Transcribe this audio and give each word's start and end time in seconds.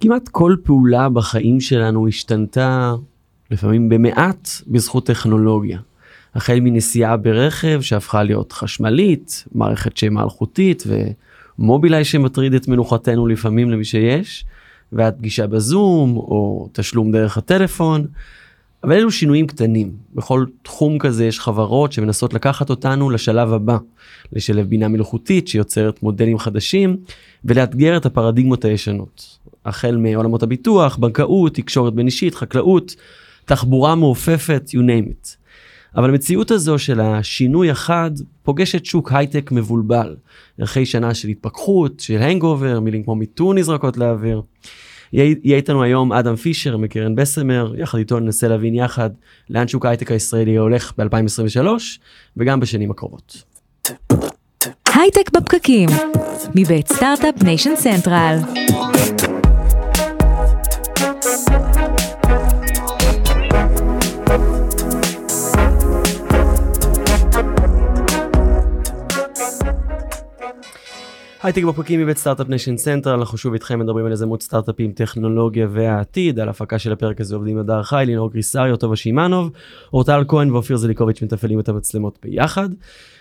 כמעט 0.00 0.28
כל 0.28 0.56
פעולה 0.62 1.08
בחיים 1.08 1.60
שלנו 1.60 2.08
השתנתה 2.08 2.94
לפעמים 3.50 3.88
במעט 3.88 4.48
בזכות 4.66 5.06
טכנולוגיה. 5.06 5.78
החל 6.34 6.58
מנסיעה 6.60 7.16
ברכב 7.16 7.80
שהפכה 7.80 8.22
להיות 8.22 8.52
חשמלית, 8.52 9.44
מערכת 9.52 10.02
אלחוטית 10.18 10.84
ומובילאיי 11.58 12.04
שמטריד 12.04 12.54
את 12.54 12.68
מנוחתנו 12.68 13.26
לפעמים 13.26 13.70
למי 13.70 13.84
שיש, 13.84 14.44
ועד 14.92 15.14
פגישה 15.18 15.46
בזום 15.46 16.16
או 16.16 16.68
תשלום 16.72 17.12
דרך 17.12 17.36
הטלפון. 17.36 18.06
אבל 18.84 18.92
אלו 18.92 19.10
שינויים 19.10 19.46
קטנים. 19.46 19.92
בכל 20.14 20.44
תחום 20.62 20.98
כזה 20.98 21.24
יש 21.24 21.40
חברות 21.40 21.92
שמנסות 21.92 22.34
לקחת 22.34 22.70
אותנו 22.70 23.10
לשלב 23.10 23.52
הבא, 23.52 23.78
לשלב 24.32 24.66
בינה 24.66 24.88
מלאכותית 24.88 25.48
שיוצרת 25.48 26.02
מודלים 26.02 26.38
חדשים 26.38 26.96
ולאתגר 27.44 27.96
את 27.96 28.06
הפרדיגמות 28.06 28.64
הישנות. 28.64 29.38
החל 29.64 29.96
מעולמות 29.96 30.42
הביטוח, 30.42 30.96
בנקאות, 30.96 31.54
תקשורת 31.54 31.94
בין 31.94 32.06
אישית, 32.06 32.34
חקלאות, 32.34 32.96
תחבורה 33.44 33.94
מעופפת, 33.94 34.62
you 34.68 34.78
name 34.78 35.10
it. 35.10 35.36
אבל 35.96 36.10
המציאות 36.10 36.50
הזו 36.50 36.78
של 36.78 37.00
השינוי 37.00 37.70
החד 37.70 38.10
פוגשת 38.42 38.84
שוק 38.84 39.12
הייטק 39.12 39.52
מבולבל. 39.52 40.16
ערכי 40.58 40.86
שנה 40.86 41.14
של 41.14 41.28
התפכחות, 41.28 42.00
של 42.00 42.22
הנגובר, 42.22 42.80
מילים 42.80 43.02
כמו 43.02 43.14
מיתון 43.14 43.58
נזרקות 43.58 43.96
לאוויר. 43.96 44.42
יהיה 45.12 45.56
איתנו 45.56 45.82
היום 45.82 46.12
אדם 46.12 46.36
פישר 46.36 46.76
מקרן 46.76 47.14
בסמר, 47.14 47.72
יחד 47.76 47.98
איתו 47.98 48.20
ננסה 48.20 48.48
להבין 48.48 48.74
יחד 48.74 49.10
לאן 49.50 49.68
שוק 49.68 49.86
ההייטק 49.86 50.10
הישראלי 50.10 50.56
הולך 50.56 50.92
ב-2023 50.98 51.66
וגם 52.36 52.60
בשנים 52.60 52.90
הקרובות. 52.90 53.42
הייטק 54.94 55.30
בפרקים, 55.36 55.88
מבית 56.54 56.88
Start-Up 56.88 57.42
Nation 57.42 57.76
Central. 57.76 58.36
הייטק 71.42 71.64
בפרקים 71.64 72.00
מבית 72.00 72.18
Start-Up 72.18 72.48
Nation 72.48 72.76
Central, 72.76 73.18
אנחנו 73.18 73.38
שוב 73.38 73.52
איתכם 73.52 73.78
מדברים 73.78 74.06
על 74.06 74.12
יזמות 74.12 74.42
סטארט-אפים, 74.42 74.92
טכנולוגיה 74.92 75.66
והעתיד, 75.70 76.40
על 76.40 76.48
הפקה 76.48 76.78
של 76.78 76.92
הפרק 76.92 77.20
הזה 77.20 77.34
עובדים 77.36 77.58
הדר 77.58 77.82
חי, 77.82 78.04
לינור 78.06 78.30
גריסריו, 78.30 78.76
טובה 78.76 78.96
שמענוב, 78.96 79.50
אורטל 79.92 80.24
כהן 80.28 80.50
ואופיר 80.50 80.76
זליקוביץ' 80.76 81.22
מתפעלים 81.22 81.60
את 81.60 81.68
המצלמות 81.68 82.18
ביחד. 82.22 82.68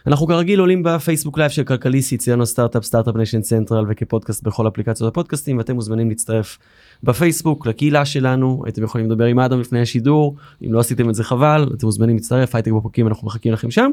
אנחנו 0.07 0.27
כרגיל 0.27 0.59
עולים 0.59 0.83
בפייסבוק 0.83 1.37
live 1.37 1.51
של 1.51 1.63
כלכליסט, 1.63 2.11
יציאנו 2.11 2.45
סטארט-אפ, 2.45 2.83
Start-Up 2.83 3.15
Nation 3.15 3.43
Central 3.43 3.85
וכפודקאסט 3.89 4.43
בכל 4.43 4.67
אפליקציות 4.67 5.11
הפודקאסטים, 5.11 5.57
ואתם 5.57 5.75
מוזמנים 5.75 6.09
להצטרף 6.09 6.57
בפייסבוק 7.03 7.67
לקהילה 7.67 8.05
שלנו, 8.05 8.61
הייתם 8.65 8.83
יכולים 8.83 9.11
לדבר 9.11 9.25
עם 9.25 9.39
אדם 9.39 9.59
לפני 9.59 9.81
השידור, 9.81 10.35
אם 10.65 10.73
לא 10.73 10.79
עשיתם 10.79 11.09
את 11.09 11.15
זה 11.15 11.23
חבל, 11.23 11.69
אתם 11.77 11.85
מוזמנים 11.85 12.15
להצטרף, 12.15 12.55
הייטק 12.55 12.71
בפרקים, 12.71 13.07
אנחנו 13.07 13.27
מחכים 13.27 13.53
לכם 13.53 13.71
שם. 13.71 13.91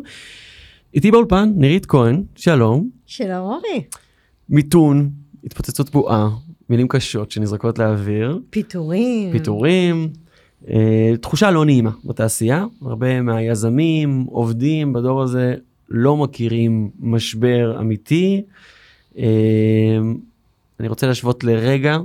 איתי 0.94 1.10
באולפן 1.10 1.52
נירית 1.56 1.86
כהן, 1.86 2.22
שלום. 2.36 2.88
שלום 3.06 3.40
אורי. 3.40 4.05
מיתון, 4.48 5.10
התפוצצות 5.44 5.90
בועה, 5.90 6.28
מילים 6.68 6.88
קשות 6.88 7.30
שנזרקות 7.30 7.78
לאוויר. 7.78 8.38
פיטורים. 8.50 9.32
פיטורים. 9.32 10.08
אה, 10.68 11.12
תחושה 11.20 11.50
לא 11.50 11.64
נעימה 11.64 11.90
בתעשייה, 12.04 12.64
הרבה 12.82 13.22
מהיזמים, 13.22 14.24
עובדים 14.28 14.92
בדור 14.92 15.22
הזה 15.22 15.54
לא 15.88 16.16
מכירים 16.16 16.90
משבר 17.00 17.76
אמיתי. 17.80 18.42
אה, 19.18 19.24
אני 20.80 20.88
רוצה 20.88 21.06
להשוות 21.06 21.44
לרגע 21.44 21.98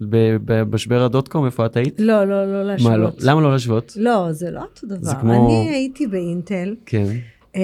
במשבר 0.00 1.02
הדוט 1.02 1.28
קום, 1.28 1.46
איפה 1.46 1.66
את 1.66 1.76
היית? 1.76 1.94
לא, 2.00 2.24
לא, 2.24 2.52
לא 2.52 2.62
להשוות. 2.64 2.90
מה 2.90 2.96
לא? 2.96 3.10
למה 3.20 3.40
לא 3.40 3.50
להשוות? 3.52 3.92
לא, 3.96 4.32
זה 4.32 4.50
לא 4.50 4.60
אותו 4.60 4.86
דבר. 4.86 4.98
זה 5.02 5.14
כמו- 5.20 5.32
אני 5.62 5.70
הייתי 5.70 6.06
באינטל, 6.06 6.74
כן. 6.86 7.16
אמ, 7.56 7.60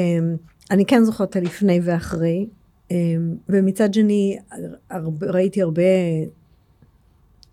אני 0.70 0.84
כן 0.86 1.04
זוכרת 1.04 1.30
את 1.30 1.36
הלפני 1.36 1.80
ואחרי, 1.84 2.46
ומצד 3.48 3.94
שני 3.94 4.36
הרבה- 4.90 5.26
ראיתי 5.30 5.62
הרבה, 5.62 5.82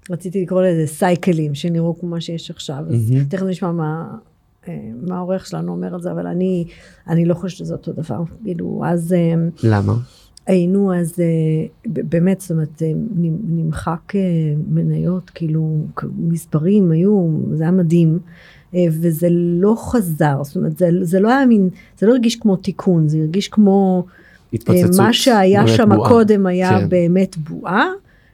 רציתי 0.09 0.41
לקרוא 0.41 0.61
לזה 0.63 0.87
סייקלים, 0.87 1.55
שנראו 1.55 1.99
כמו 1.99 2.09
מה 2.09 2.21
שיש 2.21 2.51
עכשיו, 2.51 2.83
אז 2.89 3.11
מהמם. 3.11 3.25
תכף 3.25 3.45
נשמע 3.45 3.71
מה... 3.71 4.17
אה, 4.67 4.73
מה 5.07 5.17
העורך 5.17 5.45
שלנו 5.45 5.71
אומר 5.71 5.93
על 5.93 6.01
זה, 6.01 6.11
אבל 6.11 6.27
אני, 6.27 6.65
אני 7.07 7.25
לא 7.25 7.33
חושבת 7.33 7.57
שזה 7.57 7.73
אותו 7.73 7.91
דבר. 7.93 8.21
כאילו, 8.43 8.81
אז 8.85 9.13
אמ, 9.13 9.49
למה? 9.63 9.93
היינו 10.47 10.93
אז, 10.95 11.13
אה, 11.19 11.65
באמת, 11.85 12.41
זאת 12.41 12.51
אומרת, 12.51 12.81
אה, 12.81 12.91
נמחק 13.47 14.13
מניות, 14.67 15.29
כאילו, 15.29 15.77
מספרים 16.17 16.91
היו, 16.91 17.29
זה 17.53 17.63
היה 17.63 17.71
מדהים, 17.71 18.19
וזה 18.75 19.27
לא 19.31 19.75
חזר, 19.77 20.43
זאת 20.43 20.55
אומרת, 20.55 20.77
זה, 20.77 20.89
זה 21.01 21.19
לא 21.19 21.29
היה 21.29 21.45
מין, 21.45 21.69
זה 21.99 22.07
לא 22.07 22.11
הרגיש 22.11 22.35
כמו 22.35 22.55
תיקון, 22.55 23.07
זה 23.07 23.17
הרגיש 23.17 23.47
כמו, 23.47 24.05
התפוצצות. 24.53 25.05
מה 25.05 25.13
שהיה 25.13 25.67
שם. 25.67 25.89
קודם 26.07 26.45
היה 26.45 26.69
כן. 26.79 26.89
באמת 26.89 27.37
בועה, 27.37 27.85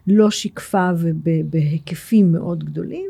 לא 0.07 0.31
שיקפה 0.31 0.89
ובהיקפים 0.97 2.31
מאוד 2.31 2.63
גדולים. 2.63 3.09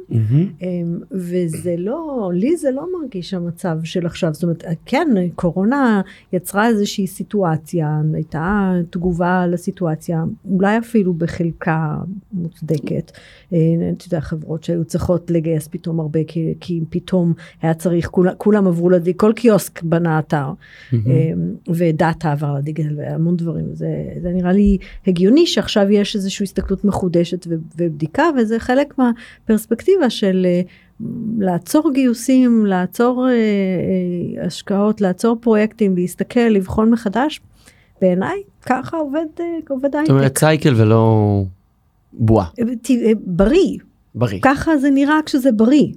אמ, 0.62 1.00
וזה 1.12 1.76
לא, 1.78 2.32
לי 2.34 2.58
זה 2.58 2.72
לא 2.72 2.88
מרגיש 3.00 3.34
המצב 3.34 3.78
של 3.84 4.06
עכשיו, 4.06 4.34
זאת 4.34 4.44
אומרת, 4.44 4.64
כן, 4.86 5.08
קורונה 5.36 6.02
יצרה 6.34 6.68
איזושהי 6.68 7.08
סיטואציה, 7.08 8.02
הייתה 8.14 8.74
תגובה 8.90 9.48
לסיטואציה, 9.48 10.24
אולי 10.50 10.78
אפילו 10.78 11.14
בחלקה 11.14 11.96
מוצדקת. 12.34 13.12
אה, 13.54 13.58
אתה 13.98 14.06
יודע, 14.08 14.20
חברות 14.20 14.64
שהיו 14.64 14.86
צריכות 14.86 15.32
לגייס 15.32 15.68
פתאום 15.68 16.00
הרבה, 16.00 16.20
כי, 16.28 16.54
כי 16.60 16.82
פתאום 16.90 17.34
היה 17.62 17.74
צריך, 17.74 18.08
כולם, 18.08 18.34
כולם 18.38 18.68
עברו 18.68 18.90
לדיג, 18.90 19.16
כל 19.16 19.34
קיוסק 19.36 19.84
בנה 19.84 20.20
אתר. 20.20 20.48
אמ, 20.94 21.00
ודאטה 21.68 22.32
עבר 22.32 22.54
לדיגיטל 22.54 22.96
והמון 22.98 23.38
דברים, 23.38 23.66
זה, 23.74 23.88
זה 24.22 24.30
נראה 24.30 24.52
לי 24.52 24.78
הגיוני 25.08 25.48
שעכשיו 25.48 25.92
יש 25.92 26.16
איזושהי 26.16 26.44
הסתכלות 26.44 26.86
מחודשת 26.88 27.48
ובדיקה, 27.50 28.24
וזה 28.38 28.60
חלק 28.60 28.94
מהפרספקטיבה 28.98 30.10
של 30.10 30.46
אה, 30.46 30.62
לעצור 31.40 31.92
גיוסים, 31.94 32.66
לעצור 32.66 33.28
אה, 33.28 33.34
אה, 33.34 34.46
השקעות, 34.46 35.02
לעצור 35.02 35.38
פרויקטים, 35.42 35.96
להסתכל, 35.96 36.40
לבחון 36.40 36.90
מחדש. 36.90 37.42
בעיניי 38.02 38.42
ככה 38.62 38.98
עובד, 38.98 39.26
עובד 39.70 39.86
זאת 39.86 39.96
הייטק. 39.96 40.12
אומרת 40.12 40.38
סייקל 40.38 40.74
ולא 40.78 41.44
בועה, 42.14 42.48
בריא, 43.18 43.78
בריא. 44.16 44.40
ככה 44.42 44.78
זה 44.78 44.90
נראה 44.90 45.20
כשזה 45.26 45.52
בריא. 45.52 45.88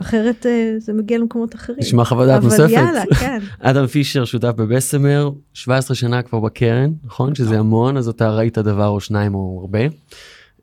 אחרת 0.00 0.46
אה, 0.46 0.74
זה 0.78 0.92
מגיע 0.92 1.18
למקומות 1.18 1.54
אחרים. 1.54 1.78
נשמע 1.78 2.04
חוות 2.04 2.26
דעת 2.26 2.36
אבל 2.36 2.44
נוספת. 2.44 2.68
יאללה, 2.70 3.02
כן. 3.20 3.38
אדם 3.60 3.86
פישר 3.86 4.24
שותף 4.24 4.52
בבסמר 4.56 5.30
17 5.54 5.94
שנה 5.94 6.22
כבר 6.22 6.40
בקרן 6.40 6.92
נכון 7.04 7.34
שזה 7.34 7.58
המון 7.58 7.96
אז 7.96 8.08
אתה 8.08 8.30
ראית 8.30 8.58
דבר 8.58 8.88
או 8.88 9.00
שניים 9.00 9.34
או 9.34 9.58
הרבה. 9.60 9.78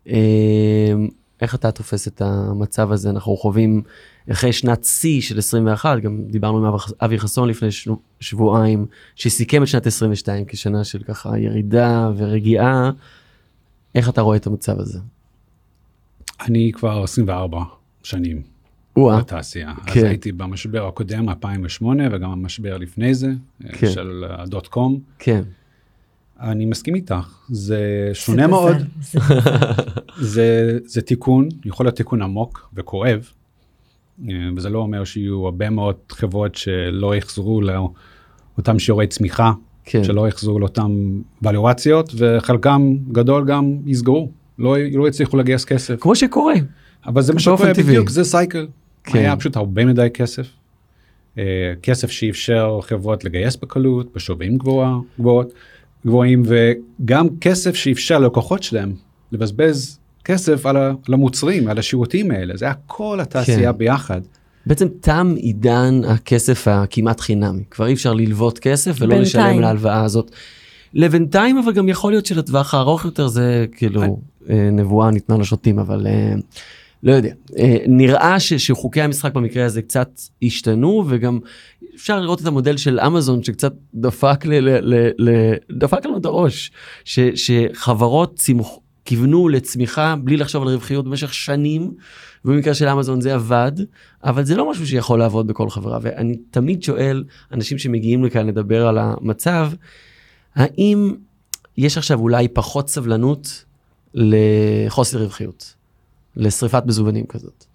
אמ, 0.07 0.13
איך 1.41 1.55
אתה 1.55 1.71
תופס 1.71 2.07
את 2.07 2.21
המצב 2.21 2.91
הזה 2.91 3.09
אנחנו 3.09 3.37
חווים 3.37 3.81
אחרי 4.31 4.53
שנת 4.53 4.83
שיא 4.83 5.21
של 5.21 5.37
21 5.37 5.99
גם 5.99 6.23
דיברנו 6.27 6.67
עם 6.67 6.73
אבי- 7.03 7.19
חסון 7.19 7.49
לפני 7.49 7.69
שבועיים 8.19 8.85
שסיכם 9.15 9.63
את 9.63 9.67
שנת 9.67 9.87
22 9.87 10.45
כשנה 10.47 10.83
של 10.83 11.03
ככה 11.03 11.37
ירידה 11.39 12.11
ורגיעה. 12.17 12.91
איך 13.95 14.09
אתה 14.09 14.21
רואה 14.21 14.37
את 14.37 14.47
המצב 14.47 14.79
הזה? 14.79 14.99
אני 16.41 16.71
כבר 16.73 17.03
24 17.03 17.63
שנים 18.03 18.41
בתעשייה. 18.97 19.73
כן. 19.85 19.99
אז 19.99 20.05
הייתי 20.05 20.31
במשבר 20.31 20.87
הקודם, 20.87 21.29
2008, 21.29 22.03
וגם 22.11 22.31
המשבר 22.31 22.77
לפני 22.77 23.13
זה, 23.13 23.31
כן. 23.69 23.89
של 23.89 24.23
הדוט 24.29 24.67
קום. 24.67 24.99
כן. 25.19 25.41
אני 26.39 26.65
מסכים 26.65 26.95
איתך, 26.95 27.39
זה 27.49 28.09
שונה 28.13 28.47
מאוד, 28.47 28.75
זה. 30.19 30.79
זה, 30.85 31.01
תיקון, 31.01 31.49
יכול 31.65 31.85
להיות 31.85 31.95
תיקון 31.95 32.21
עמוק 32.21 32.69
וכואב, 32.73 33.29
אה, 34.29 34.35
וזה 34.55 34.69
לא 34.69 34.79
אומר 34.79 35.03
שיהיו 35.03 35.45
הרבה 35.45 35.69
מאוד 35.69 35.95
חברות 36.11 36.55
שלא 36.55 37.15
יחזרו 37.15 37.61
לאותם 37.61 38.79
שיעורי 38.79 39.07
צמיחה, 39.07 39.51
כן. 39.85 40.03
שלא 40.03 40.27
יחזרו 40.27 40.59
לאותן 40.59 40.91
ולואציות, 41.41 42.13
וחלקם 42.17 42.95
גדול 43.11 43.45
גם 43.45 43.77
יסגרו, 43.85 44.29
לא, 44.59 44.75
לא 44.93 45.07
יצליחו 45.07 45.37
לגייס 45.37 45.65
כסף. 45.65 45.95
כמו 45.99 46.15
שקורה. 46.15 46.53
אבל 47.05 47.21
זה 47.21 47.33
מה 47.33 47.39
שקורה. 47.39 47.73
בדיוק, 47.73 48.09
זה 48.09 48.23
סייקל. 48.23 48.67
כן. 49.03 49.19
היה 49.19 49.35
פשוט 49.35 49.55
הרבה 49.55 49.85
מדי 49.85 50.07
כסף. 50.13 50.47
אה, 51.37 51.43
כסף 51.81 52.11
שאפשר 52.11 52.79
חברות 52.81 53.23
לגייס 53.23 53.55
בקלות, 53.55 54.13
בשווי 54.15 54.47
גבוהה, 54.47 54.97
גבוהות, 55.19 55.53
גבוהים, 56.05 56.43
וגם 56.45 57.27
כסף 57.41 57.75
שאפשר 57.75 58.19
ללקוחות 58.19 58.63
שלהם 58.63 58.93
לבזבז 59.31 59.99
כסף 60.25 60.65
על, 60.65 60.77
ה, 60.77 60.93
על 61.07 61.13
המוצרים, 61.13 61.67
על 61.67 61.77
השירותים 61.77 62.31
האלה, 62.31 62.57
זה 62.57 62.65
היה 62.65 62.73
כל 62.87 63.19
התעשייה 63.19 63.71
כן. 63.71 63.77
ביחד. 63.77 64.21
בעצם 64.65 64.87
תם 65.01 65.33
עידן 65.37 66.01
הכסף 66.07 66.67
הכמעט 66.67 67.19
חינמי 67.19 67.63
כבר 67.71 67.87
אי 67.87 67.93
אפשר 67.93 68.13
ללוות 68.13 68.59
כסף 68.59 68.95
ולא 68.99 69.15
בינתיים. 69.15 69.21
לשלם 69.21 69.59
להלוואה 69.59 70.03
הזאת. 70.03 70.31
לבינתיים 70.93 71.57
אבל 71.57 71.73
גם 71.73 71.89
יכול 71.89 72.11
להיות 72.11 72.25
שלטווח 72.25 72.73
הארוך 72.73 73.05
יותר 73.05 73.27
זה 73.27 73.65
כאילו 73.71 74.01
אה, 74.49 74.69
נבואה 74.71 75.11
ניתנה 75.11 75.37
לשוטים, 75.37 75.79
אבל 75.79 76.07
אה, 76.07 76.33
לא 77.03 77.11
יודע. 77.11 77.33
אה, 77.57 77.77
נראה 77.87 78.39
ש, 78.39 78.53
שחוקי 78.53 79.01
המשחק 79.01 79.33
במקרה 79.33 79.65
הזה 79.65 79.81
קצת 79.81 80.09
השתנו, 80.43 81.03
וגם 81.07 81.39
אפשר 81.95 82.19
לראות 82.19 82.41
את 82.41 82.45
המודל 82.45 82.77
של 82.77 82.99
אמזון 82.99 83.43
שקצת 83.43 83.73
דפק, 83.93 84.45
ל, 84.45 84.53
ל, 84.53 84.93
ל, 84.93 85.09
ל, 85.17 85.53
דפק 85.71 86.05
לנו 86.05 86.17
את 86.17 86.25
הראש, 86.25 86.71
ש, 87.05 87.19
שחברות 87.19 88.35
צימח, 88.35 88.67
כיוונו 89.05 89.49
לצמיחה 89.49 90.15
בלי 90.23 90.37
לחשוב 90.37 90.63
על 90.63 90.69
רווחיות 90.69 91.05
במשך 91.05 91.33
שנים, 91.33 91.91
ובמקרה 92.45 92.73
של 92.73 92.87
אמזון 92.87 93.21
זה 93.21 93.33
עבד, 93.33 93.71
אבל 94.23 94.43
זה 94.43 94.55
לא 94.55 94.71
משהו 94.71 94.87
שיכול 94.87 95.19
לעבוד 95.19 95.47
בכל 95.47 95.69
חברה, 95.69 95.99
ואני 96.01 96.37
תמיד 96.51 96.83
שואל 96.83 97.23
אנשים 97.51 97.77
שמגיעים 97.77 98.23
לכאן 98.23 98.47
לדבר 98.47 98.87
על 98.87 98.97
המצב, 98.97 99.71
האם 100.55 101.15
יש 101.77 101.97
עכשיו 101.97 102.19
אולי 102.19 102.47
פחות 102.47 102.89
סבלנות 102.89 103.65
לחוסר 104.13 105.17
רווחיות, 105.17 105.75
לשריפת 106.35 106.83
מזומנים 106.85 107.25
כזאת? 107.25 107.65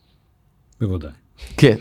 בוודאי. 0.80 1.10
כן. 1.56 1.76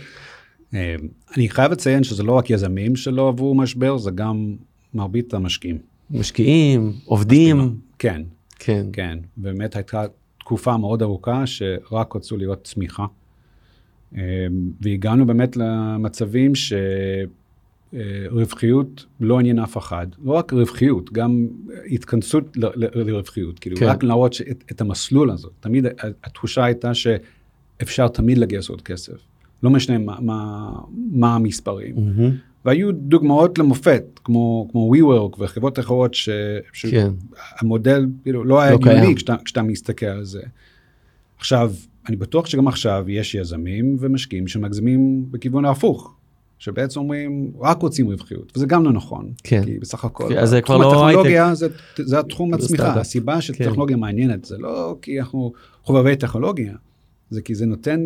אה, 0.74 0.96
אני 1.38 1.50
חייב 1.50 1.72
לציין 1.72 2.04
שזה 2.04 2.24
לא 2.24 2.32
רק 2.32 2.50
יזמים 2.50 2.96
שלא 2.96 3.28
עברו 3.28 3.56
משבר, 3.56 3.98
זה 3.98 4.12
גם 4.12 4.56
מרבית 4.94 5.34
המשקיעים. 5.34 5.78
משקיעים, 6.12 6.94
עובדים. 7.06 7.76
כן, 8.00 8.22
כן. 8.60 8.86
כן. 8.94 9.18
באמת 9.38 9.76
הייתה 9.76 10.06
תקופה 10.40 10.78
מאוד 10.78 11.02
ארוכה 11.02 11.48
שרק 11.48 12.16
רצו 12.16 12.38
לראות 12.38 12.64
צמיחה. 12.64 13.06
אה, 14.18 14.22
והגענו 14.82 15.26
באמת 15.26 15.58
למצבים 15.58 16.56
שרווחיות 17.94 19.06
לא 19.20 19.40
עניין 19.40 19.60
אף 19.60 19.78
אחד. 19.78 20.08
לא 20.24 20.32
רק 20.32 20.54
רווחיות, 20.54 21.14
גם 21.14 21.48
התכנסות 21.92 22.58
לרווחיות. 22.96 23.60
כאילו, 23.60 23.78
כן. 23.78 23.86
רק 23.86 24.04
להראות 24.04 24.34
שאת- 24.34 24.64
את 24.72 24.82
המסלול 24.82 25.30
הזה. 25.32 25.48
תמיד 25.60 25.86
התחושה 26.24 26.64
הייתה 26.64 26.92
שאפשר 26.94 28.08
תמיד 28.08 28.38
לגייס 28.38 28.70
עוד 28.70 28.82
כסף. 28.82 29.14
לא 29.64 29.70
משנה 29.70 29.98
מה, 29.98 30.18
מה, 30.22 30.70
מה 31.12 31.36
המספרים. 31.36 31.96
מהמם. 31.96 32.32
והיו 32.66 32.92
דוגמאות 32.92 33.58
למופת, 33.58 34.04
כמו, 34.24 34.68
כמו 34.72 34.92
WeWork 34.96 35.36
וחברות 35.40 35.80
אחרות, 35.80 36.14
ש, 36.14 36.30
כן. 36.30 37.10
שהמודל 37.60 38.06
כאילו 38.24 38.44
לא 38.44 38.62
היה 38.62 38.72
לא 38.72 38.76
הגיוני 38.76 39.00
קיים. 39.02 39.16
כשאתה, 39.16 39.36
כשאתה 39.46 39.62
מסתכל 39.62 40.06
על 40.06 40.24
זה. 40.24 40.42
עכשיו, 41.38 41.72
אני 42.08 42.16
בטוח 42.16 42.46
שגם 42.46 42.68
עכשיו 42.68 43.06
יש 43.10 43.36
יזמים 43.36 43.98
ומשקיעים 44.00 44.48
שמגזימים 44.48 45.26
בכיוון 45.32 45.66
ההפוך, 45.66 46.17
שבעצם 46.60 47.00
אומרים, 47.00 47.52
רק 47.60 47.82
רוצים 47.82 48.08
רווחיות, 48.08 48.52
וזה 48.56 48.66
גם 48.66 48.84
לא 48.84 48.92
נכון. 48.92 49.32
כן. 49.44 49.64
כי 49.66 49.80
בסך 49.80 50.06
הכל, 50.06 50.28
כי 50.28 50.40
אז 50.40 50.50
זה 50.50 50.62
כבר 50.62 50.78
לא 50.78 51.06
הטכנולוגיה 51.06 51.56
זה, 51.56 51.68
זה 51.98 52.20
התחום 52.20 52.54
הצמיחה. 52.54 53.00
הסיבה 53.00 53.36
כן. 53.36 53.42
שטכנולוגיה 53.42 53.98
מעניינת, 53.98 54.46
זה 54.46 54.58
לא 54.58 54.98
כי 55.02 55.20
אנחנו 55.20 55.54
חובבי 55.84 56.16
טכנולוגיה, 56.16 56.74
זה 57.30 57.42
כי 57.42 57.56
זה 57.56 57.66
נותן 57.66 58.00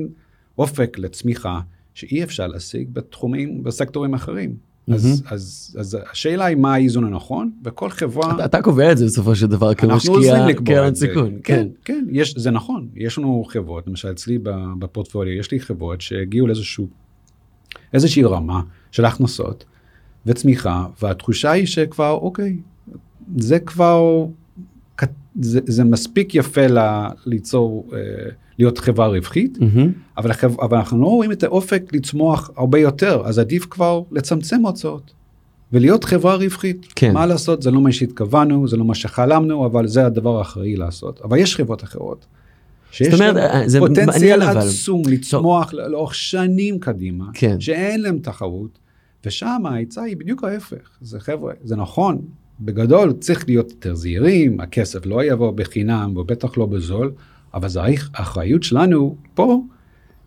אופק 0.57 0.97
לצמיחה 0.99 1.59
שאי 1.93 2.23
אפשר 2.23 2.47
להשיג 2.47 2.87
בתחומים, 2.93 3.63
בסקטורים 3.63 4.13
אחרים. 4.13 4.71
אז, 4.87 5.23
אז, 5.29 5.75
אז 5.79 5.97
השאלה 6.11 6.45
היא 6.45 6.57
מה 6.57 6.73
האיזון 6.73 7.03
הנכון, 7.03 7.51
וכל 7.63 7.89
חברה... 7.89 8.35
אתה, 8.35 8.45
אתה 8.45 8.61
קובע 8.61 8.91
את 8.91 8.97
זה 8.97 9.05
בסופו 9.05 9.35
של 9.35 9.47
דבר 9.47 9.73
כמשקיע 9.73 10.45
קרן. 10.65 10.95
סיכון. 10.95 11.31
כן, 11.31 11.39
כן. 11.43 11.67
כן, 11.85 12.05
יש, 12.11 12.37
זה 12.37 12.51
נכון. 12.51 12.87
יש 12.95 13.17
לנו 13.17 13.43
חברות, 13.47 13.87
למשל 13.87 14.11
אצלי 14.11 14.39
בפורטפוליו, 14.79 15.33
יש 15.33 15.51
לי 15.51 15.59
חברות 15.59 16.01
שהגיעו 16.01 16.47
לאיזשהו, 16.47 16.87
איזושהי 17.93 18.23
רמה 18.23 18.61
של 18.91 19.05
הכנסות 19.05 19.65
וצמיחה, 20.25 20.85
והתחושה 21.01 21.51
היא 21.51 21.65
שכבר, 21.65 22.11
אוקיי, 22.11 22.57
זה 23.37 23.59
כבר, 23.59 24.25
זה, 25.41 25.59
זה 25.65 25.83
מספיק 25.83 26.35
יפה 26.35 26.67
ל, 26.67 26.79
ליצור, 27.25 27.89
אה, 27.93 27.99
להיות 28.59 28.77
חברה 28.77 29.07
רווחית, 29.07 29.57
מהמם. 29.59 29.91
אבל, 30.17 30.31
החב... 30.31 30.59
אבל 30.59 30.77
אנחנו 30.77 31.01
לא 31.01 31.07
רואים 31.07 31.31
את 31.31 31.43
האופק 31.43 31.83
לצמוח 31.93 32.51
הרבה 32.57 32.79
יותר, 32.79 33.21
אז 33.25 33.39
עדיף 33.39 33.65
כבר 33.69 34.01
לצמצם 34.11 34.61
הוצאות 34.65 35.13
ולהיות 35.73 36.03
חברה 36.03 36.35
רווחית. 36.35 36.85
כן. 36.95 37.13
מה 37.13 37.25
לעשות, 37.25 37.61
זה 37.61 37.71
לא 37.71 37.81
מה 37.81 37.91
שהתכוונו, 37.91 38.67
זה 38.67 38.77
לא 38.77 38.85
מה 38.85 38.95
שחלמנו, 38.95 39.65
אבל 39.65 39.87
זה 39.87 40.05
הדבר 40.05 40.37
האחראי 40.37 40.75
לעשות. 40.75 41.21
אבל 41.21 41.37
יש 41.37 41.55
חברות 41.55 41.83
אחרות. 41.83 42.25
שיש 42.91 43.13
אומרת, 43.13 43.35
להן 43.35 43.67
זה 43.67 43.79
פוטנציאל 43.79 44.39
מעניין, 44.39 44.57
אבל. 44.57 44.67
עצום 44.67 45.01
לצמוח 45.09 45.73
לא- 45.73 45.87
לאורך 45.87 46.15
שנים 46.15 46.79
קדימה, 46.79 47.25
כן. 47.33 47.59
שאין 47.59 48.01
להם 48.01 48.19
תחרות, 48.19 48.79
ושם 49.25 49.61
העצה 49.65 50.01
היא 50.03 50.17
בדיוק 50.17 50.43
ההפך. 50.43 50.89
זה 51.01 51.19
חבר'ה, 51.19 51.53
זה 51.63 51.75
נכון, 51.75 52.21
בגדול 52.59 53.13
צריך 53.19 53.45
להיות 53.47 53.71
יותר 53.71 53.95
זהירים, 53.95 54.59
הכסף 54.59 55.05
לא 55.05 55.23
יבוא 55.23 55.51
בחינם, 55.51 56.17
ובטח 56.17 56.57
לא 56.57 56.65
בזול, 56.65 57.11
אבל 57.53 57.69
זה 57.69 57.81
האח- 57.81 58.09
האחריות 58.13 58.63
שלנו 58.63 59.15
פה, 59.33 59.61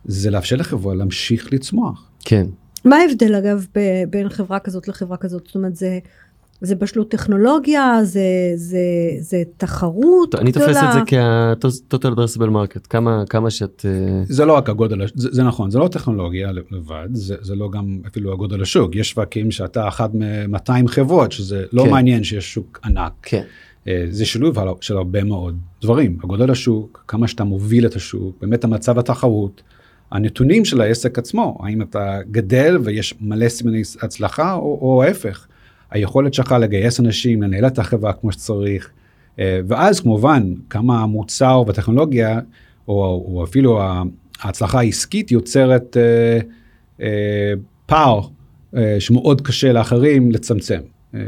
זה 0.04 0.30
לאפשר 0.30 0.56
לחברה 0.56 0.94
להמשיך 0.94 1.52
לצמוח. 1.52 2.10
כן. 2.24 2.46
מה 2.84 2.96
ההבדל 2.96 3.34
אגב 3.34 3.66
ב- 3.74 3.80
בין 4.10 4.28
חברה 4.28 4.58
כזאת 4.58 4.88
לחברה 4.88 5.16
כזאת? 5.16 5.42
זאת 5.46 5.54
אומרת 5.54 5.76
זה, 5.76 5.98
זה 6.64 6.74
בשלות 6.74 7.10
טכנולוגיה, 7.10 7.98
זה, 8.02 8.52
זה, 8.54 8.78
זה 9.18 9.42
תחרות 9.56 10.34
אני 10.34 10.50
גדולה? 10.50 10.66
תופס 10.66 10.82
את 10.84 10.92
זה 10.92 11.00
כ-total 11.06 12.14
addressable 12.14 12.50
market, 12.50 12.86
כמה, 12.90 13.24
כמה 13.28 13.50
שאת... 13.50 13.86
אה, 13.88 14.22
זה 14.24 14.44
לא 14.44 14.52
רק 14.52 14.68
הגודל, 14.68 15.06
זה, 15.14 15.28
זה 15.32 15.42
נכון, 15.42 15.70
זה 15.70 15.78
לא 15.78 15.88
טכנולוגיה 15.88 16.52
לבד, 16.52 17.08
זה, 17.12 17.36
זה 17.40 17.54
לא 17.54 17.70
גם 17.70 17.98
אפילו 18.06 18.32
הגודל 18.32 18.62
השוק, 18.62 18.96
יש 18.96 19.10
שווקים 19.10 19.50
שאתה 19.50 19.88
אחת 19.88 20.10
מ-200 20.14 20.88
חברות, 20.88 21.32
שזה 21.32 21.64
לא 21.72 21.84
כן. 21.84 21.90
מעניין 21.90 22.24
שיש 22.24 22.54
שוק 22.54 22.80
ענק. 22.84 23.12
כן. 23.22 23.42
אה, 23.88 24.06
זה 24.10 24.26
שילוב 24.26 24.58
של 24.80 24.96
הרבה 24.96 25.24
מאוד 25.24 25.58
דברים, 25.82 26.18
הגודל 26.24 26.50
השוק, 26.50 27.04
כמה 27.08 27.28
שאתה 27.28 27.44
מוביל 27.44 27.86
את 27.86 27.94
השוק, 27.96 28.36
באמת 28.40 28.64
המצב 28.64 28.98
התחרות, 28.98 29.62
הנתונים 30.10 30.64
של 30.64 30.80
העסק 30.80 31.18
עצמו, 31.18 31.58
האם 31.62 31.82
אתה 31.82 32.18
גדל 32.30 32.78
ויש 32.84 33.14
מלא 33.20 33.48
סימני 33.48 33.82
הצלחה 34.02 34.52
או, 34.52 34.78
או 34.80 35.02
ההפך, 35.02 35.46
היכולת 35.90 36.34
שלך 36.34 36.54
לגייס 36.60 37.00
אנשים, 37.00 37.42
לנהל 37.42 37.66
את 37.66 37.78
החברה 37.78 38.12
כמו 38.12 38.32
שצריך, 38.32 38.90
אה, 39.38 39.60
ואז 39.68 40.00
כמובן 40.00 40.52
כמה 40.70 41.02
המוצר 41.02 41.62
והטכנולוגיה, 41.66 42.40
או, 42.88 42.94
או 43.28 43.44
אפילו 43.44 43.80
ההצלחה 44.40 44.78
העסקית 44.78 45.30
יוצרת 45.30 45.96
אה, 45.96 46.38
אה, 47.00 47.52
פער 47.86 48.20
אה, 48.76 48.96
שמאוד 48.98 49.40
קשה 49.40 49.72
לאחרים 49.72 50.32
לצמצם. 50.32 50.80
אה, 51.14 51.20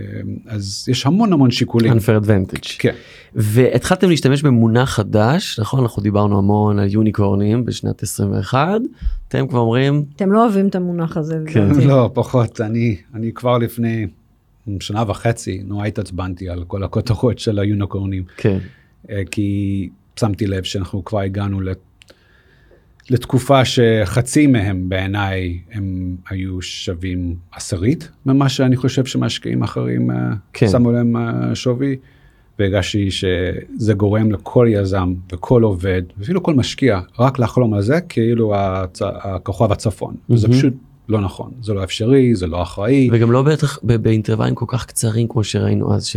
אז 0.46 0.84
יש 0.88 1.06
המון 1.06 1.32
המון 1.32 1.50
שיקולים. 1.50 1.92
unfair 1.92 2.24
advantage. 2.24 2.76
כן. 2.78 2.94
והתחלתם 3.34 4.08
להשתמש 4.08 4.42
במונח 4.42 4.90
חדש, 4.90 5.58
נכון? 5.60 5.80
אנחנו 5.80 6.02
דיברנו 6.02 6.38
המון 6.38 6.78
על 6.78 6.88
יוניקורנים 6.90 7.64
בשנת 7.64 8.02
21, 8.02 8.80
אתם 9.28 9.46
כבר 9.46 9.58
אומרים, 9.58 10.04
אתם 10.16 10.32
לא 10.32 10.42
אוהבים 10.44 10.68
את 10.68 10.74
המונח 10.74 11.16
הזה. 11.16 11.38
כן. 11.46 11.68
לא, 11.86 12.10
פחות. 12.14 12.60
אני, 12.60 12.96
אני 13.14 13.32
כבר 13.32 13.58
לפני 13.58 14.06
שנה 14.80 15.04
וחצי 15.08 15.62
נורא 15.64 15.86
התעצבנתי 15.86 16.48
על 16.48 16.64
כל 16.64 16.84
הכותרות 16.84 17.38
של 17.38 17.58
היוניקורנים, 17.58 18.24
כן, 18.36 18.58
אה, 19.10 19.22
כי 19.30 19.88
שמתי 20.20 20.46
לב 20.46 20.62
שאנחנו 20.62 21.04
כבר 21.04 21.20
הגענו 21.20 21.60
לת- 21.60 21.78
לתקופה 23.10 23.64
שחצי 23.64 24.46
מהם 24.46 24.88
בעיניי 24.88 25.58
הם 25.72 26.16
היו 26.30 26.62
שווים 26.62 27.34
עשירית 27.52 28.10
ממה 28.26 28.48
שאני 28.48 28.76
חושב 28.76 29.04
שמשקיעים 29.04 29.62
אחרים 29.62 30.10
אה, 30.10 30.16
כן. 30.52 30.68
שמו 30.68 30.92
להם 30.92 31.16
אה, 31.16 31.54
שווי. 31.54 31.96
והרגשתי 32.58 33.10
שזה 33.10 33.94
גורם 33.94 34.32
לכל 34.32 34.66
יזם 34.70 35.14
וכל 35.32 35.62
עובד, 35.62 36.02
ואפילו 36.18 36.42
כל 36.42 36.54
משקיע, 36.54 37.00
רק 37.18 37.38
לחלום 37.38 37.74
על 37.74 37.82
זה 37.82 38.00
כאילו 38.00 38.56
הצ... 38.56 38.98
הכוכב 39.02 39.72
הצפון. 39.72 40.14
וזה 40.30 40.48
מהמם. 40.48 40.58
פשוט 40.58 40.74
לא 41.08 41.20
נכון, 41.20 41.50
זה 41.62 41.74
לא 41.74 41.84
אפשרי, 41.84 42.34
זה 42.34 42.46
לא 42.46 42.62
אחראי. 42.62 43.08
וגם 43.12 43.32
לא 43.32 43.42
בטח 43.42 43.78
ב- 43.82 43.96
באינטרוולים 43.96 44.54
כל 44.54 44.64
כך 44.68 44.86
קצרים 44.86 45.28
כמו 45.28 45.44
שראינו 45.44 45.94
אז, 45.94 46.10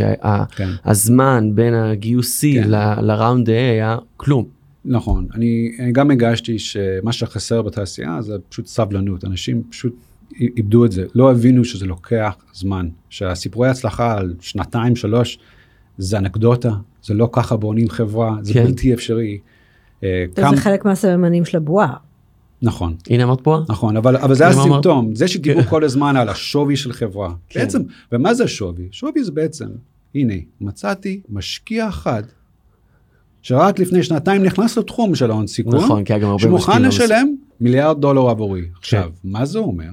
כן. 0.56 0.68
שהזמן 0.84 1.50
בין 1.54 1.74
הגיוס 1.74 2.44
C 2.44 2.46
כן. 2.54 2.70
ל- 2.70 3.00
לראונד 3.00 3.48
A 3.48 3.52
היה 3.52 3.96
כלום. 4.16 4.44
נכון, 4.84 5.26
אני, 5.34 5.72
אני 5.78 5.92
גם 5.92 6.10
הגשתי 6.10 6.58
שמה 6.58 7.12
שחסר 7.12 7.62
בתעשייה 7.62 8.22
זה 8.22 8.34
פשוט 8.48 8.66
סבלנות, 8.66 9.24
אנשים 9.24 9.62
פשוט 9.70 9.94
איבדו 10.40 10.84
את 10.84 10.92
זה, 10.92 11.04
לא 11.14 11.30
הבינו 11.30 11.64
שזה 11.64 11.86
לוקח 11.86 12.36
זמן, 12.54 12.88
שהסיפורי 13.10 13.68
הצלחה 13.68 14.18
על 14.18 14.34
שנתיים, 14.40 14.96
שלוש, 14.96 15.38
זה 15.98 16.18
אנקדוטה, 16.18 16.70
זה 17.02 17.14
לא 17.14 17.28
ככה 17.32 17.56
בונים 17.56 17.88
חברה, 17.88 18.36
זה 18.42 18.52
כן. 18.54 18.64
בלתי 18.64 18.94
אפשרי. 18.94 19.38
אה, 20.04 20.24
זה 20.36 20.42
כמה- 20.42 20.56
חלק 20.56 20.84
מהסממנים 20.84 21.44
של 21.44 21.56
הבועה. 21.56 21.92
נכון, 22.62 22.96
הנה 23.10 23.24
אמרת 23.24 23.40
פה? 23.40 23.58
נכון, 23.68 23.96
אבל, 23.96 24.16
אבל 24.16 24.34
זה 24.34 24.48
הסימפטום, 24.48 25.14
זה 25.14 25.28
שדיברו 25.28 25.62
כן. 25.62 25.68
כל 25.68 25.84
הזמן 25.84 26.16
על 26.16 26.28
השווי 26.28 26.76
של 26.76 26.92
חברה. 26.92 27.34
כן. 27.48 27.60
בעצם, 27.60 27.82
ומה 28.12 28.34
זה 28.34 28.48
שווי? 28.48 28.88
שווי 28.90 29.24
זה 29.24 29.32
בעצם, 29.32 29.66
הנה, 30.14 30.34
מצאתי 30.60 31.20
משקיע 31.28 31.88
אחד, 31.88 32.22
שרק 33.42 33.78
לפני 33.78 34.02
שנתיים 34.02 34.42
נכנס 34.42 34.78
לתחום 34.78 35.14
של 35.14 35.30
ההון 35.30 35.46
סיכון, 35.46 35.76
נכון, 35.76 36.04
כי 36.04 36.12
היה 36.12 36.22
גם 36.22 36.28
הרבה 36.28 36.42
שמוכן 36.42 36.82
לשלם 36.82 37.34
מיליארד 37.60 38.00
דולר 38.00 38.28
עבורי. 38.28 38.62
עכשיו, 38.78 39.10
מה 39.24 39.46
זה 39.46 39.58
אומר? 39.58 39.90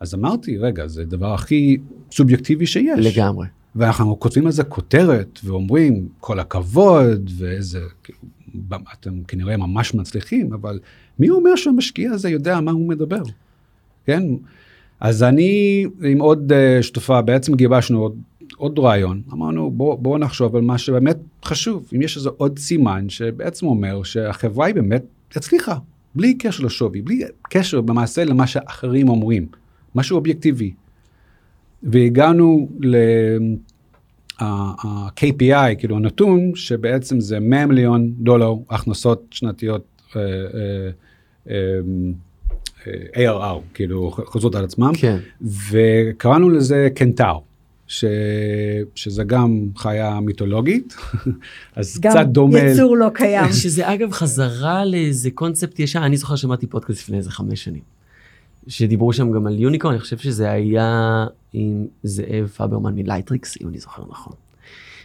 אז 0.00 0.14
אמרתי, 0.14 0.58
רגע, 0.58 0.86
זה 0.86 1.02
הדבר 1.02 1.34
הכי 1.34 1.76
סובייקטיבי 2.12 2.66
שיש. 2.66 3.06
לגמרי. 3.06 3.46
ואנחנו 3.76 4.20
כותבים 4.20 4.46
על 4.46 4.52
זה 4.52 4.64
כותרת 4.64 5.40
ואומרים 5.44 6.08
כל 6.20 6.40
הכבוד 6.40 7.30
ואיזה, 7.38 7.80
אתם 8.92 9.22
כנראה 9.28 9.56
ממש 9.56 9.94
מצליחים, 9.94 10.52
אבל 10.52 10.78
מי 11.18 11.30
אומר 11.30 11.56
שהמשקיע 11.56 12.12
הזה 12.12 12.28
יודע 12.28 12.60
מה 12.60 12.70
הוא 12.70 12.88
מדבר? 12.88 13.22
כן? 14.06 14.22
אז 15.00 15.22
אני 15.22 15.84
עם 16.04 16.20
עוד 16.20 16.52
uh, 16.52 16.82
שותפה 16.82 17.22
בעצם 17.22 17.54
גיבשנו 17.54 18.00
עוד, 18.00 18.16
עוד 18.56 18.78
רעיון, 18.78 19.22
אמרנו 19.32 19.70
בואו 19.70 19.98
בוא 19.98 20.18
נחשוב 20.18 20.56
על 20.56 20.62
מה 20.62 20.78
שבאמת 20.78 21.16
חשוב, 21.44 21.90
אם 21.96 22.02
יש 22.02 22.16
איזה 22.16 22.28
עוד 22.36 22.58
סימן 22.58 23.08
שבעצם 23.08 23.66
אומר 23.66 24.02
שהחברה 24.02 24.66
היא 24.66 24.74
באמת 24.74 25.04
הצליחה, 25.36 25.78
בלי 26.14 26.34
קשר 26.34 26.64
לשווי, 26.64 27.02
בלי 27.02 27.22
קשר 27.50 27.80
במעשה 27.80 28.24
למה 28.24 28.46
שאחרים 28.46 29.08
אומרים, 29.08 29.46
משהו 29.94 30.16
אובייקטיבי. 30.16 30.72
והגענו 31.82 32.68
ל-KPI, 34.40 34.44
כאילו 35.78 35.96
הנתון 35.96 36.54
שבעצם 36.54 37.20
זה 37.20 37.40
100 37.40 37.66
מיליון 37.66 38.12
דולר 38.18 38.54
הכנסות 38.70 39.24
שנתיות 39.30 39.84
ARR, 43.14 43.60
כאילו 43.74 44.10
חוזרות 44.10 44.54
על 44.54 44.64
עצמם, 44.64 44.92
כן. 44.98 45.18
וקראנו 45.70 46.50
לזה 46.50 46.88
קנטאור. 46.94 47.48
ש... 47.88 48.04
שזה 48.94 49.24
גם 49.24 49.66
חיה 49.76 50.20
מיתולוגית, 50.20 50.96
אז 51.76 51.98
גם 52.00 52.12
קצת 52.12 52.26
דומה. 52.26 52.58
יצור 52.58 52.96
לא 52.96 53.08
קיים. 53.14 53.52
שזה 53.62 53.94
אגב 53.94 54.12
חזרה 54.12 54.84
לאיזה 54.84 55.30
קונספט 55.30 55.78
ישן, 55.78 56.02
אני 56.02 56.16
זוכר 56.16 56.36
שמעתי 56.36 56.66
פודקאסט 56.66 57.00
לפני 57.00 57.16
איזה 57.16 57.30
חמש 57.30 57.64
שנים. 57.64 57.82
שדיברו 58.66 59.12
שם 59.12 59.32
גם 59.32 59.46
על 59.46 59.58
unicorn, 59.58 59.94
אני 59.94 60.00
חושב 60.00 60.18
שזה 60.18 60.50
היה 60.50 61.26
עם 61.52 61.86
זאב 62.02 62.46
פברמן 62.56 62.94
מלייטריקס, 62.94 63.62
אם 63.62 63.68
אני 63.68 63.78
זוכר 63.78 64.02
נכון. 64.10 64.32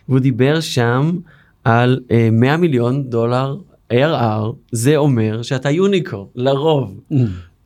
והוא 0.09 0.19
דיבר 0.19 0.59
שם 0.59 1.17
על 1.63 1.99
uh, 2.07 2.13
100 2.31 2.57
מיליון 2.57 3.03
דולר 3.03 3.57
ARR, 3.93 4.51
זה 4.71 4.95
אומר 4.97 5.41
שאתה 5.41 5.69
יוניקורן, 5.69 6.25
לרוב. 6.35 6.99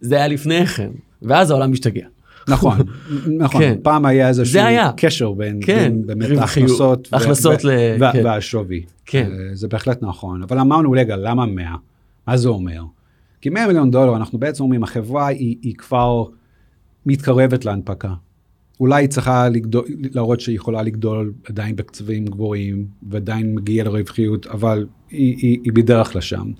זה 0.01 0.15
היה 0.15 0.27
לפני 0.27 0.65
כן, 0.65 0.89
ואז 1.21 1.51
העולם 1.51 1.71
משתגע. 1.71 2.05
נכון, 2.50 2.77
נכון, 3.39 3.62
כן. 3.62 3.77
פעם 3.83 4.05
היה 4.05 4.27
איזשהו 4.27 4.62
היה. 4.62 4.91
קשר 4.97 5.31
בין, 5.31 5.59
כן, 5.63 5.93
בין 6.05 6.19
באמת 6.19 6.38
ההכנסות, 6.38 7.07
הכנסות 7.13 7.65
ו- 7.65 7.67
ל- 7.67 8.12
כן. 8.13 8.21
והשווי. 8.25 8.83
כן. 9.05 9.29
אה, 9.31 9.55
זה 9.55 9.67
בהחלט 9.67 10.03
נכון, 10.03 10.43
אבל 10.43 10.59
אמרנו 10.59 10.91
רגע, 10.91 11.15
למה 11.15 11.45
100? 11.45 11.75
מה 12.27 12.38
זה 12.38 12.50
אומר? 12.50 12.81
כי 13.41 13.50
100 13.50 13.67
מיליון 13.67 13.91
דולר, 13.91 14.15
אנחנו 14.15 14.39
בעצם 14.39 14.63
אומרים, 14.63 14.83
החברה 14.83 15.27
היא, 15.27 15.55
היא 15.62 15.75
כבר 15.77 16.24
מתקרבת 17.05 17.65
להנפקה. 17.65 18.13
אולי 18.79 19.03
היא 19.03 19.10
צריכה 19.10 19.50
לגדול, 19.50 19.86
להראות 20.13 20.39
שהיא 20.39 20.55
יכולה 20.55 20.81
לגדול 20.81 21.34
עדיין 21.50 21.75
בקצבים 21.75 22.25
גבוהים, 22.25 22.86
ועדיין 23.10 23.55
מגיעה 23.55 23.86
לרווחיות, 23.86 24.48
אבל 24.48 24.86
היא, 25.10 25.36
היא, 25.38 25.60
היא 25.63 25.74
בדרך 25.74 26.15
לשם. 26.15 26.51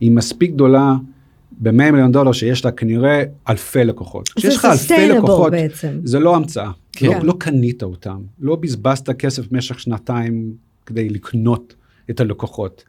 היא 0.00 0.10
מספיק 0.10 0.50
גדולה 0.52 0.94
ב-100 1.52 1.70
מיליון 1.70 2.12
דולר 2.12 2.32
שיש 2.32 2.64
לה 2.64 2.70
כנראה 2.70 3.22
אלפי 3.48 3.84
לקוחות. 3.84 4.26
זה 4.26 4.32
כשיש 4.36 4.56
לך 4.56 4.64
אלפי 4.64 4.94
sustainable 4.94 5.16
לקוחות, 5.18 5.52
בעצם. 5.52 6.00
זה 6.04 6.18
לא 6.18 6.36
המצאה. 6.36 6.70
כן. 6.92 7.18
לא, 7.18 7.24
לא 7.24 7.34
קנית 7.38 7.82
אותם, 7.82 8.18
לא 8.40 8.56
בזבזת 8.56 9.10
כסף 9.10 9.48
במשך 9.52 9.80
שנתיים 9.80 10.52
כדי 10.86 11.08
לקנות 11.08 11.74
את 12.10 12.20
הלקוחות. 12.20 12.84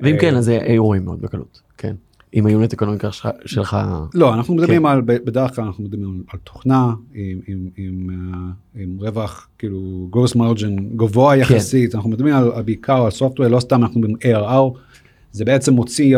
ואם 0.00 0.14
אה, 0.14 0.20
כן, 0.20 0.36
אז 0.36 0.48
היו 0.48 0.84
רואים 0.84 1.04
מאוד 1.04 1.20
בקלות, 1.20 1.60
כן. 1.78 1.94
עם 2.32 2.46
היונט 2.46 2.72
אקונומיקה 2.72 3.12
שלך- 3.12 3.28
שלך, 3.46 3.76
לא, 4.14 4.34
אנחנו 4.34 4.54
מדברים 4.54 4.82
כן. 4.82 4.88
על, 4.88 5.00
בדרך 5.06 5.54
כלל 5.56 5.64
אנחנו 5.64 5.84
מדברים 5.84 6.22
על, 6.32 6.38
תוכנה 6.44 6.92
עם, 7.14 7.40
עם, 7.46 7.68
עם, 7.76 8.10
אה, 8.10 8.82
עם 8.82 8.96
רווח, 9.00 9.48
כאילו 9.58 10.08
gross 10.12 10.36
margin 10.36 10.80
גבוה 10.96 11.34
כן. 11.34 11.40
יחסית, 11.40 11.94
אנחנו 11.94 12.10
מדברים 12.10 12.34
על, 12.34 12.62
בעיקר 12.62 13.02
על 13.02 13.10
software, 13.18 13.48
לא 13.48 13.60
סתם 13.60 13.82
אנחנו 13.82 14.00
מדברים 14.00 14.16
ARR, 14.22 14.78
זה 15.32 15.44
בעצם 15.44 15.72
מוציא 15.72 16.16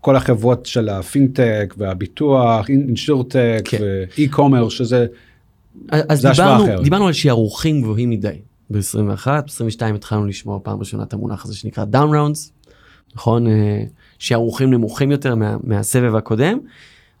כל 0.00 0.16
החברות 0.16 0.66
של 0.66 0.88
הפינטק 0.88 1.74
והביטוח, 1.78 2.68
אינשורטק 2.68 3.60
כן. 3.64 3.78
ואי-קומר, 3.80 4.68
שזה, 4.68 5.06
אז 5.88 6.20
זה 6.20 6.30
השוואה 6.30 6.58
דיברנו. 6.62 6.82
דיברנו 6.82 7.06
על 7.06 7.12
שערוכים 7.12 7.82
גבוהים 7.82 8.10
מדי 8.10 8.38
ב-21, 8.70 9.26
ב-22 9.26 9.94
התחלנו 9.94 10.26
לשמוע 10.26 10.58
פעם 10.62 10.78
ראשונה 10.78 11.02
את 11.02 11.12
המונח 11.12 11.44
הזה 11.44 11.56
שנקרא 11.56 11.84
down 11.92 12.12
rounds, 12.14 12.70
נכון? 13.16 13.46
אה, 14.22 14.26
שערוכים 14.26 14.70
נמוכים 14.70 15.10
יותר 15.10 15.34
מה, 15.34 15.56
מהסבב 15.64 16.14
הקודם. 16.14 16.58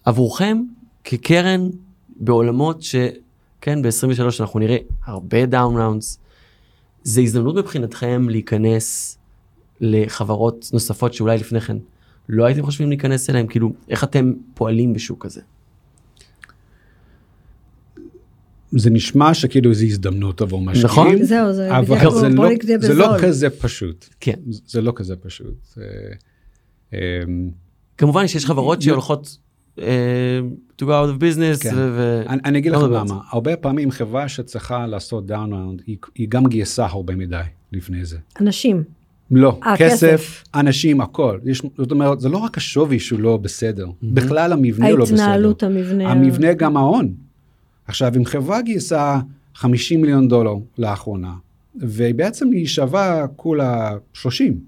עבורכם 0.04 0.62
כקרן 1.04 1.68
בעולמות 2.16 2.82
שכן 2.82 3.82
ב-23 3.82 4.22
אנחנו 4.40 4.60
נראה 4.60 4.76
הרבה 5.04 5.44
down 5.44 5.76
rounds, 5.76 6.18
זה 7.02 7.20
הזדמנות 7.20 7.56
מבחינתכם 7.56 8.28
להיכנס 8.28 9.18
לחברות 9.80 10.70
נוספות 10.72 11.14
שאולי 11.14 11.38
לפני 11.38 11.60
כן 11.60 11.76
לא 12.28 12.44
הייתם 12.44 12.62
חושבים 12.62 12.88
להיכנס 12.88 13.30
אליהם, 13.30 13.46
כאילו 13.46 13.72
איך 13.88 14.04
אתם 14.04 14.32
פועלים 14.54 14.92
בשוק 14.92 15.26
הזה? 15.26 15.40
זה 18.76 18.90
נשמע 18.90 19.34
שכאילו 19.34 19.74
זו 19.74 19.84
הזדמנות 19.84 20.40
עבור 20.40 20.60
משקיעים. 20.60 20.86
נכון. 20.86 21.22
זהו, 21.22 21.52
זה 21.52 21.78
אבל 21.78 21.98
זה 22.10 22.28
לא, 22.28 22.52
זה 22.80 22.94
לא 22.94 23.06
בזול. 23.08 23.28
כזה 23.28 23.50
פשוט. 23.50 24.06
כן. 24.20 24.34
זה 24.66 24.80
לא 24.80 24.92
כזה 24.96 25.16
פשוט. 25.16 25.78
אה, 26.94 26.98
אמ, 27.28 27.50
כמובן 27.98 28.26
שיש 28.28 28.46
חברות 28.46 28.82
שהולכות 28.82 29.38
uh, 29.78 29.82
to 30.78 30.84
go 30.84 30.88
out 30.88 31.10
of 31.16 31.20
business. 31.20 31.62
כן. 31.62 31.74
ו- 31.74 32.22
אני, 32.28 32.40
אני 32.44 32.58
אגיד 32.58 32.72
לא 32.72 32.78
לך 32.78 32.84
על 32.84 32.90
למה, 32.96 33.20
הרבה 33.30 33.56
פעמים 33.56 33.90
חברה 33.90 34.28
שצריכה 34.28 34.86
לעשות 34.86 35.26
down 35.26 35.48
round, 35.48 35.82
היא, 35.86 35.96
היא 36.14 36.28
גם 36.28 36.46
גייסה 36.46 36.86
הרבה 36.86 37.16
מדי 37.16 37.42
לפני 37.72 38.04
זה. 38.04 38.18
אנשים. 38.40 38.84
לא, 39.30 39.58
אה, 39.66 39.76
כסף, 39.76 40.12
כסף. 40.12 40.44
אנשים, 40.54 41.00
הכל. 41.00 41.38
יש, 41.44 41.62
זאת 41.78 41.90
אומרת, 41.90 42.20
זה 42.20 42.28
לא 42.28 42.38
רק 42.38 42.56
השווי 42.56 42.98
שהוא 42.98 43.20
לא 43.20 43.36
בסדר, 43.36 43.86
בכלל 44.02 44.52
המבנה 44.52 44.90
לא 44.90 45.04
בסדר. 45.04 45.20
ההתנהלות, 45.20 45.62
המבנה. 45.62 46.10
המבנה 46.10 46.52
גם 46.52 46.76
ההון. 46.76 47.14
עכשיו, 47.86 48.12
אם 48.16 48.24
חברה 48.24 48.62
גייסה 48.62 49.20
50 49.54 50.00
מיליון 50.00 50.28
דולר 50.28 50.54
לאחרונה, 50.78 51.32
ובעצם 51.76 52.50
היא 52.52 52.66
שווה 52.66 53.26
כולה 53.36 53.90
30 54.12 54.60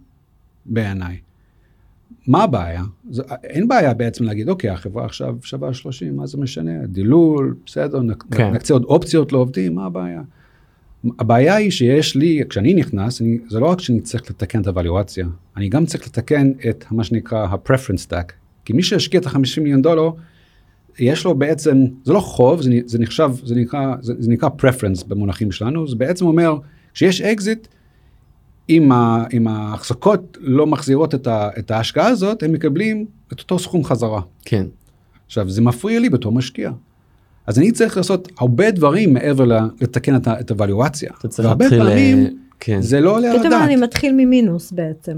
בעיניי, 0.67 1.17
מה 2.27 2.43
הבעיה? 2.43 2.83
זה, 3.11 3.23
אין 3.45 3.69
בעיה 3.69 3.95
בעצם 3.95 4.25
להגיד, 4.25 4.49
אוקיי, 4.49 4.71
החברה 4.71 5.05
עכשיו 5.05 5.37
שווה 5.43 5.75
30, 5.75 6.17
מה 6.17 6.27
זה 6.27 6.39
משנה? 6.39 6.87
דילול, 6.87 7.55
בסדר, 7.67 8.01
נק, 8.01 8.25
כן. 8.31 8.51
נקצה 8.51 8.75
עוד 8.75 8.85
אופציות 8.85 9.33
לעובדים, 9.33 9.75
מה 9.75 9.87
הבעיה? 9.87 10.23
הבעיה 11.19 11.55
היא 11.55 11.71
שיש 11.71 12.17
לי, 12.17 12.43
כשאני 12.49 12.75
נכנס, 12.75 13.21
אני, 13.21 13.39
זה 13.49 13.61
לא 13.61 13.67
רק 13.67 13.81
שאני 13.81 14.01
צריך 14.01 14.31
לתקן 14.31 14.61
את 14.61 14.67
ה 14.67 14.72
valuation, 14.72 15.27
אני 15.57 15.69
גם 15.69 15.87
צריך 15.87 16.07
לתקן 16.07 16.53
את 16.71 16.85
מה 16.91 17.05
שנקרא 17.05 17.47
ה-preference 17.47 18.11
stack. 18.11 18.33
כי 18.65 18.73
מי 18.73 18.83
שהשקיע 18.83 19.21
את 19.21 19.27
ה-50 19.27 19.61
מיליון 19.61 19.83
דולר, 19.83 20.11
יש 20.99 21.25
לו 21.25 21.35
בעצם, 21.35 21.85
זה 22.05 22.13
לא 22.13 22.21
חוב, 22.21 22.63
זה, 22.63 22.71
זה 22.87 22.99
נחשב, 22.99 23.31
זה 23.45 23.55
נקרא, 23.55 23.95
זה, 24.01 24.15
זה 24.19 24.31
נקרא 24.31 24.49
preference 24.49 25.09
במונחים 25.09 25.53
שלנו, 25.53 25.89
זה 25.89 25.97
בעצם 25.97 26.27
אומר, 26.27 26.57
כשיש 26.95 27.21
אקזיט, 27.21 27.69
אם, 28.71 28.93
ה, 28.93 29.25
אם 29.33 29.47
ההחזקות 29.49 30.39
לא 30.41 30.67
מחזירות 30.67 31.15
את, 31.15 31.27
ה, 31.27 31.49
את 31.59 31.71
ההשקעה 31.71 32.07
הזאת, 32.07 32.43
הם 32.43 32.53
מקבלים 32.53 33.07
את 33.33 33.41
אותו 33.41 33.59
סכום 33.59 33.85
חזרה. 33.85 34.21
כן. 34.45 34.67
עכשיו, 35.27 35.51
זה 35.51 35.63
מפריע 35.63 36.01
לי 36.01 36.09
בתור 36.11 36.33
משקיע. 36.33 36.71
אז 37.47 37.59
אני 37.59 37.73
צריך 37.73 37.97
לעשות 37.97 38.29
הרבה 38.39 38.71
דברים 38.71 39.15
מעבר 39.15 39.45
ל- 39.45 39.69
לתקן 39.81 40.17
את, 40.17 40.29
את 40.29 40.51
ה 40.51 40.56
valuation. 40.56 41.11
אתה 41.19 41.29
צריך 41.29 41.49
והרבה 41.49 41.65
להתחיל... 41.65 41.85
פעמים 41.85 42.19
אה, 42.19 42.31
כן. 42.61 42.83
זה 42.83 43.01
לא 43.01 43.17
עולה 43.17 43.31
על 43.31 43.39
פתאום 43.39 43.53
הדעת. 43.53 43.65
אני 43.65 43.77
מתחיל 43.77 44.13
ממינוס 44.13 44.73
בעצם. 44.73 45.17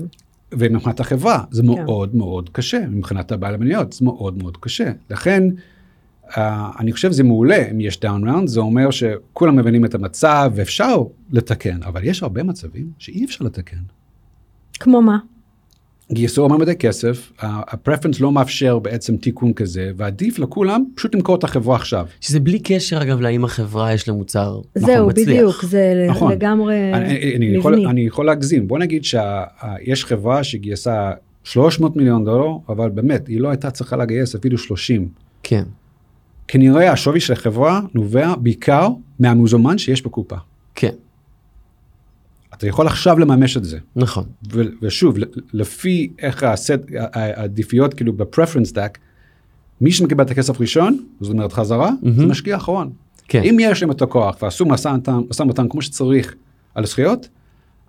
ומבחינת 0.53 1.01
החברה 1.01 1.45
זה 1.51 1.63
כן. 1.63 1.69
מאוד 1.69 2.17
מאוד 2.17 2.51
קשה, 2.53 2.87
מבחינת 2.91 3.33
הבעל 3.33 3.55
המניות 3.55 3.93
זה 3.93 4.05
מאוד 4.05 4.39
מאוד 4.43 4.57
קשה. 4.61 4.93
לכן, 5.11 5.43
uh, 6.31 6.39
אני 6.81 6.93
חושב 6.93 7.13
שזה 7.13 7.25
מעולה 7.25 7.71
אם 7.71 7.81
יש 7.81 8.01
down 8.01 8.29
round, 8.29 8.49
זה 8.49 8.61
אומר 8.61 8.91
שכולם 8.91 9.57
מבינים 9.57 9.85
את 9.85 9.95
המצב 9.95 10.53
ואפשר 10.55 11.03
לתקן, 11.33 11.83
אבל 11.83 12.05
יש 12.05 12.23
הרבה 12.23 12.43
מצבים 12.43 12.91
שאי 12.99 13.25
אפשר 13.25 13.45
לתקן. 13.45 13.77
כמו 14.81 15.03
מה? 15.03 15.19
גייסו 16.13 16.43
הרבה 16.43 16.57
מדי 16.57 16.75
כסף, 16.75 17.33
ה 17.43 17.50
preference 17.50 18.21
לא 18.21 18.33
מאפשר 18.33 18.79
בעצם 18.79 19.17
תיקון 19.17 19.53
כזה, 19.53 19.91
ועדיף 19.97 20.39
לכולם 20.39 20.85
פשוט 20.95 21.15
למכור 21.15 21.37
את 21.37 21.45
החברה 21.45 21.77
עכשיו. 21.77 22.07
שזה 22.21 22.41
בלי 22.41 22.59
קשר 22.59 23.03
אגב 23.03 23.21
לאם 23.21 23.45
החברה 23.45 23.95
יש 23.95 24.09
לה 24.09 24.15
מוצר 24.15 24.61
נכון, 24.77 24.95
זהו, 24.95 25.09
מצליח. 25.09 25.29
בדיוק, 25.29 25.65
זה 25.65 26.07
נכון. 26.11 26.33
לגמרי 26.33 26.95
אני, 26.95 27.37
אני, 27.37 27.47
יכול, 27.47 27.73
מבני. 27.73 27.87
אני 27.87 28.01
יכול 28.01 28.27
להגזים, 28.27 28.69
בוא 28.69 28.79
נגיד 28.79 29.05
שיש 29.05 30.05
חברה 30.05 30.45
שגייסה 30.45 31.11
300 31.45 31.97
מיליון 31.97 32.25
דולר, 32.25 32.51
אבל 32.69 32.91
באמת, 32.91 33.27
היא 33.29 33.41
לא 33.41 33.49
הייתה 33.49 33.71
צריכה 33.71 33.97
לגייס 33.97 34.35
אפילו 34.35 34.59
30. 34.59 35.09
כן. 35.43 35.65
כנראה 36.49 36.93
השווי 36.93 37.21
של 37.21 37.33
החברה 37.33 37.81
נובע 37.95 38.35
בעיקר 38.37 38.89
מהמוזמן 39.21 39.79
שיש 39.79 40.03
בקופה. 40.03 40.37
כן. 40.75 40.93
אתה 42.55 42.67
יכול 42.67 42.87
עכשיו 42.87 43.19
לממש 43.19 43.57
את 43.57 43.65
זה. 43.65 43.79
נכון. 43.97 44.25
ו- 44.53 44.63
ושוב, 44.83 45.17
לפי 45.53 46.11
איך 46.19 46.43
הסט, 46.43 46.73
העדיפויות 47.13 47.95
כאילו 47.95 48.13
בפרפרנס 48.13 48.73
דק, 48.73 48.99
מי 49.81 49.93
שמקבל 49.93 50.25
את 50.25 50.31
הכסף 50.31 50.61
ראשון, 50.61 51.05
זאת 51.21 51.33
אומרת 51.33 51.53
חזרה, 51.53 51.91
זה 52.03 52.11
מהמם. 52.11 52.31
משקיע 52.31 52.57
אחרון. 52.57 52.91
כן. 53.29 53.43
אם 53.45 53.57
יש 53.61 53.83
להם 53.83 53.91
את 53.91 54.03
הכוח 54.03 54.37
ועשו 54.43 54.65
משא 54.67 54.89
ומתן- 54.89 55.21
משא 55.31 55.43
ומתן 55.43 55.69
כמו 55.69 55.83
שצריך 55.83 56.35
על 56.75 56.85
הזכויות, 56.85 57.29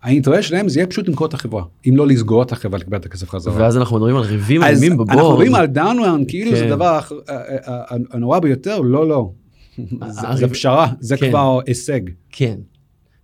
האינטרס 0.04 0.46
שלהם 0.46 0.70
זה 0.70 0.80
יהיה 0.80 0.88
פשוט 0.88 1.08
למכור 1.08 1.27
את 1.27 1.34
החברה, 1.34 1.63
אם 1.89 1.98
לא 1.98 2.08
לסגור 2.08 2.44
את 2.44 2.51
החברה 2.51 2.80
לקבל 2.80 2.98
את 2.98 3.06
הכסף 3.06 3.30
חזרה. 3.30 3.54
ואז 3.58 3.77
אנחנו 3.77 3.96
מדברים 3.96 4.16
על 4.16 4.24
ריבים 4.24 4.63
אז 4.63 4.84
איומים 4.84 4.98
ב 4.98 4.99
board. 4.99 5.10
אנחנו 5.12 5.30
מדברים 5.32 5.56
על 5.56 5.66
down 5.66 5.93
round 5.93 6.28
כאילו 6.30 6.51
זה 6.51 6.58
כן. 6.62 6.68
הדבר 6.72 6.86
הח- 6.86 7.12
ה- 7.12 7.16
ה- 7.32 7.94
ה- 7.94 7.96
הנורא 8.12 8.39
ביותר, 8.39 8.80
לא, 8.82 9.08
לא. 9.08 9.32
זה- 10.36 10.48
פשרה, 10.48 10.88
זה 11.00 11.18
כן. 11.18 11.30
כבר 11.30 11.60
הישג. 11.68 12.01
כן. 12.32 12.56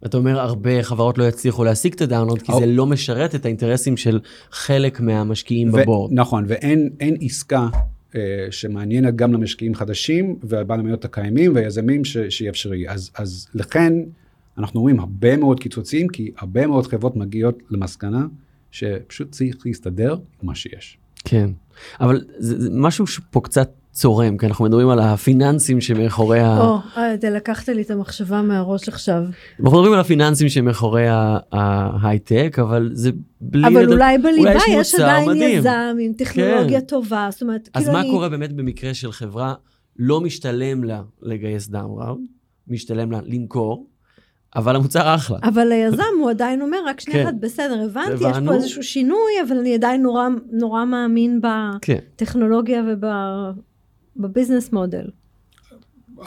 אתה 0.05 0.17
אומר 0.17 0.39
הרבה 0.39 0.83
חברות 0.83 1.17
לא 1.17 1.23
יצליחו 1.23 1.63
להשיג 1.63 1.93
את 1.93 2.01
ה 2.01 2.05
down 2.05 2.21
round 2.21 2.41
כי 2.41 2.51
או- 2.51 2.59
זה 2.59 2.65
לא 2.65 2.85
משרת 2.85 3.35
את 3.35 3.45
האינטרסים 3.45 3.97
של 3.97 4.19
חלק 4.51 4.99
מהמשקיעים 4.99 5.71
ב 5.71 5.77
board. 5.77 6.11
נכון, 6.13 6.45
ואין 6.47 6.89
אין 6.99 7.17
עסקה 7.21 7.67
אה, 8.15 8.19
שמעניינת 8.51 9.15
גם 9.15 9.33
למשקיעים 9.33 9.75
חדשים 9.75 10.35
ובעל 10.43 10.79
המניות 10.79 11.05
הקיימים 11.05 11.55
והיזמים 11.55 12.05
ש- 12.05 12.17
שיהיה 12.29 12.51
אפשרי. 12.51 12.89
אז, 12.89 13.11
אז 13.17 13.47
לכן 13.55 13.93
אנחנו 14.57 14.81
רואים 14.81 14.99
הרבה 14.99 15.37
מאוד 15.37 15.59
קיצוצים, 15.59 16.07
כי 16.07 16.31
הרבה 16.37 16.67
מאוד 16.67 16.87
חברות 16.87 17.15
מגיעות 17.15 17.59
למסקנה 17.69 18.25
שפשוט 18.71 19.31
צריך 19.31 19.55
להסתדר 19.65 20.11
עם 20.13 20.47
מה 20.47 20.55
שיש. 20.55 20.97
כן. 21.25 21.49
אבל 22.01 22.21
זה, 22.37 22.61
זה 22.61 22.69
משהו 22.73 23.07
שפה 23.07 23.41
קצת 23.41 23.71
צורם 23.91 24.37
כי 24.37 24.45
אנחנו 24.45 24.65
מדברים 24.65 24.89
על 24.89 24.99
הפיננסים 24.99 25.81
שמאחורי 25.81 26.39
ה... 26.39 26.61
או, 26.61 26.77
אה, 26.97 27.13
אתה 27.13 27.29
לקחת 27.29 27.69
לי 27.69 27.81
את 27.81 27.91
המחשבה 27.91 28.41
מהראש 28.41 28.87
עכשיו. 28.89 29.23
אנחנו 29.59 29.77
מדברים 29.77 29.93
על 29.93 29.99
הפיננסים 29.99 30.49
שמאחורי 30.49 31.05
ההייטק 31.51 32.57
אבל 32.61 32.89
זה 32.93 33.11
בלי... 33.41 33.67
אבל 33.67 33.81
לדעת- 33.83 33.93
אולי 33.93 34.17
בליבה 34.17 34.51
יש 34.51 34.63
יש 34.67 34.93
מוצר 34.93 35.03
עדיין 35.03 35.29
מדהים. 35.29 35.59
יזם 35.59 35.95
עם 36.01 36.13
טכנולוגיה 36.13 36.81
טובה, 36.81 37.27
זאת 37.31 37.41
אומרת, 37.41 37.69
אז 37.73 37.83
כאילו 37.83 37.93
מה 37.93 38.01
אני... 38.01 38.09
קורה 38.11 38.29
באמת 38.29 38.53
במקרה 38.53 38.93
של 38.93 39.11
חברה 39.11 39.53
לא 39.99 40.21
משתלם 40.21 40.83
לה 40.83 41.01
לגייס 41.21 41.67
down 41.69 42.01
round, 42.03 42.27
משתלם 42.67 43.11
לה 43.11 43.19
למכור, 43.25 43.87
אבל 44.55 44.75
המוצר 44.75 45.15
אחלה. 45.15 45.37
אבל 45.43 45.71
היזם 45.71 46.03
הוא 46.19 46.29
עדיין 46.29 46.61
אומר, 46.61 46.77
רק 46.87 46.99
שנייה 46.99 47.23
כן. 47.23 47.27
אחת, 47.27 47.35
בסדר, 47.39 47.85
הבנתי, 47.85 48.23
יש. 48.29 48.37
פה 48.45 48.53
איזשהו 48.53 48.83
שינוי, 48.83 49.31
אבל 49.47 49.57
אני 49.57 49.73
עדיין 49.73 50.01
נורא, 50.01 50.27
נורא 50.51 50.85
מאמין 50.85 51.39
כן. 51.81 51.97
בטכנולוגיה 52.15 52.83
וב 54.17 54.28
business 54.28 54.71
model. 54.71 55.05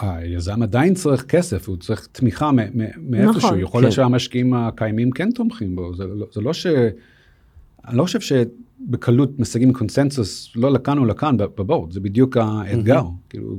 היזם 0.00 0.62
עדיין 0.62 0.95
צריך 0.95 1.25
כסף, 1.25 1.68
הוא 1.68 1.76
צריך 1.76 2.09
תמיכה 2.12 2.50
מאיפשהו, 2.52 3.30
נכון, 3.30 3.61
יכול 3.61 3.83
להיות 3.83 3.92
כן. 3.92 3.97
שהמשקיעים 3.97 4.54
הקיימים 4.54 5.11
כן 5.11 5.30
תומכים 5.30 5.76
בו, 5.76 5.95
זה 5.97 6.04
לא, 6.06 6.26
זה 6.33 6.40
לא 6.40 6.52
ש... 6.52 6.66
אני 7.88 7.97
לא 7.97 8.02
חושב 8.02 8.21
שבקלות 8.21 9.38
משיגים 9.38 9.73
קונסנזוס 9.73 10.52
לא 10.56 10.73
לכאן 10.73 10.99
או 10.99 11.04
לכאן 11.04 11.37
בבורד, 11.37 11.92
זה 11.92 12.00
בדיוק 12.00 12.37
האתגר. 12.37 13.02
כאילו, 13.28 13.56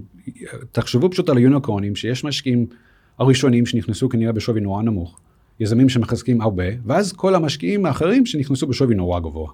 תחשבו 0.72 1.10
פשוט 1.10 1.30
על 1.30 1.38
היוניקורנים, 1.38 1.96
שיש 1.96 2.24
משקיעים 2.24 2.66
הראשונים 3.20 3.66
שנכנסו 3.66 4.10
כנראה 4.10 4.32
בשווי 4.32 4.62
נורא 4.62 4.84
נמוך, 4.84 5.20
יזמים 5.60 5.90
שמחזקים 5.90 6.42
הרבה, 6.42 6.64
ואז 6.86 7.14
כל 7.14 7.36
המשקיעים 7.36 7.86
האחרים 7.86 8.26
שנכנסו 8.26 8.68
בשווי 8.68 8.96
נורא 8.96 9.20
גבוה. 9.20 9.52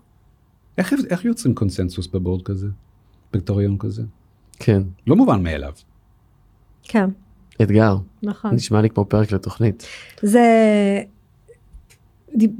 איך, 0.77 0.93
איך 1.09 1.25
יוצרים 1.25 1.55
קונסנזוס 1.55 2.07
בבורד 2.07 2.41
כזה? 2.41 2.67
בקטוריון 3.33 3.77
כזה? 3.77 4.03
כן, 4.59 4.81
לא 5.07 5.15
מובן 5.15 5.43
מאליו. 5.43 5.73
כן, 6.83 7.09
אתגר. 7.61 7.97
נכון. 8.23 8.51
נשמע 8.53 8.81
לי 8.81 8.89
כמו 8.89 9.05
פרק 9.05 9.31
לתוכנית. 9.31 9.87
זה... 10.21 10.41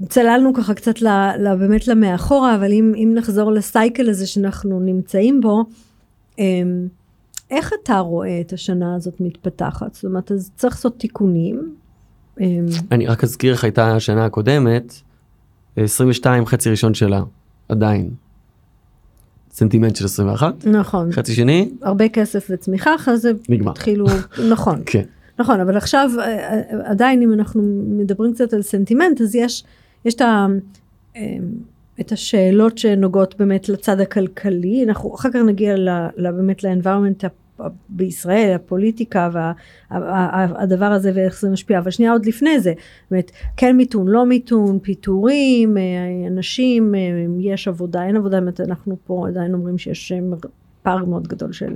צללנו 0.10 0.54
ככה 0.54 0.74
קצת 0.74 1.02
ל, 1.02 1.08
ל, 1.40 1.56
באמת 1.56 1.88
למאחורה, 1.88 2.56
אבל 2.56 2.72
אם, 2.72 2.94
אם 2.96 3.12
נחזור 3.16 3.52
לסייקל 3.52 4.10
הזה 4.10 4.28
שאנחנו 4.28 4.80
נמצאים 4.80 5.42
בו, 5.42 5.64
אמ, 6.40 6.88
איך 7.52 7.74
אתה 7.84 8.00
רואה 8.00 8.42
את 8.42 8.54
השנה 8.54 8.96
הזאת 8.96 9.14
מתפתחת? 9.20 9.94
זאת 9.94 10.06
אומרת, 10.06 10.32
אז 10.32 10.52
צריך 10.56 10.76
לעשות 10.76 11.00
תיקונים. 11.00 11.76
אמ, 12.40 12.66
אני 12.92 13.08
רק 13.08 13.24
אזכיר 13.24 13.54
איך 13.54 13.64
הייתה 13.64 13.96
השנה 13.96 14.26
הקודמת, 14.26 14.94
22 15.76 16.46
חצי 16.46 16.70
ראשון 16.70 16.94
שלה, 16.94 17.24
עדיין. 17.70 18.10
סנטימנט 19.52 19.96
של 19.96 20.06
21, 20.06 20.66
נכון, 20.66 21.12
חצי 21.12 21.34
שני, 21.34 21.70
הרבה 21.82 22.10
כסף 22.10 22.48
וצמיחה, 22.50 22.96
אחרי 22.96 23.18
זה 23.18 23.32
נגמר. 23.50 23.72
התחילו, 23.72 24.06
נכון, 24.52 24.82
כן. 24.86 25.04
נכון, 25.39 25.60
אבל 25.60 25.78
עכשיו 25.78 26.10
אה, 26.20 26.26
אה, 26.26 26.62
עדיין 26.84 27.22
אם 27.22 27.34
אנחנו 27.34 27.62
מדברים 27.88 28.34
קצת 28.34 28.54
על 28.54 28.62
סנטימנט, 28.62 29.22
אז 29.22 29.36
יש, 29.36 29.63
יש 30.06 30.13
את, 30.13 30.22
ה, 30.22 30.48
אה, 31.15 31.22
את 32.00 32.12
השאלות 32.12 32.78
שנוגעות 32.78 33.36
באמת 33.39 33.70
לצד 33.70 34.00
הכלכלי, 34.00 34.84
אנחנו 34.88 35.15
אחר 35.15 35.30
כך 35.30 35.39
נגיע 35.46 35.76
ל, 35.76 35.89
ל, 36.17 36.32
באמת 36.32 36.63
ל-environment 36.63 37.26
בישראל, 37.89 38.52
הפוליטיקה 38.56 39.30
והדבר 39.92 40.86
הזה 40.86 41.12
ואיך 41.16 41.42
זה 41.42 41.50
משפיע, 41.50 41.80
אבל 41.80 41.92
שנייה 41.92 42.12
עוד 42.12 42.26
לפני 42.26 42.60
זה, 42.60 42.74
באמת 43.12 43.32
כן 43.58 43.78
מיתון, 43.78 44.08
לא 44.08 44.26
מיתון, 44.26 44.80
פיטורים, 44.80 45.78
אה, 45.78 45.82
אנשים, 46.28 46.96
אה, 46.96 47.00
יש 47.39 47.68
עבודה, 47.68 48.04
אין 48.04 48.16
עבודה, 48.16 48.39
באמת 48.39 48.62
אנחנו 48.62 48.98
פה 49.06 49.26
עדיין 49.28 49.54
אומרים 49.54 49.78
שיש 49.78 50.12
אה, 50.12 50.20
פער 50.84 51.06
מאוד 51.06 51.28
גדול 51.28 51.52
של 51.52 51.74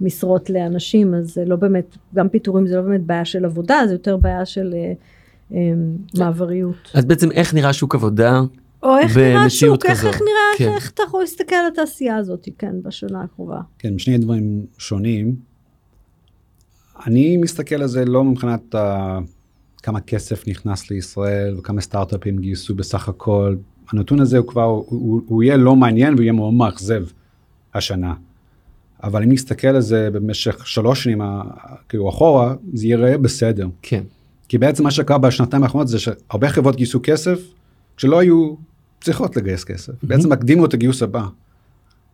משרות 0.00 0.50
לאנשים, 0.50 1.14
אז 1.14 1.34
זה 1.34 1.44
לא 1.44 1.56
באמת, 1.56 1.96
גם 2.14 2.28
פיטורים 2.28 2.66
זה 2.66 2.76
לא 2.76 2.82
באמת 2.82 3.02
בעיה 3.02 3.24
של 3.24 3.44
עבודה, 3.44 3.82
זה 3.86 3.94
יותר 3.94 4.16
בעיה 4.16 4.46
של 4.46 4.74
מעבריות. 6.18 6.90
אז 6.94 7.04
בעצם 7.04 7.30
איך 7.30 7.54
נראה 7.54 7.72
שוק 7.72 7.94
עבודה? 7.94 8.40
או 8.82 8.98
איך 8.98 9.16
נראה 9.16 9.44
השוק, 9.44 9.86
איך. 9.86 10.04
איך 10.04 10.20
נראה, 10.20 10.58
כן. 10.58 10.72
איך 10.74 10.90
אתה 10.90 11.02
יכול 11.06 11.20
להסתכל 11.20 11.54
על 11.54 11.66
התעשייה 11.72 12.16
הזאת, 12.16 12.48
כן, 12.58 12.74
בשנה 12.82 13.22
הקרובה. 13.22 13.60
כן, 13.78 13.98
שני 13.98 14.18
דברים 14.18 14.66
שונים. 14.78 15.36
אני 17.06 17.36
מסתכל 17.36 17.74
על 17.74 17.88
זה 17.88 18.04
לא 18.04 18.24
מבחינת 18.24 18.74
uh, 18.74 18.78
כמה 19.82 20.00
כסף 20.00 20.48
נכנס 20.48 20.90
לישראל 20.90 21.54
וכמה 21.58 21.80
סטארט-אפים 21.80 22.38
גייסו 22.38 22.74
בסך 22.74 23.08
הכל. 23.08 23.56
הנתון 23.92 24.20
הזה 24.20 24.38
הוא 24.38 24.46
כבר, 24.46 24.62
הוא, 24.62 24.84
הוא, 24.88 25.20
הוא 25.26 25.42
יהיה 25.42 25.56
לא 25.56 25.76
מעניין 25.76 26.14
והוא 26.14 26.22
יהיה 26.22 26.32
מאוד 26.32 26.54
מאכזב 26.54 27.04
השנה. 27.74 28.14
אבל 29.02 29.22
אם 29.22 29.32
נסתכל 29.32 29.68
על 29.68 29.80
זה 29.80 30.10
במשך 30.12 30.66
שלוש 30.66 31.04
שנים 31.04 31.20
כאילו 31.88 32.08
אחורה, 32.08 32.54
זה 32.74 32.86
ייראה 32.86 33.18
בסדר. 33.18 33.68
כן. 33.82 34.02
כי 34.48 34.58
בעצם 34.58 34.84
מה 34.84 34.90
שקרה 34.90 35.18
בשנתיים 35.18 35.62
האחרונות 35.62 35.88
זה 35.88 35.98
שהרבה 35.98 36.48
חברות 36.48 36.76
גייסו 36.76 37.00
כסף 37.02 37.40
כשלא 37.96 38.18
היו 38.18 38.54
צריכות 39.00 39.36
לגייס 39.36 39.64
כסף. 39.64 39.92
Mm-hmm. 39.92 40.06
בעצם 40.06 40.32
הקדימו 40.32 40.64
את 40.64 40.74
הגיוס 40.74 41.02
הבא. 41.02 41.26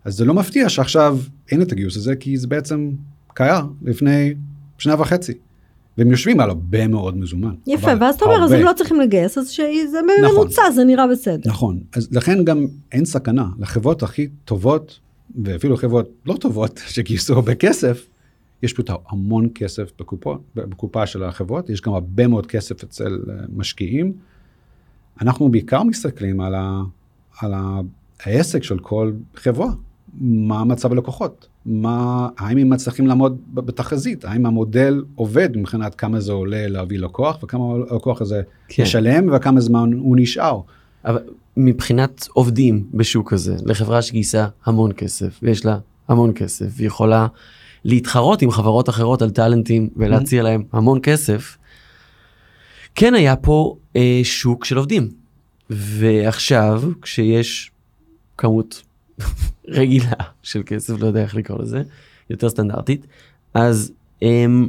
אז 0.05 0.15
זה 0.15 0.25
לא 0.25 0.35
מפתיע 0.35 0.69
שעכשיו 0.69 1.19
אין 1.51 1.63
את 1.63 1.73
הגיוס 1.73 1.97
הזה, 1.97 2.17
כי 2.17 2.37
זה 2.37 2.47
בעצם 2.47 2.91
קרה 3.35 3.63
לפני 3.83 4.35
שנה 4.79 5.01
וחצי. 5.01 5.33
והם 5.99 6.11
יושבים 6.11 6.41
על 6.41 6.51
הרבה 6.51 6.89
מאוד 6.89 7.17
מזומן. 7.17 7.55
יפה, 7.67 7.91
ואז 8.01 8.15
אתה 8.15 8.25
אומר, 8.25 8.45
אז. 8.45 8.53
הם 8.53 8.61
לא 8.61 8.73
צריכים 8.77 9.01
לגייס, 9.01 9.39
אז 9.39 9.51
שזה 9.51 10.01
נכון. 10.23 10.31
בממוצע, 10.31 10.71
זה 10.75 10.85
נראה 10.85 11.07
בסדר. 11.07 11.51
נכון, 11.51 11.81
אז 11.93 12.09
לכן 12.13 12.45
גם 12.45 12.67
אין 12.93 13.05
סכנה. 13.05 13.47
לחברות 13.59 14.03
הכי 14.03 14.29
טובות, 14.45 14.99
ואפילו 15.45 15.77
חברות 15.77 16.11
לא 16.27 16.35
טובות, 16.35 16.81
שגייסו 16.95 17.35
הרבה 17.35 17.55
כסף, 17.55 18.07
יש 18.63 18.73
פשוט 18.73 18.91
המון 19.09 19.49
כסף 19.55 19.93
בקופות, 19.99 20.41
בקופה 20.55 21.07
של 21.07 21.23
החברות, 21.23 21.71
יש 21.71 21.81
גם 21.81 21.95
הרבה 21.95 22.27
מאוד 22.27 22.47
כסף 22.47 22.85
אצל 22.85 23.19
אה, 23.29 23.35
משקיעים. 23.57 24.13
אנחנו 25.21 25.49
בעיקר 25.49 25.83
מסתכלים 25.83 26.41
על, 26.41 26.55
ה, 26.55 26.83
על 27.41 27.55
ה, 27.55 27.81
העסק 28.25 28.63
של 28.63 28.79
כל 28.79 29.13
חברה, 29.37 29.69
מה 30.21 30.65
מצב 30.65 30.93
הלקוחות, 30.93 31.49
מה, 31.67 32.29
האם 32.39 32.59
הם 32.59 32.71
מצליחים 32.71 33.07
לעמוד 33.07 33.39
בתחזית, 33.55 34.25
האם 34.25 34.47
המודל 34.47 35.05
עובד 35.15 35.57
מבחינת 35.57 35.95
כמה 35.95 36.21
זה 36.21 36.33
עולה 36.33 36.69
להביא 36.69 36.99
לקוח 36.99 37.39
וכמה 37.43 37.65
הלקוח 37.91 38.21
הזה 38.21 38.43
כן. 38.69 38.83
משלם 38.83 39.35
וכמה 39.35 39.61
זמן 39.61 39.93
הוא 39.93 40.17
נשאר. 40.17 40.61
אבל 41.05 41.23
מבחינת 41.57 42.29
עובדים 42.33 42.85
בשוק 42.95 43.33
הזה, 43.33 43.57
לחברה 43.65 44.03
שגייסה 44.03 44.47
המון 44.65 44.93
כסף, 44.93 45.41
ויש 45.43 45.67
לה 45.67 45.79
המון 46.09 46.33
כסף, 46.35 46.67
והיא 46.77 46.87
יכולה 46.87 47.27
להתחרות 47.85 48.43
עם 48.43 48.51
חברות 48.51 48.89
אחרות 48.89 49.23
על 49.23 49.31
טאלנטים 49.31 49.89
ולהציע 49.97 50.43
להם 50.43 50.63
המון 50.73 50.99
כסף, 51.03 51.57
כן 52.95 53.15
היה 53.15 53.37
פה 53.37 53.77
אה, 53.97 54.21
שוק 54.25 54.65
של 54.65 54.77
עובדים. 54.77 55.09
ועכשיו, 55.71 56.83
כשיש 57.03 57.71
כמות 58.39 58.83
רגילה 59.69 60.13
של 60.43 60.63
כסף, 60.67 60.95
לא 61.01 61.07
יודע 61.07 61.23
איך 61.23 61.35
לקרוא 61.35 61.63
לזה, 61.63 61.83
יותר 62.31 62.49
סטנדרטית, 62.49 63.07
אז 63.55 63.93
אמ, 64.23 64.69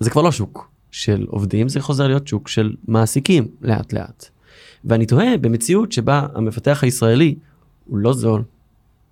זה 0.00 0.10
כבר 0.10 0.22
לא 0.22 0.32
שוק 0.32 0.70
של 0.90 1.26
עובדים, 1.28 1.68
זה 1.68 1.80
חוזר 1.80 2.06
להיות 2.06 2.28
שוק 2.28 2.48
של 2.48 2.74
מעסיקים 2.88 3.48
לאט 3.60 3.92
לאט. 3.92 4.28
ואני 4.84 5.06
תוהה 5.06 5.38
במציאות 5.38 5.92
שבה 5.92 6.26
המפתח 6.34 6.80
הישראלי 6.82 7.34
הוא 7.84 7.98
לא 7.98 8.12
זול 8.12 8.42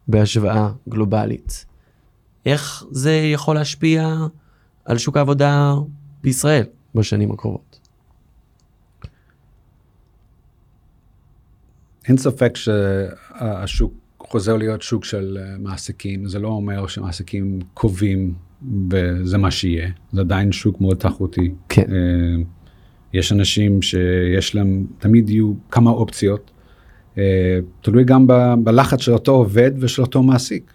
בהשוואה 0.08 0.70
גלובלית. 0.88 1.66
איך 2.46 2.84
זה 2.90 3.12
יכול 3.12 3.54
להשפיע 3.54 4.16
על 4.84 4.98
שוק 4.98 5.16
העבודה 5.16 5.74
בישראל 6.22 6.64
בשנים 6.94 7.30
הקרובות? 7.30 7.71
אין 12.08 12.16
ספק 12.16 12.56
שהשוק 12.56 13.94
חוזר 14.18 14.56
להיות 14.56 14.82
שוק 14.82 15.04
של 15.04 15.38
אה, 15.40 15.58
מעסיקים, 15.58 16.28
זה 16.28 16.38
לא 16.38 16.48
אומר 16.48 16.86
שמעסיקים 16.86 17.58
קובעים 17.74 18.34
וזה 18.90 19.38
מה 19.38 19.50
שיהיה, 19.50 19.88
זה 20.12 20.20
עדיין 20.20 20.52
שוק 20.52 20.80
מאוד 20.80 20.96
תחרותי. 20.96 21.50
כן. 21.68 21.82
אה, 21.92 22.42
יש 23.12 23.32
אנשים 23.32 23.82
שיש 23.82 24.54
להם, 24.54 24.86
תמיד 24.98 25.30
יהיו 25.30 25.52
כמה 25.70 25.90
אופציות. 25.90 26.50
אה, 27.18 27.58
תלוי 27.80 28.04
גם 28.04 28.26
ב- 28.26 28.54
בלחץ 28.64 29.00
של 29.00 29.12
אותו 29.12 29.32
עובד 29.32 29.70
ושל 29.78 30.02
אותו 30.02 30.22
מעסיק. 30.22 30.72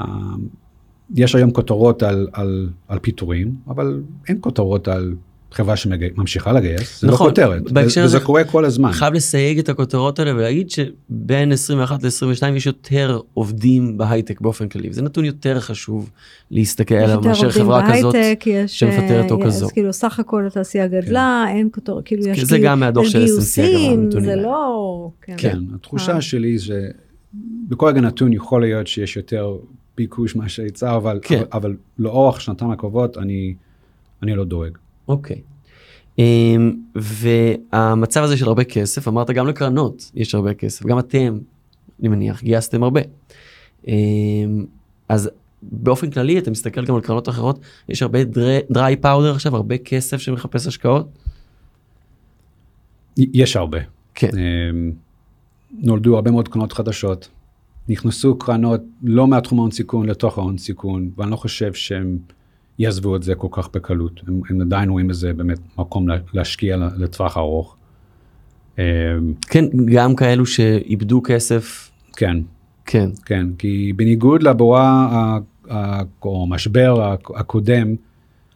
אה, 0.00 0.06
יש 1.14 1.34
היום 1.34 1.50
כותרות 1.50 2.02
על, 2.02 2.28
על, 2.32 2.68
על 2.88 2.98
פיטורים, 2.98 3.54
אבל 3.68 4.02
אין 4.28 4.36
כותרות 4.40 4.88
על 4.88 5.14
חברה 5.54 5.76
שממשיכה 5.76 6.52
לגייס, 6.52 7.00
זה 7.00 7.06
נכון, 7.06 7.26
לא 7.26 7.30
כותרת, 7.30 7.62
וזה 7.86 8.04
הזה- 8.04 8.20
קורה 8.20 8.44
כל 8.44 8.64
הזמן. 8.64 8.92
חייב 8.92 9.14
לסייג 9.14 9.58
את 9.58 9.68
הכותרות 9.68 10.18
האלה 10.18 10.34
ולהגיד 10.34 10.70
שבין 10.70 11.52
21 11.52 12.02
ל-22 12.04 12.46
יש 12.56 12.66
יותר 12.66 13.20
עובדים 13.34 13.98
בהייטק 13.98 14.40
באופן 14.40 14.68
כללי 14.68 14.88
וזה 14.90 15.02
נתון 15.02 15.24
יותר 15.24 15.60
חשוב 15.60 16.10
להסתכל 16.50 16.94
יש 16.94 17.02
עליו 17.02 17.20
מאשר 17.20 17.50
חברה 17.50 17.92
כזאת. 17.96 18.14
יש, 18.46 18.78
שמפטרת 18.78 19.30
או 19.30 19.40
אה, 19.40 19.46
כזו. 19.46 19.66
אז 19.66 19.72
כאילו 19.72 19.92
סך 19.92 20.18
הכל 20.18 20.46
התעשייה 20.46 20.86
גדלה, 20.88 21.44
אין 21.48 21.68
כותור, 21.72 22.00
כאילו 22.04 22.26
יש 22.26 22.40
זה 22.44 22.56
גיוס- 22.56 22.64
גם 22.64 22.80
מהדוח 22.80 23.06
של 23.06 23.24
גיוסים, 23.24 23.90
הנתונים 24.00 24.24
זה. 24.30 24.36
לא... 24.36 25.10
כן. 25.22 25.34
כן, 25.38 25.58
התחושה 25.74 26.14
אה. 26.14 26.20
שלי 26.20 26.58
זה, 26.58 26.88
בכל 27.68 27.86
רגע 27.86 28.00
נתון 28.00 28.32
יכול 28.32 28.60
להיות 28.60 28.86
שיש 28.86 29.16
יותר 29.16 29.56
ביקוש 29.96 30.36
מאשר 30.36 30.62
היצע, 30.62 30.96
אבל, 30.96 31.18
כן. 31.22 31.34
אבל, 31.36 31.46
אבל 31.52 31.76
לאורך 31.98 32.40
שנתיים 32.40 32.70
הקרובות 32.70 33.18
אני, 33.18 33.54
אני 34.22 34.34
לא 34.34 34.44
דואג. 34.44 34.70
אוקיי. 35.08 35.40
אמ, 36.18 36.72
והמצב 36.94 38.22
הזה 38.22 38.36
של 38.36 38.48
הרבה 38.48 38.64
כסף 38.64 39.08
אמרת 39.08 39.30
גם 39.30 39.46
לקרנות 39.46 40.10
יש 40.14 40.34
הרבה 40.34 40.54
כסף 40.54 40.86
גם 40.86 40.98
אתם 40.98 41.38
אני 42.00 42.08
מניח 42.08 42.42
גייסתם 42.42 42.82
הרבה. 42.82 43.00
אמ, 43.88 44.64
אז 45.08 45.30
באופן 45.62 46.10
כללי 46.10 46.38
אתה 46.38 46.50
מסתכל 46.50 46.84
גם 46.84 46.94
על 46.94 47.00
קרנות 47.00 47.28
אחרות 47.28 47.58
יש 47.88 48.02
הרבה 48.02 48.18
דריי 48.70 48.96
פאודר 48.96 49.34
עכשיו 49.34 49.56
הרבה 49.56 49.78
כסף 49.78 50.16
שמחפש 50.16 50.66
השקעות. 50.66 51.08
יש 53.16 53.56
הרבה. 53.56 53.78
כן. 54.14 54.30
אמ, 54.38 54.92
נולדו 55.78 56.14
הרבה 56.14 56.30
מאוד 56.30 56.48
קרנות 56.48 56.72
חדשות, 56.72 57.28
נכנסו 57.88 58.38
קרנות 58.38 58.80
לא 59.02 59.26
מהתחום 59.26 59.58
ההון 59.58 59.70
סיכון 59.70 60.08
לתוך 60.08 60.38
ההון 60.38 60.58
סיכון, 60.58 61.10
ואני 61.16 61.30
לא 61.30 61.36
חושב 61.36 61.74
שהם 61.74 62.18
יעזבו 62.78 63.16
את 63.16 63.22
זה 63.22 63.34
כל 63.34 63.48
כך 63.50 63.68
בקלות. 63.74 64.20
הם, 64.28 64.40
הם 64.50 64.60
עדיין 64.60 64.88
רואים 64.88 65.08
בזה 65.08 65.32
באמת 65.32 65.58
מקום 65.78 66.08
לה- 66.08 66.16
להשקיע 66.34 66.76
לטווח 66.96 67.36
ארוך. 67.36 67.76
אמ, 68.78 68.82
כן 69.40 69.64
גם 69.94 70.16
כאלו 70.16 70.46
שאיבדו 70.46 71.20
כסף 71.24 71.90
כן, 72.16 72.36
כן 72.86 73.10
כן, 73.24 73.46
כי 73.58 73.92
בניגוד 73.96 74.42
לבועה 74.42 74.82
ה- 75.12 75.38
ה- 75.74 76.02
או 76.22 76.42
המשבר 76.42 77.14
הקודם, 77.34 77.94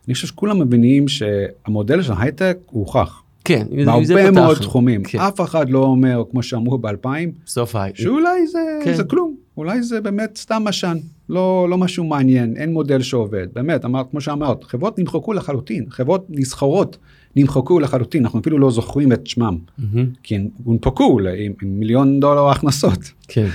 אני 0.07 0.15
חושב 0.15 0.27
שכולם 0.27 0.59
מבינים 0.59 1.09
שהמודל 1.09 2.03
של 2.03 2.13
הייטק 2.19 2.59
הוא 2.71 2.81
הוכח. 2.87 3.23
כן 3.45 3.67
בהרבה 3.87 4.31
מאוד. 4.31 4.57
תחומים. 4.59 5.03
כן. 5.05 5.19
אף 5.21 5.41
אחד 5.41 5.71
לא 5.71 5.79
אומר, 5.85 6.23
כמו 6.31 6.43
שאמרו 6.43 6.79
ב-2000, 6.79 7.07
סוף 7.47 7.77
ההייטק. 7.77 7.99
שאולי 7.99 8.47
זה, 8.47 8.59
כן. 8.85 8.95
זה 8.95 9.05
כלום, 9.05 9.37
אולי 9.57 9.83
זה 9.83 10.01
באמת 10.01 10.37
סתם 10.37 10.63
עשן, 10.67 10.97
לא, 11.29 11.67
לא 11.71 11.79
משהו 11.79 12.05
מעניין, 12.05 12.57
אין 12.57 12.73
מודל 12.73 13.03
שעובד. 13.03 13.47
באמת, 13.53 13.85
אמרת, 13.85 14.11
כמו 14.11 14.21
שאמרת, 14.21 14.65
חברות 14.65 14.99
נמחקו 14.99 15.33
לחלוטין, 15.33 15.85
חברות 15.91 16.27
נסחרות 16.29 16.99
נמחקו 17.37 17.81
לחלוטין, 17.81 18.25
אנחנו 18.25 18.41
אפילו 18.41 18.59
לא 18.59 18.71
זוכרים 18.71 19.13
את 19.13 19.27
שמם, 19.27 19.59
מהמם. 19.79 20.07
כי 20.23 20.35
הן 20.35 20.49
הונפקו 20.65 21.19
עם, 21.21 21.53
עם 21.63 21.79
מיליון 21.79 22.21
דולר 22.21 22.49
הכנסות. 22.49 23.13
כן. 23.29 23.49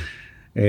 אמ, 0.58 0.62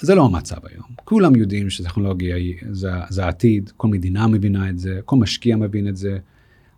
זה 0.00 0.14
לא 0.14 0.24
המצב 0.24 0.56
היום. 0.70 0.84
כולם 1.04 1.36
יודעים 1.36 1.70
שטכנולוגיה 1.70 2.36
היא, 2.36 2.54
זה, 2.70 2.90
זה 3.08 3.24
העתיד, 3.24 3.70
כל 3.76 3.88
מדינה 3.88 4.26
מבינה 4.26 4.70
את 4.70 4.78
זה, 4.78 5.00
כל 5.04 5.16
משקיע 5.16 5.56
מבין 5.56 5.88
את 5.88 5.96
זה. 5.96 6.18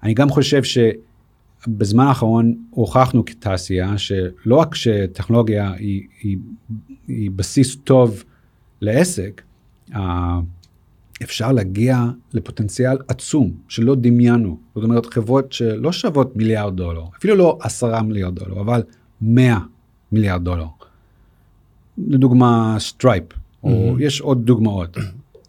אני 0.02 0.14
גם 0.14 0.28
חושב 0.30 0.62
שבזמן 0.64 2.06
האחרון 2.06 2.54
הוכחנו 2.70 3.24
כתעשייה 3.24 3.98
שלא 3.98 4.56
רק 4.56 4.74
שטכנולוגיה 4.74 5.72
היא, 5.72 6.02
היא, 6.22 6.36
היא 7.08 7.30
בסיס 7.30 7.76
טוב 7.84 8.24
לעסק, 8.80 9.42
אפשר 11.22 11.52
להגיע 11.52 12.04
לפוטנציאל 12.32 12.96
עצום 13.08 13.52
שלא 13.68 13.94
דמיינו. 13.94 14.58
זאת 14.74 14.84
אומרת, 14.84 15.06
חברות 15.06 15.52
שלא 15.52 15.92
שוות 15.92 16.36
מיליארד 16.36 16.76
דולר, 16.76 17.04
אפילו 17.18 17.34
לא 17.34 17.58
עשרה 17.60 18.02
מיליארד 18.02 18.34
דולר, 18.34 18.60
אבל 18.60 18.82
מאה 19.20 19.58
מיליארד 20.12 20.44
דולר. 20.44 20.66
לדוגמה 21.98 22.76
סטרייפ, 22.78 23.24
או 23.62 23.96
יש 24.00 24.20
עוד 24.20 24.46
דוגמאות. 24.46 24.96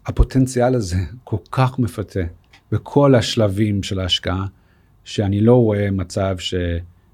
הפוטנציאל 0.06 0.74
הזה 0.74 0.98
כל 1.24 1.36
כך 1.50 1.78
מפתה 1.78 2.20
בכל 2.72 3.14
השלבים 3.14 3.82
של 3.82 4.00
ההשקעה, 4.00 4.46
שאני 5.04 5.40
לא 5.40 5.54
רואה 5.54 5.90
מצב 5.90 6.36
ש, 6.38 6.54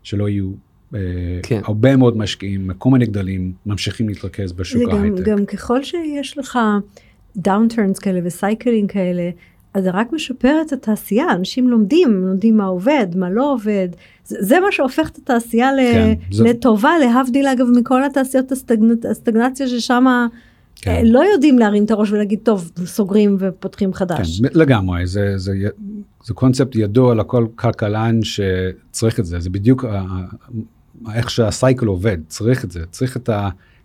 שלא 0.03 0.29
יהיו 0.29 0.51
כן. 1.43 1.61
הרבה 1.65 1.97
מאוד 1.97 2.17
משקיעים 2.17 2.69
מכל 2.69 2.91
מיני 2.91 3.07
גדלים 3.07 3.53
ממשיכים 3.67 4.09
להתרכז 4.09 4.53
בשוק 4.53 4.79
זה 4.79 4.85
גם, 4.91 4.99
ההייטק. 4.99 5.23
גם 5.25 5.45
ככל 5.47 5.83
שיש 5.83 6.39
לך 6.39 6.59
downturns 7.37 7.99
כאלה 7.99 8.21
ו 8.25 8.34
cycles 8.34 8.87
כאלה, 8.87 9.31
אז 9.75 9.85
זה 9.85 9.91
רק 9.91 10.13
משפר 10.13 10.57
את 10.67 10.73
התעשייה, 10.73 11.25
אנשים 11.33 11.69
לומדים, 11.69 12.27
לומדים 12.27 12.57
מה 12.57 12.65
עובד, 12.65 13.07
מה 13.17 13.31
לא 13.31 13.53
עובד, 13.53 13.89
זה, 14.25 14.37
זה 14.41 14.61
מה 14.61 14.67
שהופך 14.71 15.11
את 15.11 15.17
התעשייה 15.19 15.73
ל, 15.73 15.77
כן, 15.93 16.15
זה- 16.33 16.45
לטובה, 16.45 16.91
להבדיל 17.01 17.47
אגב 17.47 17.67
מכל 17.79 18.05
התעשיות 18.05 18.53
הסטגנ... 18.53 18.89
הסטגנציה 19.11 19.69
ששם 19.69 20.05
כן. 20.77 20.91
אה, 20.91 21.03
לא 21.05 21.21
יודעים 21.33 21.59
להרים 21.59 21.85
את 21.85 21.91
הראש 21.91 22.13
ולהגיד 22.13 22.39
טוב, 22.43 22.71
סוגרים 22.85 23.37
ופותחים 23.39 23.95
חדש. 23.95 24.41
כן, 24.41 24.49
לגמרי, 24.59 25.07
זה, 25.07 25.39
זה, 25.39 25.53
זה 26.25 26.35
קונספט 26.35 26.77
ידוע 26.77 27.15
לכל 27.15 27.47
כלכלן 27.55 28.21
שצריך 28.23 29.21
את 29.21 29.27
זה, 29.27 29.41
זה 29.41 29.51
בדיוק 29.51 29.85
איך 31.15 31.31
שהסייקל 31.31 31.87
עובד, 31.87 32.19
צריך 32.29 32.65
את 32.65 32.71
זה, 32.71 32.81
צריך 32.91 33.17
את 33.17 33.31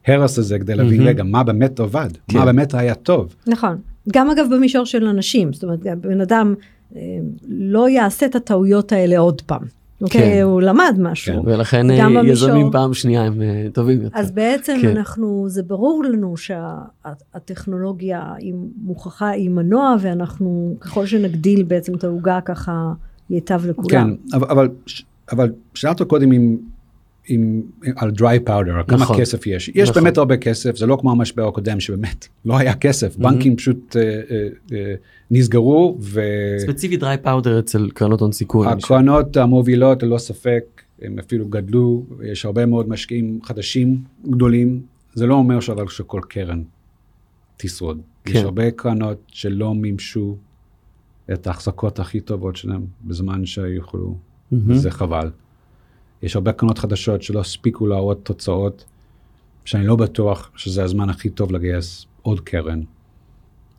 ההרס 0.08 0.40
הזה 0.40 0.60
כדי 0.60 0.76
להבין. 0.76 1.02
רגע 1.02 1.24
מה 1.24 1.44
באמת 1.44 1.80
עבד, 1.80 2.10
כן. 2.28 2.38
מה 2.38 2.46
באמת 2.46 2.74
היה 2.74 2.96
טוב. 2.96 3.36
נכון. 3.48 3.78
גם 4.14 4.30
אגב 4.30 4.46
במישור 4.52 4.86
של 4.86 5.08
אנשים, 5.08 5.54
זאת 5.54 5.64
אומרת, 5.64 5.80
בן 6.02 6.22
אדם 6.22 6.56
אה, 6.96 7.02
לא 7.50 7.90
יעשה 7.90 8.26
את 8.26 8.36
הטעויות 8.36 8.92
האלה 8.92 9.18
עוד 9.18 9.42
פעם. 9.42 9.62
אוקיי, 10.02 10.22
כן. 10.22 10.42
הוא 10.42 10.62
למד 10.62 10.96
משהו. 11.00 11.34
כן. 11.34 11.50
ולכן 11.50 11.88
גם 12.00 12.18
אה, 12.18 12.24
במישור- 12.24 12.50
יזמים 12.50 12.72
פעם 12.72 12.94
שנייה 12.94 13.24
הם 13.24 13.42
אה, 13.42 13.68
טובים 13.74 14.02
יותר. 14.02 14.20
אז 14.20 14.32
בעצם 14.32 14.78
כן. 14.82 14.98
אנחנו, 14.98 15.46
זה 15.50 15.64
ברור 15.64 16.04
לנו 16.04 16.36
שהטכנולוגיה 16.38 18.34
היא 18.38 18.54
מוכחה, 18.84 19.30
היא 19.30 19.50
מנוע, 19.50 19.96
ואנחנו, 20.02 20.76
ככל 20.80 21.06
שנגדיל 21.06 21.64
בעצם 21.64 21.96
את 21.96 22.04
העוגה 22.04 22.40
ככה, 22.46 22.92
ייטב 23.30 23.62
לכולם. 23.66 23.88
כן, 23.90 24.08
אבל, 24.38 24.48
אבל, 24.50 24.70
אבל 25.32 25.52
שאלת 25.74 26.02
קודם 26.02 26.32
עם, 26.32 26.58
עם, 27.28 27.62
על 27.96 28.12
dry 28.18 28.48
powder, 28.48 28.84
כמה 28.88 28.98
נכון. 28.98 29.20
כסף 29.20 29.48
יש. 29.48 29.72
יש 29.76 29.90
נכון. 29.90 30.04
באמת 30.04 30.18
הרבה 30.18 30.38
כסף, 30.38 30.76
זה 30.76 30.86
לא 30.86 30.98
כמו 31.02 31.12
המשבר 31.12 31.48
הקודם 31.48 31.80
שבאמת 31.80 32.28
לא 32.46 32.58
היה 32.58 32.76
כסף, 32.76 33.18
בנקים 33.18 33.56
פשוט 33.56 33.96
אה, 33.96 34.02
אה, 34.02 34.48
אה, 34.72 34.94
נסגרו, 35.32 35.98
ספציפית 36.58 37.00
דריי 37.00 37.18
פאודר 37.18 37.60
אצל 37.60 37.90
קרנות 37.94 38.22
הון 38.22 38.32
סיכון. 38.32 38.68
והקרנות 38.68 39.38
המובילות 39.38 40.04
ללא 40.04 40.18
ספק, 40.18 40.63
הם 41.02 41.20
אפילו 41.20 41.48
גדלו, 41.48 42.06
יש 42.24 42.46
הרבה 42.46 42.66
מאוד 42.66 42.90
משקיעים 42.90 43.40
חדשים 43.44 44.02
גדולים, 44.30 44.82
זה 45.13 45.26
לא 45.26 45.36
אומר 45.36 45.60
שאבל 45.60 45.88
שכל 45.88 46.22
קרן 46.30 46.63
תשרוד. 47.58 48.02
כן. 48.26 48.32
יש 48.32 48.44
הרבה 48.44 48.72
קרנות 48.72 49.18
שלא 49.28 49.76
מימשו 49.76 50.36
את 51.34 51.48
ההחזקות 51.48 52.00
הכי 52.00 52.20
טובות 52.20 52.56
שלהם 52.56 52.86
בזמן 53.06 53.46
שיוכלו, 53.46 54.16
מהמם. 54.52 54.72
וזה 54.72 54.92
חבל. 54.92 55.30
יש 56.24 56.36
הרבה 56.36 56.52
קרנות 56.52 56.78
חדשות 56.78 57.22
שלא 57.24 57.40
הספיקו 57.40 57.88
להראות 57.88 58.20
תוצאות, 58.24 58.86
שאני 59.66 59.88
לא 59.88 59.96
בטוח 59.96 60.52
שזה 60.56 60.84
הזמן 60.84 61.10
הכי 61.10 61.30
טוב 61.30 61.52
לגייס 61.52 62.06
עוד 62.22 62.40
קרן. 62.40 62.82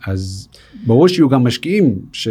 אז 0.06 0.48
ברור 0.86 1.08
שיהיו 1.08 1.28
גם 1.28 1.44
משקיעים 1.44 1.98
ש... 2.12 2.28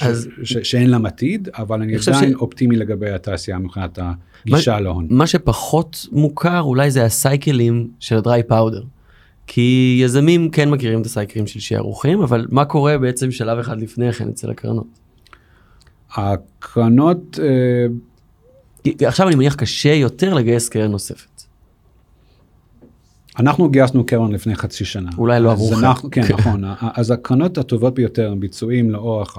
אז- 0.00 0.28
ש... 0.42 0.52
ש... 0.52 0.70
שאין 0.70 0.90
להם 0.90 1.06
עתיד, 1.06 1.48
אבל 1.58 1.82
אני 1.82 1.96
עדיין 2.08 2.32
ש- 2.32 2.34
אופטימי 2.34 2.76
לגבי 2.76 3.10
התעשייה 3.10 3.58
מבחינת 3.58 3.98
הגישה 4.46 4.80
להון. 4.80 5.06
מה 5.10 5.26
שפחות 5.26 6.06
מוכר 6.12 6.60
אולי 6.60 6.90
זה 6.90 7.04
הסייקלים 7.04 7.88
של 8.00 8.16
הדריי 8.16 8.42
פאודר. 8.42 8.82
כי 9.46 9.98
יזמים 10.02 10.50
כן 10.50 10.70
מכירים 10.70 11.00
את 11.00 11.06
הסייקלים 11.06 11.46
של 11.46 11.60
שערוכים 11.60 12.20
אבל 12.20 12.46
מה 12.50 12.64
קורה 12.64 12.98
בעצם 12.98 13.30
שלב 13.30 13.58
אחד 13.58 13.80
לפני 13.80 14.12
כן 14.12 14.28
אצל 14.28 14.50
הקרנות. 14.50 14.86
הקרנות, 16.14 17.38
אה, 17.42 17.86
עכשיו 19.06 19.28
אני 19.28 19.36
מניח 19.36 19.54
קשה 19.54 19.94
יותר 19.94 20.34
לגייס 20.34 20.68
קרן 20.68 20.90
נוספת. 20.90 21.42
אנחנו 23.38 23.70
גייסנו 23.70 24.06
קרן 24.06 24.32
לפני 24.32 24.54
חצי 24.54 24.84
שנה. 24.84 25.10
אולי 25.18 25.40
לא 25.40 25.52
אז 25.52 25.58
עבורכם. 25.58 25.86
אנחנו- 25.86 26.10
כן, 26.10 26.22
כן. 26.22 26.34
נכון. 26.34 26.64
אז 26.94 27.10
הקרנות 27.10 27.58
הטובות 27.58 27.94
ביותר 27.94 28.32
הם 28.32 28.40
ביצועים 28.40 28.90
לאורך 28.90 29.38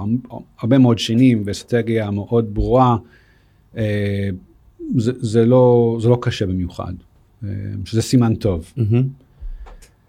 הרבה 0.60 0.78
מאוד 0.78 0.98
שנים 0.98 1.42
ואסטרטגיה 1.46 2.10
מאוד 2.10 2.54
ברורה. 2.54 2.96
אה, 3.76 4.28
זה, 4.96 5.12
זה, 5.16 5.46
לא, 5.46 5.96
זה 6.02 6.08
לא 6.08 6.18
קשה 6.22 6.46
במיוחד, 6.46 6.92
אה, 7.44 7.48
שזה 7.84 8.02
סימן 8.02 8.34
טוב. 8.34 8.72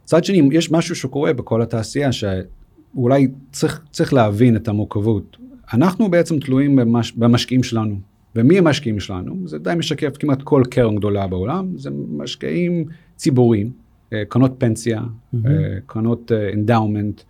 מצד 0.03 0.23
שני, 0.23 0.49
יש 0.51 0.71
משהו 0.71 0.95
שקורה 0.95 1.33
בכל 1.33 1.61
התעשייה 1.61 2.09
שאולי 2.11 3.27
צריך, 3.51 3.81
צריך 3.91 4.13
להבין 4.13 4.55
את 4.55 4.67
המורכבות. 4.67 5.37
אנחנו 5.73 6.11
בעצם 6.11 6.39
תלויים 6.39 6.75
במש, 6.75 7.11
במשקיעים 7.11 7.63
שלנו. 7.63 7.99
ומי 8.37 8.57
המשקיעים 8.57 8.99
שלנו? 8.99 9.47
זה 9.47 9.57
די 9.57 9.73
משקף 9.77 10.17
כמעט 10.17 10.41
כל 10.41 10.63
קרן 10.69 10.95
גדולה 10.95 11.27
בעולם, 11.27 11.77
זה 11.77 11.89
משקיעים 12.09 12.85
ציבוריים, 13.15 13.71
אה, 14.13 14.23
קרנות 14.29 14.51
פנסיה. 14.57 15.01
אה, 15.35 15.39
קרנות 15.85 16.31
endowment, 16.53 17.21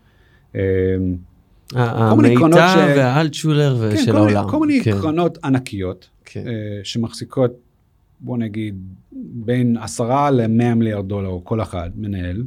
קרנות 2.38 2.60
ש- 2.60 2.78
והאלטשולר 2.98 3.92
כן, 3.92 4.06
של 4.06 4.16
העולם. 4.16 4.50
כל 4.50 4.60
מיני 4.60 4.84
כן, 4.84 4.92
קרנות 4.92 5.38
ענקיות, 5.44 6.10
כן. 6.26 6.44
אה, 6.48 6.54
שמחזיקות, 6.84 7.52
בוא 8.20 8.38
נגיד, 8.38 8.76
בין 9.34 9.78
עשרה 9.78 10.32
ל-100 10.32 10.74
מיליארד 10.76 11.08
דולר 11.08 11.38
כל 11.44 11.62
אחד 11.62 11.90
מנהל, 11.96 12.44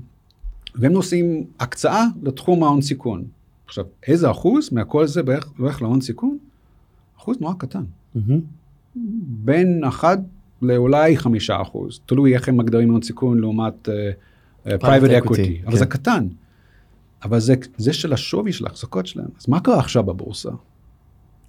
והם 0.74 0.92
עושים 0.92 1.44
הקצאה 1.60 2.04
לתחום 2.22 2.62
ההון 2.64 2.82
סיכון. 2.82 3.24
עכשיו, 3.66 3.84
איזה 4.06 4.30
אחוז 4.30 4.72
מהכל 4.72 5.06
זה 5.06 5.22
בערך 5.22 5.82
להון 5.82 6.00
סיכון? 6.00 6.38
אחוז 7.18 7.36
נורא 7.40 7.54
קטן. 7.58 7.84
מהמם. 8.14 8.40
בין 9.44 9.84
אחד 9.84 10.18
לאולי 10.62 11.16
חמישה 11.16 11.62
אחוז, 11.62 12.00
תלוי 12.06 12.34
איך 12.34 12.48
הם 12.48 12.56
מגדירים 12.56 12.90
הון 12.90 13.02
סיכון 13.02 13.38
לעומת 13.38 13.88
uh, 13.88 14.68
private 14.68 14.82
equity, 15.22 15.26
equity, 15.26 15.64
אבל 15.64 15.72
כן. 15.72 15.76
זה 15.76 15.86
קטן. 15.86 16.28
אבל 17.24 17.40
זה, 17.40 17.54
זה 17.76 17.92
של 17.92 18.12
השווי 18.12 18.52
של 18.52 18.66
ההחזקות 18.66 19.06
שלהם. 19.06 19.28
אז 19.40 19.48
מה 19.48 19.60
קרה 19.60 19.78
עכשיו 19.78 20.02
בבורסה? 20.02 20.50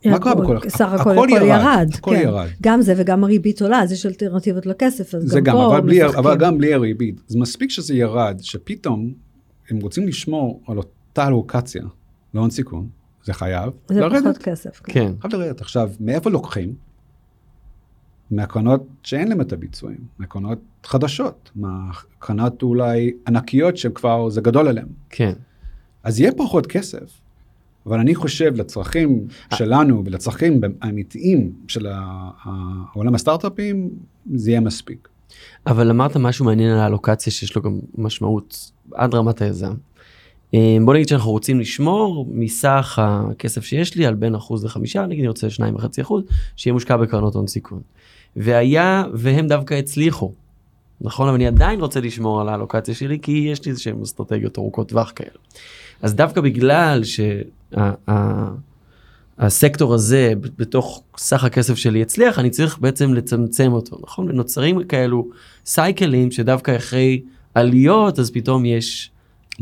מה 0.06 0.20
קרה 0.20 0.32
הכל- 0.34 0.42
בכל- 0.56 0.70
סך 0.70 0.82
הכל 0.94 1.12
הכל 1.12 1.28
ירד, 1.32 1.42
ירד. 1.48 1.90
הכל 1.94 2.12
כן. 2.16 2.22
ירד. 2.22 2.48
גם 2.62 2.82
זה 2.82 2.94
וגם 2.98 3.24
הריבית 3.24 3.62
עולה, 3.62 3.80
אז 3.82 3.92
יש 3.92 4.06
אלטרנטיבות 4.06 4.66
לכסף, 4.66 5.16
אז 5.16 5.24
זה 5.24 5.40
גם 5.40 5.46
גם, 5.46 5.54
פה 5.54 5.68
אבל, 5.68 5.82
בלי, 5.82 6.04
משחקים. 6.06 6.20
אבל 6.20 6.38
גם 6.38 6.58
בלי 6.58 6.74
הריבית. 6.74 7.22
אז 7.30 7.36
מספיק 7.36 7.70
שזה 7.70 7.96
ירד, 7.96 8.38
שפתאום 8.42 9.14
הם 9.70 9.80
רוצים 9.80 10.08
לשמור 10.08 10.62
על 10.68 10.78
אותה 10.78 11.30
לוקציה 11.30 11.84
להון 12.34 12.50
סיכון, 12.50 12.88
זה 13.24 13.34
חייב 13.34 13.72
זה 13.88 14.00
לרדת. 14.02 14.24
פחות 14.24 14.38
כסף. 14.38 14.82
כן. 14.84 14.94
כן. 14.94 15.14
חייב 15.22 15.34
לרדת. 15.34 15.62
עכשיו, 15.62 15.90
מאיפה 16.00 16.30
לוקחים? 16.30 16.74
מהקרנות 18.32 18.88
שאין 19.04 19.28
להם 19.28 19.42
את 19.42 19.54
הביצועים, 19.54 19.98
מהקרנות 20.20 20.60
חדשות, 20.84 21.52
מהקרנות 21.56 22.64
אולי 22.64 23.12
ענקיות 23.28 23.78
שכבר 23.78 24.30
זה 24.30 24.42
גדול 24.42 24.68
עליהן. 24.68 24.88
כן. 25.10 25.34
אז 26.04 26.20
יהיה 26.20 26.32
פחות 26.32 26.68
כסף, 26.68 27.22
אבל 27.86 28.00
אני 28.00 28.16
חושב 28.16 28.56
לצרכים 28.56 29.28
שלנו 29.54 30.04
ולצרכים 30.06 30.62
האמיתיים 30.82 31.54
של 31.68 31.88
העולם 32.44 33.16
הסטארט-אפים, 33.16 33.90
זה 34.34 34.50
יהיה 34.50 34.60
מספיק. 34.60 35.08
אבל 35.68 35.90
אמרת 35.90 36.18
משהו 36.18 36.46
מעניין 36.46 36.72
על 36.72 36.80
האלוקציה 36.80 37.34
שיש 37.34 37.56
לו 37.56 37.62
גם 37.62 37.80
משמעות 37.98 38.72
עד 38.94 39.14
רמת 39.14 39.42
היזם. 39.42 39.74
אה, 40.54 40.78
בוא 40.86 40.94
נגיד 40.94 41.08
שאנחנו 41.08 41.32
רוצים 41.32 41.60
לשמור 41.60 42.28
מסך 42.32 43.00
הכסף 43.04 43.64
שיש 43.64 43.96
לי 43.96 44.06
על 44.06 44.16
בין 44.16 44.36
אחוז 44.36 44.66
לחמישה, 44.66 45.06
נגיד 45.06 45.20
אני 45.20 45.28
רוצה 45.28 45.50
שניים 45.50 45.76
וחצי 45.76 46.02
אחוז, 46.02 46.24
שיהיה 46.56 46.74
מושקע 46.74 46.98
בקרנות 46.98 47.36
הון 47.36 47.48
סיכון. 47.48 47.82
והיה 48.36 49.04
והם 49.14 49.48
דווקא 49.48 49.74
הצליחו. 49.74 50.32
נכון, 51.02 51.28
אבל 51.28 51.36
אני 51.36 51.48
עדיין 51.48 51.82
רוצה 51.82 52.02
לשמור 52.02 52.42
על 52.42 52.50
האלוקציה 52.50 52.94
שלי 52.94 53.20
כי 53.22 53.32
יש 53.32 53.66
לי 53.66 53.72
איזה 53.72 53.82
שהן 53.82 54.02
אסטרטגיות 54.02 54.58
ארוכות 54.58 54.90
טווח 54.90 55.12
כאלה. 55.16 55.30
אז 56.02 56.16
דווקא 56.16 56.42
בגלל 56.42 57.02
שהסקטור 59.40 59.94
הזה 59.94 60.34
ב- 60.42 60.48
בתוך 60.58 61.04
סך 61.18 61.44
הכסף 61.44 61.76
שלי 61.76 62.02
הצליח, 62.02 62.40
אני 62.40 62.50
צריך 62.50 62.80
בעצם 62.80 63.14
לצמצם 63.14 63.72
אותו, 63.72 63.98
נכון? 64.04 64.30
ונוצרים 64.30 64.84
כאלו 64.84 65.28
סייקלים 65.66 66.32
שדווקא 66.32 66.76
אחרי 66.76 67.22
עליות 67.56 68.20
אז 68.20 68.32
פתאום 68.32 68.66
יש, 68.66 69.12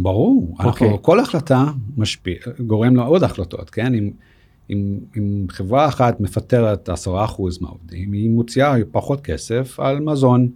ברור, 0.02 0.56
אנחנו, 0.60 0.70
אוקיי. 0.72 0.94
כל 1.02 1.20
החלטה 1.20 1.66
משפיע, 1.98 2.36
גורם 2.68 2.96
לעוד 2.96 3.24
החלטות, 3.24 3.70
כן? 3.70 3.94
אם, 3.96 4.12
אם, 4.70 4.98
אם 5.18 5.46
חברה 5.50 5.88
אחת 5.88 6.22
מפטרת 6.22 6.90
10% 6.90 6.92
מהעובדים, 7.62 8.12
היא 8.12 8.30
מוציאה 8.30 8.74
פחות 8.92 9.22
כסף 9.22 9.80
על 9.80 10.00
מזון, 10.00 10.48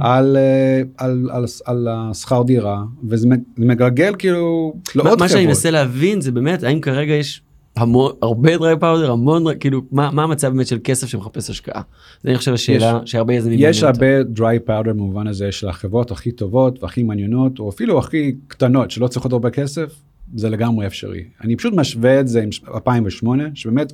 על, 0.00 0.36
אה, 0.36 0.82
על, 0.96 1.28
על, 1.32 1.44
על 1.64 1.88
השכר 1.90 2.42
דירה, 2.42 2.82
וזה 3.08 3.28
מג- 3.28 3.40
זה 3.58 3.64
מגלגל 3.66 4.14
כאילו 4.18 4.72
מה, 4.94 5.02
לעוד 5.04 5.20
מה 5.20 5.28
שאני 5.28 5.38
חברות. 5.40 5.48
מנסה 5.48 5.70
להבין 5.70 6.20
זה 6.20 6.32
באמת 6.32 6.62
האם 6.62 6.80
כרגע 6.80 7.12
יש 7.12 7.42
המון, 7.76 8.12
הרבה 8.22 8.56
דרי 8.56 8.78
פאודר, 8.80 9.10
המון, 9.10 9.44
כאילו 9.60 9.82
מה, 9.92 10.10
מה 10.10 10.22
המצב 10.22 10.48
באמת 10.48 10.66
של 10.66 10.78
כסף 10.84 11.06
שמחפש 11.06 11.50
השקעה. 11.50 11.82
זה 12.22 12.28
אני 12.28 12.38
חושב 12.38 12.52
השאלה 12.52 13.00
שהרבה 13.04 13.34
יזמים 13.34 13.58
יש. 13.62 13.82
הרבה 13.82 14.20
dry 14.36 14.68
powder 14.68 14.88
במובן 14.88 15.26
הזה 15.26 15.52
של 15.52 15.68
החברות 15.68 16.10
הכי 16.10 16.32
טובות 16.32 16.82
והכי 16.82 17.02
מעניינות, 17.02 17.58
או 17.58 17.68
אפילו 17.68 17.98
הכי 17.98 18.34
קטנות 18.48 18.90
שלא 18.90 19.08
צריכות 19.08 19.32
הרבה 19.32 19.50
כסף, 19.50 19.94
זה 20.34 20.50
לגמרי 20.50 20.86
אפשרי. 20.86 21.24
אני 21.44 21.56
פשוט 21.56 21.74
משווה 21.74 22.20
את 22.20 22.28
זה 22.28 22.42
עם 22.42 22.48
2008, 22.74 23.44
שבאמת. 23.54 23.92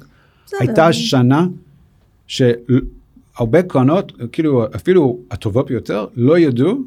הייתה 0.61 0.93
שנה 0.93 1.47
שהרבה 2.27 3.63
קרנות, 3.63 4.13
כאילו 4.33 4.67
אפילו 4.77 5.19
הטובות 5.31 5.67
ביותר, 5.69 6.07
לא 6.15 6.39
ידעו 6.39 6.79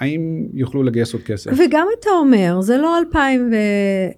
האם 0.00 0.46
יוכלו 0.54 0.82
לגייס 0.82 1.12
עוד 1.12 1.22
כסף. 1.22 1.50
וגם 1.50 1.86
אתה 2.00 2.10
אומר, 2.10 2.60
זה 2.60 2.76
לא 2.76 2.98
2000 2.98 3.50
ו... 3.52 3.54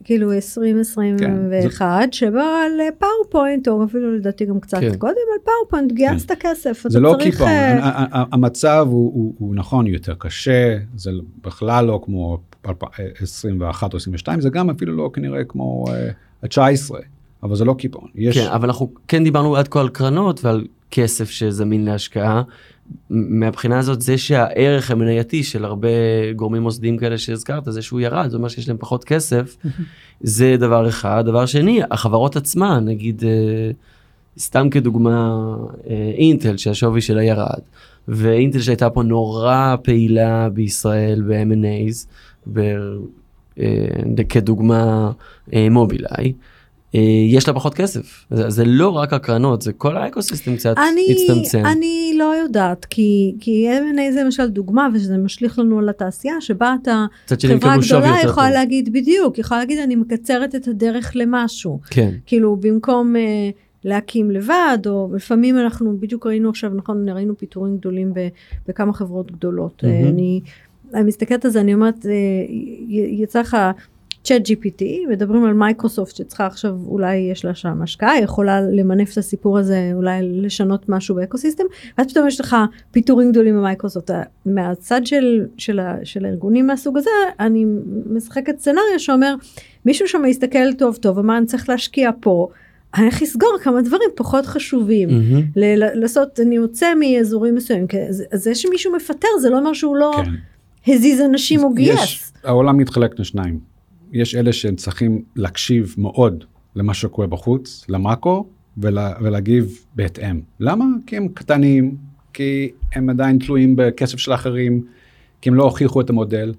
כאילו 0.04 0.32
2021, 0.32 2.00
כן, 2.02 2.12
שבו 2.12 2.38
על 2.38 2.80
PowerPoint, 2.98 3.68
או 3.68 3.84
אפילו 3.84 4.14
לדעתי 4.16 4.44
גם 4.44 4.60
קצת 4.60 4.78
כן. 4.80 4.96
קודם, 4.96 5.14
על 5.32 5.38
PowerPoint 5.44 5.92
גייסת 5.92 6.32
כסף. 6.40 6.82
כן. 6.82 6.88
זה 6.88 6.98
אתה 6.98 7.06
לא 7.06 7.14
צריך, 7.18 7.30
קיפאון, 7.30 7.48
אה, 7.48 8.24
המצב 8.32 8.86
הוא, 8.90 9.12
הוא, 9.14 9.34
הוא 9.38 9.54
נכון 9.54 9.86
יותר 9.86 10.14
קשה, 10.18 10.76
זה 10.96 11.10
בכלל 11.44 11.84
לא 11.84 12.00
כמו 12.04 12.38
21 13.20 13.92
או 13.92 13.96
22, 13.96 14.40
זה 14.40 14.50
גם 14.50 14.70
אפילו 14.70 14.96
לא 14.96 15.10
כנראה 15.12 15.44
כמו 15.44 15.84
אה, 15.88 16.08
ה-19, 16.42 16.94
אבל 17.42 17.56
זה 17.56 17.64
לא 17.64 17.74
קיפאון. 17.78 18.08
יש, 18.14 18.38
כן, 18.38 18.46
אבל 18.46 18.68
אנחנו 18.68 18.90
כן 19.08 19.24
דיברנו 19.24 19.56
עד 19.56 19.68
כה 19.68 19.80
על 19.80 19.88
קרנות 19.88 20.44
ועל 20.44 20.64
כסף 20.90 21.30
שזמין 21.30 21.84
להשקעה. 21.84 22.42
מהבחינה 23.10 23.78
הזאת 23.78 24.02
זה 24.02 24.18
שהערך 24.18 24.90
המנייתי 24.90 25.42
של 25.42 25.64
הרבה 25.64 25.88
גורמים 26.36 26.62
מוסדיים 26.62 26.96
כאלה 26.96 27.18
שהזכרת 27.18 27.62
זה 27.66 27.82
שהוא 27.82 28.00
ירד 28.00 28.28
זה 28.30 28.36
אומר 28.36 28.48
שיש 28.48 28.68
להם 28.68 28.76
פחות 28.80 29.04
כסף 29.04 29.56
זה 30.20 30.56
דבר 30.58 30.88
אחד 30.88 31.22
דבר 31.26 31.46
שני 31.46 31.80
החברות 31.90 32.36
עצמן 32.36 32.84
נגיד 32.84 33.24
אה, 33.24 33.70
סתם 34.38 34.70
כדוגמה 34.70 35.56
אה, 35.90 36.12
אינטל 36.14 36.56
שהשווי 36.56 37.00
שלה 37.00 37.22
ירד 37.22 37.60
ואינטל 38.08 38.60
שהייתה 38.60 38.90
פה 38.90 39.02
נורא 39.02 39.76
פעילה 39.82 40.48
בישראל 40.48 41.22
ב-M&A's 41.22 42.06
ב- 42.52 42.76
אה, 43.60 44.24
כדוגמה 44.28 45.12
מובילאיי. 45.70 46.32
אה, 46.94 47.00
יש 47.28 47.48
לה 47.48 47.54
פחות 47.54 47.74
כסף 47.74 48.26
זה, 48.30 48.50
זה 48.50 48.64
לא 48.64 48.88
רק 48.88 49.12
הקרנות 49.12 49.62
זה 49.62 49.72
כל 49.72 49.96
האקוסיסטם 49.96 50.56
קצת 50.56 50.74
אני, 50.78 51.06
הצטמצם. 51.12 51.62
אני 51.66 52.14
לא 52.18 52.34
יודעת, 52.42 52.84
כי, 52.84 53.34
כי 53.40 53.68
M&A 53.70 54.12
זה 54.12 54.22
למשל 54.24 54.46
דוגמה, 54.46 54.88
וזה 54.94 55.18
משליך 55.18 55.58
לנו 55.58 55.78
על 55.78 55.88
התעשייה, 55.88 56.40
שבה 56.40 56.76
אתה, 56.82 57.06
חברה 57.26 57.76
גדולה 57.86 58.16
יכולה 58.24 58.46
טוב. 58.46 58.54
להגיד 58.54 58.92
בדיוק, 58.92 59.38
יכולה 59.38 59.60
להגיד 59.60 59.78
אני 59.78 59.96
מקצרת 59.96 60.54
את 60.54 60.68
הדרך 60.68 61.12
למשהו. 61.14 61.80
כן. 61.90 62.10
כאילו 62.26 62.56
במקום 62.56 63.16
אה, 63.16 63.50
להקים 63.84 64.30
לבד, 64.30 64.78
או 64.86 65.10
לפעמים 65.14 65.58
אנחנו 65.58 65.96
בדיוק 66.00 66.26
ראינו 66.26 66.48
עכשיו, 66.48 66.70
נכון, 66.74 67.08
ראינו 67.08 67.38
פיטורים 67.38 67.76
גדולים 67.76 68.14
ב, 68.14 68.28
בכמה 68.68 68.92
חברות 68.92 69.32
גדולות. 69.32 69.84
אה, 69.84 70.08
אני, 70.08 70.40
אני 70.94 71.04
מסתכלת 71.04 71.44
על 71.44 71.50
זה, 71.50 71.60
אני 71.60 71.74
אומרת, 71.74 72.06
יצא 72.88 73.40
לך 73.40 73.56
ChatGPT, 74.24 74.82
מדברים 75.10 75.44
על 75.44 75.52
מייקרוסופט 75.54 76.16
שצריכה 76.16 76.46
עכשיו, 76.46 76.76
אולי 76.86 77.16
יש 77.16 77.44
לה 77.44 77.54
שם 77.54 77.82
השקעה, 77.82 78.20
יכולה 78.20 78.60
למנף 78.60 79.12
את 79.12 79.18
הסיפור 79.18 79.58
הזה, 79.58 79.90
אולי 79.94 80.18
לשנות 80.22 80.88
משהו 80.88 81.14
באקוסיסטם, 81.14 81.64
ואז 81.98 82.06
פתאום 82.10 82.26
יש 82.28 82.40
לך 82.40 82.56
פיטורים 82.92 83.30
גדולים 83.32 83.54
במייקרוסופט. 83.56 84.10
מהצד 84.46 85.00
של, 85.06 85.46
של, 85.58 85.78
ה, 85.78 85.96
של 86.04 86.24
הארגונים 86.24 86.66
מהסוג 86.66 86.98
הזה, 86.98 87.10
אני 87.40 87.64
משחקת 88.06 88.58
scenario 88.58 88.80
שאומר, 88.98 89.34
מישהו 89.86 90.08
שם 90.08 90.22
מסתכל 90.26 90.72
טוב 90.78 90.96
טוב, 90.96 91.18
אמר 91.18 91.38
אני 91.38 91.46
צריך 91.46 91.68
להשקיע 91.68 92.10
פה, 92.20 92.48
אני 92.94 93.02
הולך 93.02 93.22
לסגור 93.22 93.56
כמה 93.62 93.82
דברים 93.82 94.08
פחות 94.16 94.46
חשובים. 94.46 95.08
ל- 95.56 95.74
ל- 95.84 96.00
לעשות, 96.00 96.40
אני 96.40 96.56
יוצא 96.56 96.86
מאזורים 97.00 97.54
מסוימים, 97.54 97.86
כי 97.86 97.96
זה- 98.10 98.24
זה 98.32 98.54
שמישהו 98.54 98.92
מפטר 98.96 99.28
זה 99.40 99.50
לא 99.50 99.58
אומר 99.58 99.72
שהוא 99.72 99.96
לא 99.96 100.12
כן. 100.24 100.30
הזיז 100.92 101.20
אנשים 101.20 101.64
או 101.64 101.74
גייס. 101.74 102.32
העולם 102.44 102.76
מתחלק 102.78 103.20
לשניים. 103.20 103.71
יש 104.12 104.34
אלה 104.34 104.52
שהם 104.52 104.76
צריכים 104.76 105.22
להקשיב 105.36 105.94
מאוד 105.98 106.44
למה 106.76 106.94
שקורה 106.94 107.26
בחוץ, 107.26 107.84
למאקרו, 107.88 108.46
ולה, 108.78 109.12
ולהגיב 109.22 109.78
בהתאם. 109.94 110.40
למה? 110.60 110.84
כי 111.06 111.16
הם 111.16 111.28
קטנים, 111.28 111.96
כי 112.32 112.70
הם 112.94 113.10
עדיין 113.10 113.38
תלויים 113.38 113.76
בכסף 113.76 114.18
של 114.18 114.34
אחרים, 114.34 114.84
כי 115.40 115.48
הם 115.48 115.54
לא 115.54 115.64
הוכיחו 115.64 116.00
את 116.00 116.10
המודל. 116.10 116.54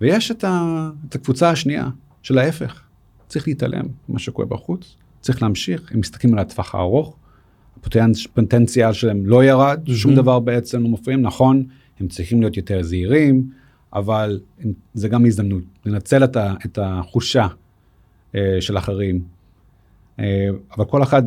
ויש 0.00 0.30
את, 0.30 0.44
ה, 0.44 0.90
את 1.08 1.14
הקבוצה 1.14 1.50
השנייה, 1.50 1.88
של 2.22 2.38
ההפך. 2.38 2.82
צריך 3.26 3.48
להתעלם 3.48 3.84
ממה 4.08 4.18
שקורה 4.18 4.46
בחוץ, 4.46 4.96
צריך 5.20 5.42
להמשיך, 5.42 5.92
הם 5.92 6.00
מסתכלים 6.00 6.32
על 6.34 6.38
הטווח 6.38 6.74
הארוך, 6.74 7.16
הפוטנציאל 7.84 8.92
שלהם 8.92 9.26
לא 9.26 9.44
ירד, 9.44 9.80
שום 9.94 10.12
Mhm. 10.12 10.16
דבר 10.16 10.40
בעצם 10.40 10.82
לא 10.82 10.88
מפריעים, 10.88 11.22
נכון, 11.22 11.64
הם 12.00 12.08
צריכים 12.08 12.40
להיות 12.40 12.56
יותר 12.56 12.82
זהירים, 12.82 13.50
אבל 13.92 14.40
זה 14.94 15.08
גם 15.08 15.26
הזדמנות, 15.26 15.62
לנצל 15.86 16.24
את, 16.24 16.36
ה, 16.36 16.54
את 16.66 16.78
החושה 16.82 17.46
אה, 18.34 18.56
של 18.60 18.78
אחרים, 18.78 19.20
אה, 20.20 20.48
אבל 20.76 20.84
כל 20.84 21.02
אחד 21.02 21.22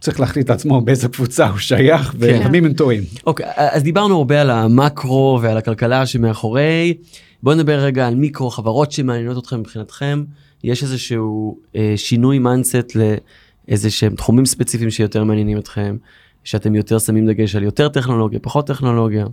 צריך 0.00 0.20
להחליט 0.20 0.50
לעצמו 0.50 0.80
באיזה 0.80 1.08
קבוצה 1.08 1.48
הוא 1.48 1.58
שייך, 1.58 2.02
כן. 2.02 2.16
ולפעמים 2.20 2.64
הם 2.64 2.72
טועים. 2.72 3.02
אוקיי, 3.26 3.46
אז 3.56 3.82
דיברנו 3.82 4.16
הרבה 4.16 4.40
על 4.40 4.50
המקרו 4.50 5.38
ועל 5.42 5.56
הכלכלה 5.56 6.06
שמאחורי. 6.06 6.94
בואו 7.42 7.54
נדבר 7.54 7.78
רגע 7.78 8.06
על 8.06 8.14
מיקרו, 8.14 8.50
חברות 8.50 8.92
שמעניינות 8.92 9.38
אתכם 9.38 9.60
מבחינתכם. 9.60 10.24
יש 10.64 10.82
איזשהו 10.82 11.58
אה, 11.76 11.92
שינוי 11.96 12.38
mindset 12.38 12.92
לאיזה 12.94 13.90
שהם 13.90 14.14
תחומים 14.14 14.46
ספציפיים 14.46 14.90
שיותר 14.90 15.24
מעניינים 15.24 15.58
אתכם, 15.58 15.96
שאתם 16.44 16.74
יותר 16.74 16.98
שמים 16.98 17.26
דגש 17.26 17.56
על 17.56 17.62
יותר 17.62 17.88
טכנולוגיה, 17.88 18.38
פחות 18.38 18.66
טכנולוגיה. 18.66 19.26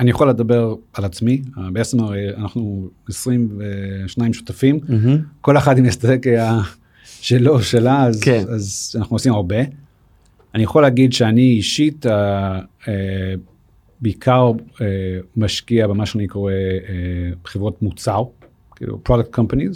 אני 0.00 0.10
יכול 0.10 0.28
לדבר 0.28 0.74
על 0.92 1.04
עצמי, 1.04 1.42
בעצם 1.72 2.00
הרי 2.00 2.36
אנחנו 2.36 2.88
22 3.08 4.32
שותפים. 4.32 4.80
כל 5.40 5.56
אחד 5.56 5.78
עם 5.78 5.84
אסטרטגיה 5.86 6.60
שלו, 7.20 7.62
שלה, 7.62 8.06
אז, 8.06 8.20
כן. 8.20 8.44
אז 8.48 8.94
אנחנו 8.98 9.16
עושים 9.16 9.32
הרבה. 9.32 9.56
אני 10.54 10.62
יכול 10.62 10.82
להגיד 10.82 11.12
שאני 11.12 11.40
אישית 11.50 12.06
אה, 12.06 12.60
אה, 12.88 13.34
בעיקר 14.00 14.50
אה, 14.80 14.86
משקיע 15.36 15.86
במה 15.86 16.06
שאני 16.06 16.26
קורא 16.26 16.52
אה, 16.52 17.30
חברות 17.44 17.82
מוצר, 17.82 18.22
כאילו 18.76 19.00
product 19.08 19.38
companies, 19.38 19.74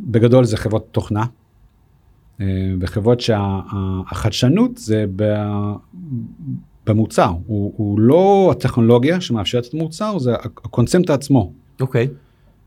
שבגדול 0.00 0.44
זה 0.44 0.56
חברות 0.56 0.88
תוכנה, 0.92 1.24
וחברות 2.80 3.20
שהחדשנות 3.20 4.76
זה 4.76 5.04
ב- 5.16 5.72
במוצר, 6.88 7.32
הוא, 7.46 7.72
הוא 7.76 8.00
לא 8.00 8.48
הטכנולוגיה 8.52 9.20
שמאפשרת 9.20 9.66
את 9.66 9.74
המוצר, 9.74 10.18
זה 10.18 10.34
הקונספט 10.34 11.10
עצמו. 11.10 11.52
אוקיי. 11.80 12.08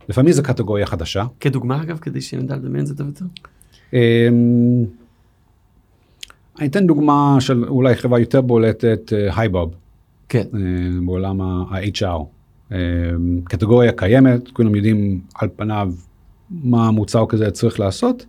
לפעמים 0.09 0.33
זה 0.33 0.43
קטגוריה 0.43 0.85
חדשה. 0.85 1.25
כדוגמה 1.39 1.83
אגב, 1.83 1.97
כדי 1.97 2.21
שנדע 2.21 2.55
לדמיין 2.55 2.81
את 2.81 2.87
זה 2.87 2.97
טוב 2.97 3.07
יותר. 3.07 3.25
אמ, 3.93 3.99
אני 6.59 6.67
אתן 6.67 6.87
דוגמה 6.87 7.37
של 7.39 7.65
אולי 7.65 7.95
חברה 7.95 8.19
יותר 8.19 8.41
בולטת, 8.41 9.13
הייבוב, 9.35 9.73
כן. 10.29 10.43
בעולם 11.05 11.41
ה-HR. 11.41 12.23
אמ, 12.71 12.77
קטגוריה 13.43 13.91
קיימת, 13.91 14.51
כולם 14.51 14.75
יודעים 14.75 15.21
על 15.35 15.49
פניו 15.55 15.93
מה 16.49 16.91
מוצר 16.91 17.25
כזה 17.29 17.51
צריך 17.51 17.79
לעשות, 17.79 18.25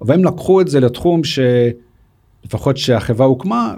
אבל 0.00 0.14
הם 0.14 0.24
לקחו 0.24 0.60
את 0.60 0.68
זה 0.68 0.80
לתחום 0.80 1.20
שלפחות 1.24 2.76
שהחברה 2.76 3.26
הוקמה, 3.26 3.74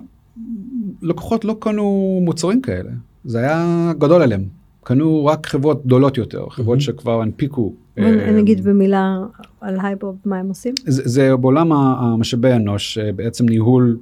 לקוחות 1.02 1.44
לא 1.44 1.56
קנו 1.60 2.20
מוצרים 2.24 2.60
כאלה, 2.60 2.90
זה 3.24 3.38
היה 3.38 3.92
גדול 3.98 4.22
עליהם. 4.22 4.44
קנו 4.82 5.26
רק 5.26 5.46
חברות 5.46 5.86
גדולות 5.86 6.18
יותר, 6.18 6.48
חברות 6.48 6.68
מהמם. 6.68 6.80
שכבר 6.80 7.22
הנפיקו. 7.22 7.72
אני 7.98 8.30
אמ, 8.30 8.38
אגיד 8.38 8.64
במילה 8.64 9.18
על 9.60 9.78
הייבוב 9.82 10.16
מה 10.24 10.38
הם 10.38 10.48
עושים. 10.48 10.74
זה, 10.86 11.02
זה 11.04 11.36
בעולם 11.36 11.72
המשאבי 11.72 12.52
אנוש, 12.52 12.98
אה, 12.98 13.12
בעצם 13.12 13.48
ניהול 13.48 13.98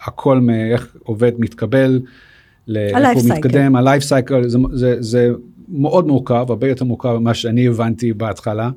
הכל 0.00 0.40
מאיך 0.40 0.96
עובד 1.02 1.32
מתקבל, 1.38 2.00
לאיך 2.68 2.96
הוא 3.14 3.22
cycle. 3.22 3.32
מתקדם, 3.32 3.76
ה-life 3.76 4.02
cycle, 4.02 4.48
זה, 4.48 4.58
זה, 4.72 4.96
זה 5.00 5.30
מאוד 5.68 6.06
מורכב, 6.06 6.44
הרבה 6.48 6.68
יותר 6.68 6.84
מורכב 6.84 7.16
ממה 7.20 7.34
שאני 7.34 7.68
הבנתי 7.68 8.12
בהתחלה. 8.12 8.70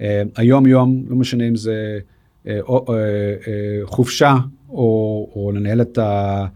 אה, 0.00 0.22
היום 0.36 0.66
יום, 0.66 1.02
לא 1.08 1.16
משנה 1.16 1.48
אם 1.48 1.56
זה 1.56 1.98
אה, 2.46 2.60
או, 2.60 2.84
אה, 2.88 2.94
אה, 2.94 3.80
חופשה 3.84 4.34
או, 4.68 5.28
או 5.34 5.52
לנהל 5.54 5.80
את 5.80 5.98
ה... 5.98 6.46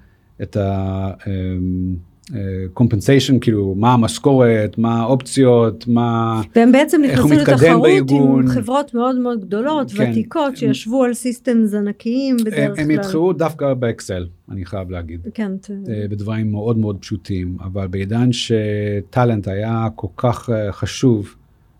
את 0.42 0.56
ה 0.56 1.10
אמ, 1.26 1.96
אה, 2.34 3.38
כאילו 3.40 3.74
מה 3.78 3.92
המשכורת, 3.92 4.78
מה 4.78 5.00
האופציות, 5.00 5.88
מה... 5.88 6.40
והם 6.56 6.72
בעצם 6.72 7.02
נכנסו 7.02 7.28
מתקדם 7.28 7.54
לתחרות 7.54 7.82
בארגון. 7.82 8.42
עם 8.42 8.48
חברות 8.48 8.94
מאוד 8.94 9.16
מאוד 9.16 9.40
גדולות, 9.40 9.92
כן. 9.92 10.10
ותיקות, 10.10 10.56
שישבו 10.56 11.04
על 11.04 11.14
סיסטמס 11.14 11.74
ענקיים 11.74 12.36
הם, 12.38 12.44
בדרך 12.44 12.76
כלל. 12.76 12.84
הם 12.84 12.90
התחרו 12.90 13.32
דווקא 13.32 13.74
באקסל, 13.74 14.26
אני 14.50 14.64
חייב 14.64 14.90
להגיד. 14.90 15.28
כן, 15.34 15.52
אה, 15.88 16.04
בדברים 16.10 16.52
מאוד 16.52 16.78
מאוד 16.78 16.96
פשוטים, 17.00 17.56
אבל 17.60 17.86
בעידן 17.86 18.28
שטאלנט 18.32 19.48
היה 19.48 19.88
כל 19.96 20.08
כך 20.16 20.50
אה, 20.50 20.72
חשוב 20.72 21.34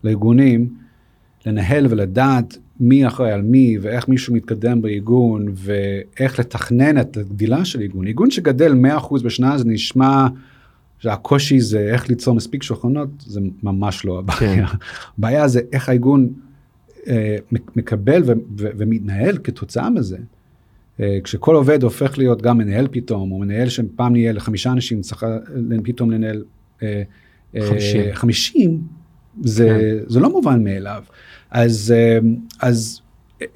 לארגונים, 0.05 0.69
לנהל 1.47 1.87
ולדעת 1.91 2.57
מי 2.81 3.07
אחראי 3.07 3.33
על 3.33 3.43
מי 3.43 3.79
ואיך 3.81 4.09
מישהו 4.09 4.35
מתקדם 4.35 4.83
בארגון 4.83 5.47
ואיך 5.55 6.39
לתכנן 6.39 7.01
את 7.01 7.17
הגדילה 7.17 7.65
של 7.65 7.81
ארגון. 7.81 8.07
ארגון 8.07 8.31
שגדל 8.31 8.73
100% 8.99 9.23
בשנה 9.23 9.59
זה 9.59 9.65
נשמע 9.65 10.27
שהקושי 10.99 11.61
זה 11.61 11.79
איך 11.79 12.09
ליצור 12.09 12.35
מספיק 12.35 12.63
שולחנות, 12.63 13.09
זה 13.19 13.41
ממש 13.63 14.05
לא 14.05 14.19
הבעיה. 14.19 14.67
הבעיה 15.19 15.49
זה 15.49 15.61
איך 15.73 15.89
הארגון 15.89 16.29
אה, 17.09 17.37
מקבל 17.51 18.23
ו- 18.27 18.33
ו- 18.59 18.71
ומתנהל 18.77 19.39
כתוצאה 19.45 19.91
מזה. 19.91 20.19
אה, 21.01 21.19
כשכל 21.25 21.55
עובד 21.55 21.83
הופך 21.83 22.19
להיות 22.19 22.43
גם 22.43 22.59
מנהל 22.59 22.89
פתאום, 22.91 23.33
או 23.33 23.39
מנהל 23.39 23.69
שפעם 23.69 24.13
נהיה 24.13 24.33
לחמישה 24.33 24.73
אנשים, 24.73 25.01
צריך 25.01 25.25
פתאום 25.85 26.11
לנהל 26.11 26.45
אה, 26.83 27.03
אה, 27.57 27.69
חמישים. 27.69 28.15
חמישים, 28.15 28.81
זה, 29.41 29.67
כן. 29.99 30.13
זה 30.13 30.21
לא 30.21 30.31
מובן 30.31 30.65
מאליו. 30.65 31.03
אז, 31.51 31.95
אה, 31.97 32.19
אז 32.61 33.01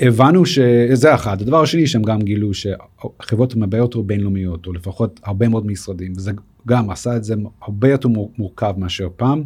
הבנו 0.01 0.47
שזה 0.47 1.15
אחד. 1.15 1.43
הדבר 1.43 1.63
השני 1.63 1.87
שהם 1.87 2.03
גם 2.03 2.23
גילו 2.23 2.51
שחברות 2.55 3.53
הן 3.55 3.63
הרבה 3.63 3.79
יותר 3.79 4.01
בינלאומיות, 4.01 4.67
או 4.67 4.73
לפחות 4.73 5.21
הרבה 5.25 5.49
מאוד 5.49 5.67
משרדים, 5.67 6.13
וזה 6.17 6.33
גם 6.69 6.91
עשה 6.91 7.17
את 7.17 7.25
זה 7.25 7.35
הרבה 7.63 7.89
יותר 7.91 8.09
מור- 8.09 8.33
מורכב 8.39 8.75
מאשר 8.79 9.09
פעם. 9.17 9.43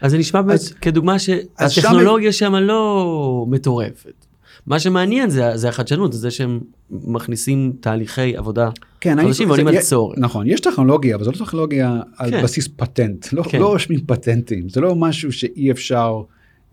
אז 0.00 0.10
זה 0.10 0.18
נשמע 0.18 0.42
באמת 0.42 0.60
כדוגמה 0.80 1.18
שם- 1.18 1.32
שהטכנולוגיה 1.70 2.32
שם 2.32 2.54
לא 2.54 3.46
מטורפת. 3.48 4.21
מה 4.66 4.80
שמעניין 4.80 5.30
זה, 5.30 5.56
זה 5.56 5.68
החדשנות, 5.68 6.12
זה 6.12 6.30
שהם 6.30 6.60
מכניסים 6.90 7.72
תהליכי 7.80 8.36
עבודה 8.36 8.70
כן, 9.00 9.16
חדשים 9.26 9.48
ועונים 9.48 9.66
זה- 9.70 9.76
על 9.76 9.82
צורך. 9.82 10.18
נכון, 10.18 10.46
יש 10.48 10.60
טכנולוגיה, 10.60 11.14
אבל 11.16 11.24
זו 11.24 11.30
לא 11.32 11.36
טכנולוגיה 11.36 12.00
על 12.16 12.30
כן. 12.30 12.42
בסיס 12.42 12.68
פטנט. 12.76 13.32
לא, 13.32 13.42
כן. 13.42 13.60
לא 13.60 13.72
רושמים 13.72 14.00
פטנטים, 14.06 14.68
זה 14.68 14.80
לא 14.80 14.96
משהו 14.96 15.32
שאי 15.32 15.70
אפשר 15.70 16.22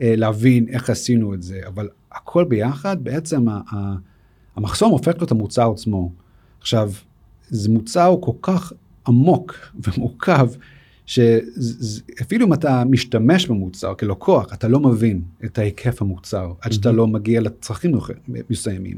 אה, 0.01 0.13
להבין 0.17 0.65
איך 0.69 0.89
עשינו 0.89 1.33
את 1.33 1.41
זה, 1.43 1.59
אבל 1.67 1.87
הכל 2.11 2.43
ביחד, 2.43 2.97
בעצם 3.03 3.49
ה- 3.49 3.59
ה- 3.73 3.95
המחסום 4.55 4.91
הופך 4.91 5.13
להיות 5.17 5.31
המוצר 5.31 5.71
עצמו. 5.71 6.11
עכשיו, 6.61 6.91
זה 7.49 7.69
מוצר 7.69 8.15
כל 8.21 8.31
כך 8.41 8.73
עמוק 9.07 9.55
ומורכב, 9.87 10.47
שאפילו 11.09 12.45
אם 12.45 12.53
אתה 12.53 12.83
משתמש 12.85 13.47
במוצר 13.47 13.95
כלקוח, 13.95 14.53
אתה 14.53 14.67
לא 14.67 14.79
מבין 14.79 15.21
את 15.45 15.57
ההיקף 15.57 16.01
המוצר, 16.01 16.53
עד 16.61 16.71
שאתה. 16.71 16.91
לא 16.91 17.07
מגיע 17.07 17.41
לצרכים 17.41 17.91
מסוימים. 18.49 18.97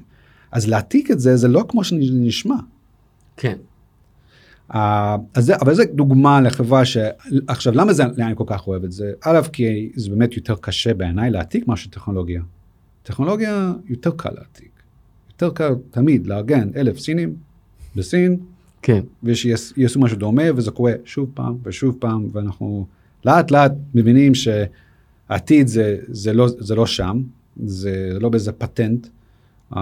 אז 0.52 0.67
להעתיק 0.67 1.12
את 1.12 1.19
זה, 1.19 1.38
זה 1.38 1.47
לא 1.47 1.65
כמו 1.67 1.84
שזה 1.84 2.13
נשמע. 2.13 2.56
כן. 3.38 3.58
אה, 4.74 5.17
אז 5.34 5.45
זה, 5.45 5.56
אבל 5.56 5.74
זה 5.74 5.84
דוגמה 5.86 6.41
לחברה 6.41 6.86
ש... 6.86 6.97
עכשיו, 7.47 7.74
למה 7.74 7.93
זה, 7.93 8.04
אני 8.04 8.36
כל 8.36 8.43
כך 8.47 8.67
אוהב 8.67 8.84
את 8.84 8.91
זה? 8.91 9.12
א', 9.21 9.39
כי 9.54 9.91
זה 9.95 10.10
באמת 10.10 10.38
יותר 10.38 10.56
קשה 10.62 10.93
בעיניי 10.93 11.32
להעתיק 11.32 11.67
משהו 11.67 11.91
טכנולוגיה. 11.91 12.41
טכנולוגיה 13.04 13.74
יותר 13.86 14.12
קל 14.17 14.30
להעתיק. 14.36 14.71
יותר 15.32 15.50
קל 15.50 15.76
תמיד 15.91 16.28
לארגן 16.28 16.69
אלף 16.76 17.00
סינים 17.00 17.36
בסין, 17.95 18.38
כן. 18.82 19.02
ושיעשו 19.24 20.00
משהו 20.00 20.17
דומה, 20.17 20.44
וזה 20.56 20.72
קורה 20.72 20.94
שוב 21.06 21.32
פעם 21.34 21.58
ושוב 21.63 21.96
פעם, 22.00 22.28
ואנחנו 22.32 22.86
לאט 23.26 23.52
לאט 23.52 23.72
מבינים 23.96 24.32
שהעתיד 24.36 25.67
זה, 25.67 25.98
זה, 26.08 26.34
לא, 26.34 26.48
זה 26.48 26.76
לא 26.76 26.86
שם, 26.86 27.22
זה 27.63 28.17
לא 28.20 28.30
באיזה 28.30 28.52
פטנט, 28.52 29.08
uh, 29.74 29.78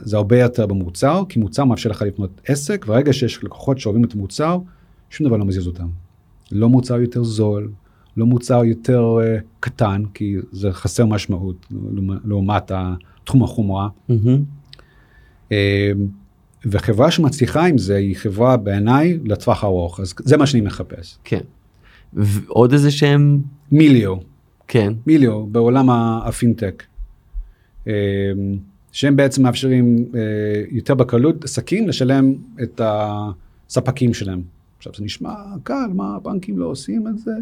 זה 0.00 0.16
הרבה 0.16 0.38
יותר 0.40 0.66
במוצר, 0.66 1.22
כי 1.28 1.38
מוצר 1.38 1.64
מאפשר 1.64 1.90
לך 1.90 2.02
לבנות 2.02 2.40
עסק, 2.46 2.84
וברגע 2.88 3.12
שיש 3.12 3.44
לקוחות 3.44 3.78
שאוהבים 3.78 4.04
את 4.04 4.14
המוצר, 4.14 4.58
שום 5.10 5.26
דבר 5.26 5.36
לא 5.36 5.44
מזיז 5.44 5.66
אותם. 5.66 5.88
לא 6.52 6.68
מוצר 6.68 7.00
יותר 7.00 7.24
זול, 7.24 7.70
לא 8.16 8.26
מוצר 8.26 8.64
יותר 8.64 9.16
uh, 9.18 9.42
קטן, 9.60 10.02
כי 10.14 10.36
זה 10.52 10.72
חסר 10.72 11.06
משמעות 11.06 11.66
לעומת- 12.24 12.72
תחום 13.24 13.42
החומרה. 13.42 13.88
מהמם. 14.08 14.42
אה, 15.52 15.92
וחברה 16.64 17.10
שמצליחה 17.10 17.66
עם 17.66 17.78
זה 17.78 17.96
היא 17.96 18.16
חברה 18.16 18.56
בעיניי 18.56 19.18
לטווח 19.24 19.64
ארוך, 19.64 20.00
אז 20.00 20.14
זה 20.18 20.36
מה 20.36 20.46
שאני 20.46 20.60
מחפש. 20.60 21.18
כן. 21.24 21.40
ועוד 22.12 22.72
איזה 22.72 22.90
שהם, 22.90 23.40
מיליו, 23.72 24.14
כן. 24.68 24.92
מיליו 25.06 25.46
בעולם 25.46 25.90
הפינטק, 26.24 26.82
אה, 27.86 27.92
שהם 28.92 29.16
בעצם 29.16 29.42
מאפשרים 29.42 30.06
אה, 30.14 30.20
יותר 30.70 30.94
בקלות 30.94 31.44
עסקים 31.44 31.88
לשלם 31.88 32.34
את 32.62 32.80
הספקים 32.84 34.14
שלהם. 34.14 34.42
עכשיו 34.78 34.92
זה 34.96 35.04
נשמע 35.04 35.34
קל, 35.62 35.90
מה 35.94 36.16
הבנקים 36.16 36.58
לא 36.58 36.66
עושים 36.66 37.08
את 37.08 37.18
זה? 37.18 37.32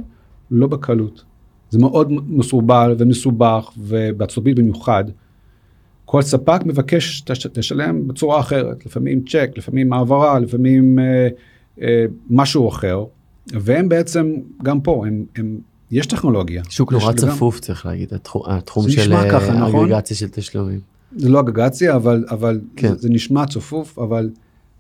לא 0.51 0.66
בקלות. 0.66 1.24
זה 1.70 1.78
מאוד 1.78 2.12
מסורבל 2.28 2.95
ומסובך, 2.99 3.72
ובארצות 3.78 4.39
הברית 4.39 4.57
במיוחד. 4.57 5.05
כל 6.05 6.22
ספק 6.22 6.61
מבקש 6.64 7.20
תשלם 7.52 8.09
בצורה 8.09 8.40
אחרת, 8.40 8.86
לפעמים 8.86 9.22
צ'ק, 9.28 9.50
לפעמים 9.57 9.92
העברה, 9.92 10.38
לפעמים 10.38 10.98
אה, 10.98 11.28
אה, 11.82 12.05
משהו 12.30 12.68
אחר, 12.68 13.05
והם 13.46 13.88
בעצם, 13.88 14.34
גם 14.62 14.80
פה, 14.80 15.05
הם, 15.07 15.24
הם, 15.36 15.59
יש 15.90 16.07
טכנולוגיה. 16.07 16.62
שוק 16.68 16.92
נורא 16.92 17.12
צפוף 17.12 17.61
צריך 17.61 17.86
להגיד, 17.86 18.14
התחום, 18.14 18.42
התחום 18.46 18.90
של 18.90 19.12
אה, 19.12 19.30
ככה, 19.30 19.52
נכון? 19.52 19.84
אגרגציה 19.84 20.16
של 20.16 20.28
תשלומים. 20.28 20.80
זה 21.16 21.28
לא 21.28 21.40
אגרגציה, 21.40 21.96
אבל, 21.96 22.24
אבל 22.30 22.61
כן. 22.76 22.88
זה, 22.88 22.94
זה 22.94 23.09
נשמע 23.09 23.46
צפוף, 23.46 23.98
אבל 23.98 24.30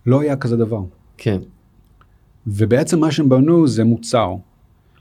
לא 0.06 0.20
היה 0.20 0.36
כזה 0.36 0.56
דבר. 0.56 0.80
כן, 1.16 1.38
ובעצם 2.46 3.00
מה 3.00 3.10
שהם 3.10 3.28
בנו 3.28 3.68
זה 3.68 3.84
מוצר. 3.84 4.34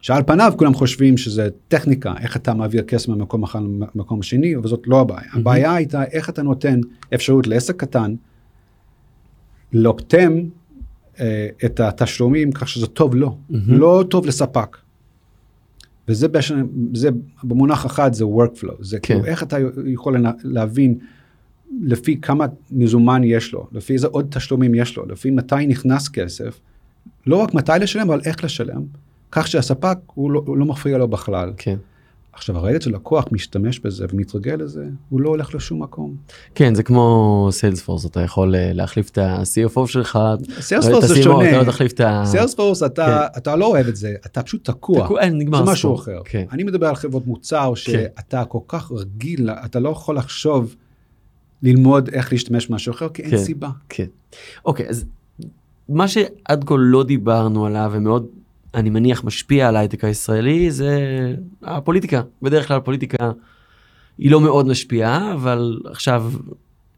שעל 0.04 0.24
פניו 0.24 0.54
כולם 0.58 0.74
חושבים 0.74 1.18
שזה 1.18 1.48
טכניקה, 1.68 2.14
איך 2.20 2.38
אתה 2.38 2.54
מעביר 2.54 2.84
כסף 2.84 3.10
ממקום 3.10 3.44
אחד 3.44 3.60
למקום 3.96 4.22
שני, 4.24 4.56
אבל 4.56 4.68
זאת 4.68 4.82
לא 4.86 5.02
הבעיה. 5.02 5.32
Mhm. 5.32 5.38
הבעיה 5.38 5.74
הייתה 5.76 6.04
איך 6.04 6.30
אתה 6.30 6.42
נותן 6.44 6.80
אפשרות 7.14 7.48
לעסק 7.48 7.76
קטן 7.76 8.16
לאופטם 9.74 10.34
אה, 11.20 11.48
את 11.66 11.80
התשלומים 11.80 12.52
כך 12.52 12.68
שזה 12.68 12.88
טוב 12.88 13.16
לו, 13.16 13.38
Mhm. 13.52 13.54
לא 13.68 14.04
טוב 14.10 14.26
לספק. 14.26 14.78
וזה 16.08 16.28
בשן, 16.28 16.66
זה 16.94 17.10
במונח 17.44 17.86
אחד 17.86 18.14
זה 18.14 18.26
workflow, 18.26 18.74
זה 18.80 19.00
כן. 19.00 19.14
כאילו 19.14 19.26
איך 19.26 19.44
אתה 19.44 19.58
יכול 19.86 20.18
להבין 20.44 20.98
לפי 21.82 22.22
כמה 22.22 22.46
מזומן 22.72 23.22
יש 23.24 23.54
לו, 23.54 23.68
לפי 23.72 23.94
איזה 23.94 24.08
עוד 24.08 24.28
תשלומים 24.30 24.76
יש 24.76 24.98
לו, 24.98 25.06
לפי 25.06 25.32
מתי 25.32 25.68
נכנס 25.68 26.10
כסף, 26.10 26.60
לא 27.28 27.36
רק 27.36 27.54
מתי 27.54 27.72
לשלם, 27.80 28.12
אבל 28.12 28.22
איך 28.26 28.44
לשלם, 28.44 28.82
כך 29.36 29.48
שהספק 29.48 29.98
הוא 30.14 30.32
לא, 30.32 30.42
הוא 30.46 30.58
לא 30.58 30.66
מפריע 30.66 30.98
לו 30.98 31.08
בכלל. 31.08 31.54
כן. 31.58 31.78
עכשיו 32.34 32.58
הרגע 32.58 32.82
שלקוח 32.82 33.26
משתמש 33.32 33.80
בזה 33.80 34.06
ומתרגל 34.10 34.56
לזה, 34.56 34.86
הוא 35.10 35.22
לא 35.22 35.30
הולך 35.30 35.56
לשום 35.56 35.84
מקום. 35.84 36.16
כן, 36.56 36.76
זה 36.76 36.84
כמו 36.84 37.48
סיילספורס, 37.52 38.06
אתה 38.06 38.22
יכול 38.22 38.56
אה, 38.56 38.74
להחליף 38.74 39.10
את 39.10 39.18
ה-CFO 39.18 39.88
שלך. 39.88 40.20
סיילספורס 40.60 41.06
זה 41.06 41.24
שונה. 41.24 41.50
אתה 41.50 41.58
לא 41.58 41.64
תחליף 41.64 41.92
את 41.92 42.00
ה... 42.00 42.24
סיילספורס 42.26 42.84
אתה, 42.84 43.28
אתה 43.38 43.56
לא 43.56 43.66
אוהב 43.66 43.88
את 43.88 43.96
זה, 43.96 44.16
אתה 44.26 44.44
פשוט 44.44 44.66
תקוע. 44.66 45.06
תקוע, 45.06 45.22
אין, 45.22 45.38
נגמר 45.38 45.66
זה 45.66 45.72
משהו. 45.72 45.96
אחר. 45.96 46.20
כן. 46.26 46.46
אני 46.52 46.64
מדבר 46.64 46.88
על 46.88 46.96
חברות 46.96 47.28
מוצר 47.28 47.76
שאתה 47.76 48.46
כל 48.46 48.60
כך 48.68 48.92
רגיל, 48.92 49.50
אתה 49.50 49.80
לא 49.80 49.90
יכול 49.90 50.18
לחשוב, 50.18 50.76
ללמוד 51.64 52.10
איך 52.10 52.32
להשתמש 52.32 52.68
במשהו 52.68 52.94
אחר, 52.94 53.10
כי 53.10 53.22
אין 53.22 53.32
כן. 53.32 53.38
סיבה. 53.38 53.70
כן. 53.90 54.06
אוקיי, 54.66 54.90
אז 54.90 55.06
מה 55.90 56.08
שעד 56.08 56.64
כה 56.66 56.76
לא 56.78 57.04
דיברנו 57.04 57.66
עליו 57.66 57.92
ומאוד, 57.94 58.26
אני 58.76 58.90
מניח, 58.90 59.24
משפיע 59.24 59.68
על 59.68 59.76
ההייטק 59.76 60.04
הישראלי 60.04 60.72
זה 60.72 61.00
הפוליטיקה. 61.64 62.22
בדרך 62.42 62.68
כלל 62.68 62.78
הפוליטיקה 62.78 63.32
היא 64.18 64.32
לא 64.32 64.42
מאוד 64.42 64.68
משפיעה, 64.68 65.34
אבל 65.34 65.80
עכשיו 65.86 66.32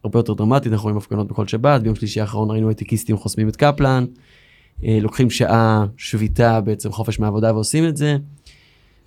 הרבה 0.04 0.20
יותר 0.20 0.34
דרמטית, 0.34 0.72
אנחנו 0.72 0.84
רואים 0.84 0.98
הפגנות 0.98 1.28
בכל 1.28 1.48
שבת, 1.48 1.82
ביום 1.82 1.96
שלישי 1.96 2.22
האחרון 2.22 2.52
ראינו 2.52 2.68
הייטקיסטים 2.68 3.18
חוסמים 3.18 3.50
את 3.50 3.56
קפלן, 3.56 4.06
אה, 4.84 4.98
לוקחים 5.02 5.30
שעה 5.30 5.86
שביתה, 5.98 6.62
בעצם 6.62 6.92
חופש 6.92 7.20
מהעבודה 7.20 7.54
ועושים 7.54 7.88
את 7.88 7.98
זה. 7.98 8.18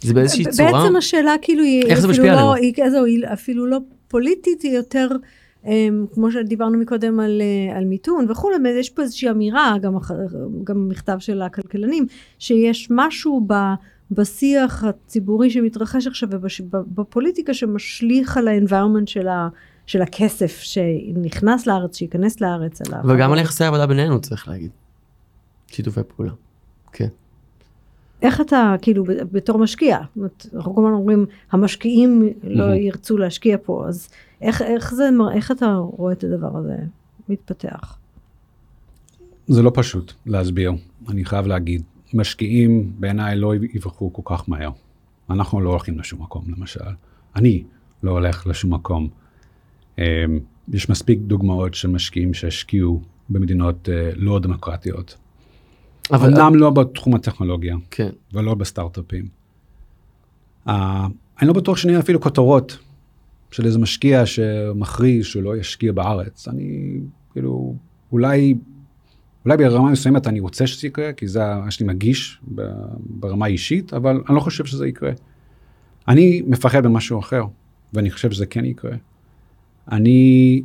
זה 0.01 0.15
באיזושהי 0.15 0.45
צורה. 0.45 0.73
בעצם 0.73 0.97
השאלה 0.97 1.35
כאילו 1.43 1.63
היא 1.63 1.83
איך 1.87 2.01
זה 2.01 2.07
אפילו 2.07 2.11
משפיע 2.11 2.33
לא, 2.33 2.39
עלינו? 2.39 2.55
היא, 2.55 2.73
כזו, 2.77 3.05
היא 3.05 3.25
אפילו 3.33 3.67
לא 3.67 3.79
פוליטית, 4.09 4.63
היא 4.63 4.73
יותר, 4.73 5.09
כמו 6.15 6.31
שדיברנו 6.31 6.79
מקודם 6.79 7.21
על, 7.21 7.43
uh, 7.71 7.77
על 7.77 7.85
מיתון 7.85 8.27
וכולי, 8.31 8.57
יש 8.69 8.91
פה 8.91 9.03
איזושהי 9.03 9.31
אמירה, 9.31 9.75
גם, 9.83 9.95
גם 10.65 10.89
מכתב 10.89 11.17
של 11.19 11.43
הכלכלנים, 11.43 12.07
שיש 12.39 12.89
משהו 12.91 13.45
ב... 13.47 13.55
בשיח 14.11 14.85
הציבורי 14.85 15.51
שמתרחש 15.51 16.07
עכשיו 16.07 16.29
ובפוליטיקה 16.33 17.55
שמשליך 17.55 18.37
על 18.37 18.49
ה-environment 18.49 19.07
של, 19.07 19.29
ה, 19.29 19.49
של 19.87 20.03
הכסף 20.03 20.61
שנכנס 20.61 21.67
לארץ, 21.67 21.97
שייכנס 21.97 22.41
לארץ. 22.41 22.81
על 22.81 23.11
וגם 23.11 23.33
על 23.33 23.39
יחסי 23.39 23.65
העבודה 23.65 23.87
בינינו 23.87 24.21
צריך 24.21 24.49
להגיד. 24.49 24.71
שיתופי 25.67 26.01
פעולה. 26.17 26.33
כן. 26.93 27.09
איך 28.23 28.41
אתה, 28.41 28.75
כאילו, 28.83 29.05
בתור 29.33 29.59
משקיע, 29.59 29.99
אנחנו 30.55 30.75
כל 30.75 30.81
הזמן 30.81 30.93
אומרים, 30.93 31.27
המשקיעים 31.53 32.33
לא. 32.45 32.65
ירצו 32.65 33.17
להשקיע 33.19 33.57
פה, 33.63 33.85
אז 33.89 34.09
איך, 34.41 34.63
איך 34.63 34.95
זה, 34.95 35.11
מר- 35.11 35.33
איך 35.33 35.51
אתה 35.51 35.75
רואה 35.75 36.13
את 36.13 36.25
הדבר 36.25 36.57
הזה 36.59 36.77
מתפתח? 37.29 37.99
זה 39.49 39.63
לא 39.63 39.71
פשוט 39.75 40.13
להסביר, 40.27 40.73
אני 41.09 41.25
חייב 41.25 41.47
להגיד. 41.47 41.83
משקיעים 42.15 42.93
בעיניי 42.99 43.37
לא 43.37 43.55
יברחו 43.55 44.13
כל 44.13 44.23
כך 44.25 44.49
מהר. 44.49 44.71
אנחנו 45.31 45.61
לא 45.61 45.71
הולכים 45.71 45.99
לשום 45.99 46.23
מקום 46.23 46.45
למשל. 46.57 46.81
אני 47.37 47.65
לא 48.03 48.11
הולך 48.11 48.47
לשום 48.47 48.75
מקום. 48.75 49.09
אמ, 49.99 50.05
יש 50.69 50.89
מספיק 50.91 51.19
דוגמאות 51.19 51.75
של 51.75 51.89
משקיעים 51.89 52.35
שהשקיעו 52.35 53.03
במדינות 53.29 53.89
אה, 53.89 54.11
לא 54.17 54.39
דמוקרטיות. 54.39 55.17
אבל 56.13 56.35
אמנם 56.35 56.55
לא 56.55 56.71
בתחום 56.71 57.15
הטכנולוגיה 57.15 57.77
כן. 57.91 58.09
ולא 58.33 58.55
בסטארט-אפים. 58.55 59.29
אה, 60.69 61.07
אני 61.41 61.49
לא 61.49 61.55
בטוח 61.55 61.77
שנהיה 61.77 61.99
אפילו 61.99 62.21
כותרות 62.21 62.79
של 63.51 63.67
איזה 63.67 63.79
משקיע 63.79 64.27
שמכריז 64.27 65.25
שהוא 65.25 65.43
לא 65.43 65.57
ישקיע 65.57 65.93
בארץ. 65.93 66.49
אני 66.49 67.01
כאילו, 67.33 67.77
אולי, 68.13 68.55
אולי 69.45 69.57
ברמה 69.57 69.91
מסוימת 69.91 70.27
אני 70.27 70.41
רוצה 70.41 70.67
שזה 70.67 70.87
יקרה, 70.87 71.13
כי 71.13 71.29
זה 71.29 71.41
מה 71.65 71.71
שאני 71.71 71.89
מגיש 71.93 72.41
ברמה 73.01 73.47
אישית, 73.47 73.95
אבל 73.95 74.23
אני 74.29 74.37
לא 74.37 74.41
חושב 74.41 74.65
שזה 74.65 74.89
יקרה. 74.89 75.11
אני 76.09 76.43
מפחד 76.47 76.83
במשהו 76.83 77.19
אחר, 77.19 77.45
ואני 77.93 78.11
חושב 78.11 78.31
שזה 78.31 78.47
כן 78.47 78.65
יקרה. 78.65 78.97
אני 79.93 80.63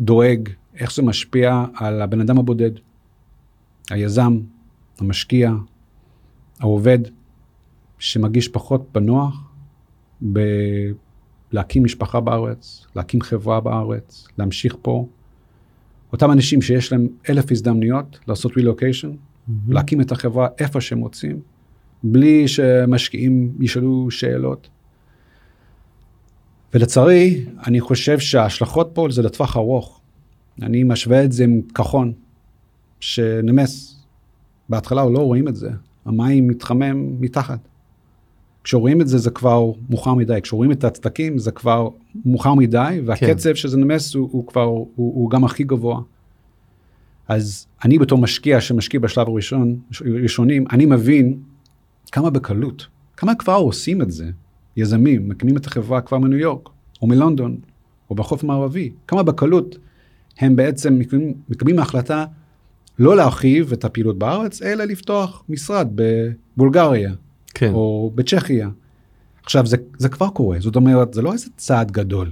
דואג 0.00 0.48
איך 0.74 0.92
זה 0.92 1.02
משפיע 1.02 1.64
על 1.74 2.02
הבן 2.02 2.20
אדם 2.20 2.38
הבודד, 2.38 2.70
היזם, 3.90 4.38
המשקיע, 4.98 5.52
העובד, 6.60 6.98
שמרגיש 7.98 8.48
פחות 8.48 8.88
בנוח 8.92 9.52
בלהקים 11.52 11.84
משפחה 11.84 12.20
בארץ, 12.20 12.86
להקים 12.96 13.20
חברה 13.20 13.60
בארץ, 13.60 14.28
להמשיך 14.38 14.76
פה. 14.82 15.06
אותם 16.12 16.30
אנשים 16.30 16.62
שיש 16.62 16.92
להם 16.92 17.08
אלף 17.30 17.52
הזדמנויות 17.52 18.18
לעשות 18.28 18.56
רילוקיישן, 18.56 19.10
להקים 19.68 20.00
את 20.00 20.12
החברה 20.12 20.48
איפה 20.58 20.80
שהם 20.80 20.98
רוצים, 20.98 21.40
בלי 22.02 22.48
שמשקיעים 22.48 23.52
ישאלו 23.60 24.10
שאלות. 24.10 24.68
ולצערי, 26.74 27.44
אני 27.66 27.80
חושב 27.80 28.18
שההשלכות 28.18 28.90
פה 28.94 29.08
זה 29.10 29.22
לטווח 29.22 29.56
ארוך. 29.56 30.00
אני 30.62 30.84
משווה 30.84 31.24
את 31.24 31.32
זה 31.32 31.44
עם 31.44 31.60
כחון, 31.74 32.12
שנמס. 33.00 34.04
בהתחלה 34.68 35.04
לא 35.04 35.18
רואים 35.18 35.48
את 35.48 35.56
זה, 35.56 35.70
המים 36.04 36.48
מתחמם 36.48 37.20
מתחת. 37.20 37.58
כשרואים 38.66 39.00
את 39.00 39.08
זה 39.08 39.18
זה 39.18 39.30
כבר 39.30 39.70
מאוחר 39.90 40.14
מדי, 40.14 40.38
כשרואים 40.42 40.72
את 40.72 40.84
הצדקים 40.84 41.38
זה 41.38 41.50
כבר 41.50 41.88
מאוחר 42.24 42.54
מדי, 42.54 43.00
והקצב 43.06 43.54
שזה 43.54 43.76
נמס 43.76 44.14
הוא, 44.14 44.28
הוא 44.32 44.46
כבר, 44.46 44.62
הוא, 44.62 44.86
הוא 44.96 45.30
גם 45.30 45.44
הכי 45.44 45.64
גבוה. 45.64 46.00
אז 47.28 47.66
אני 47.84 47.98
בתור 47.98 48.18
משקיע 48.18 48.60
שמשקיע 48.60 49.00
בשלב 49.00 49.28
הראשון, 49.28 49.76
ראשונים, 50.00 50.64
אני 50.72 50.86
מבין 50.86 51.38
כמה 52.12 52.30
בקלות, 52.30 52.86
כמה 53.16 53.34
כבר 53.34 53.54
עושים 53.54 54.02
את 54.02 54.10
זה, 54.10 54.30
יזמים, 54.76 55.28
מקימים 55.28 55.56
את 55.56 55.66
החברה 55.66 56.00
כבר 56.00 56.18
מניו 56.18 56.38
יורק, 56.38 56.68
או 57.02 57.06
מלונדון, 57.06 57.56
או 58.10 58.14
בחוף 58.14 58.44
המערבי, 58.44 58.92
כמה 59.06 59.22
בקלות 59.22 59.78
הם 60.38 60.56
בעצם 60.56 60.98
מקבלים, 60.98 61.34
מקבלים 61.48 61.78
החלטה 61.78 62.24
לא 62.98 63.16
להרחיב 63.16 63.72
את 63.72 63.84
הפעילות 63.84 64.18
בארץ, 64.18 64.62
אלא 64.62 64.84
לפתוח 64.84 65.44
משרד 65.48 65.88
בבולגריה, 65.94 67.12
כן. 67.58 67.72
או 67.72 68.12
בצ'כיה. 68.14 68.68
עכשיו, 69.42 69.66
זה, 69.66 69.76
זה 69.98 70.08
כבר 70.08 70.28
קורה, 70.28 70.56
זאת 70.60 70.76
אומרת, 70.76 71.14
זה 71.14 71.22
לא 71.22 71.32
איזה 71.32 71.46
צעד 71.56 71.90
גדול 71.90 72.30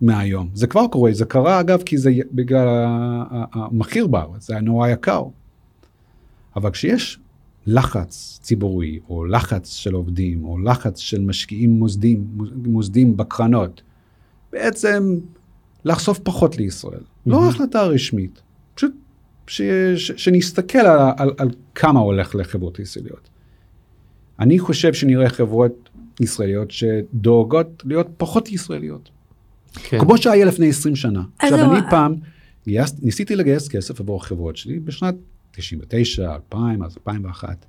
מהיום, 0.00 0.48
זה 0.54 0.66
כבר 0.66 0.86
קורה, 0.86 1.12
זה 1.12 1.24
קרה 1.24 1.60
אגב 1.60 1.82
כי 1.82 1.98
זה 1.98 2.10
בגלל 2.32 2.68
המחיר 3.52 4.06
בארץ, 4.06 4.46
זה 4.46 4.54
היה 4.54 4.62
נורא 4.62 4.88
יקר. 4.88 5.22
אבל 6.56 6.70
כשיש 6.70 7.18
לחץ 7.66 8.38
ציבורי, 8.42 8.98
או 9.08 9.24
לחץ 9.24 9.72
של 9.72 9.94
עובדים, 9.94 10.44
או 10.44 10.58
לחץ 10.58 10.98
של 10.98 11.20
משקיעים 11.20 11.70
מוסדים, 11.70 12.24
מוסדים 12.66 13.16
בקרנות, 13.16 13.82
בעצם 14.52 15.18
לחשוף 15.84 16.18
פחות 16.18 16.56
לישראל. 16.56 17.00
לא 17.26 17.36
מהמם. 17.36 17.48
החלטה 17.48 17.82
רשמית, 17.82 18.42
פשוט 18.74 18.92
ש, 19.46 19.62
ש, 19.96 20.12
שנסתכל 20.16 20.78
על, 20.78 21.12
על, 21.16 21.30
על 21.38 21.50
כמה 21.74 22.00
הולך 22.00 22.34
לחברות 22.34 22.78
ישראליות. 22.78 23.28
אני 24.40 24.58
חושב 24.58 24.94
שנראה 24.94 25.28
חברות 25.28 25.88
ישראליות 26.20 26.70
שדואגות 26.70 27.82
להיות 27.86 28.06
פחות 28.16 28.48
ישראליות. 28.48 29.10
כן. 29.74 30.00
כמו 30.00 30.18
שהיה 30.18 30.44
לפני 30.44 30.68
20 30.68 30.96
שנה. 30.96 31.22
עכשיו, 31.38 31.58
זהו, 31.58 31.72
אני 31.72 31.80
פעם 31.90 32.14
גייס, 32.66 32.94
ניסיתי 33.02 33.36
לגייס 33.36 33.68
כסף 33.68 34.00
עבור 34.00 34.20
החברות 34.20 34.56
שלי 34.56 34.80
בשנת 34.80 35.14
99, 35.50 36.34
2000, 36.34 36.82
אז 36.82 36.96
2001. 36.98 37.66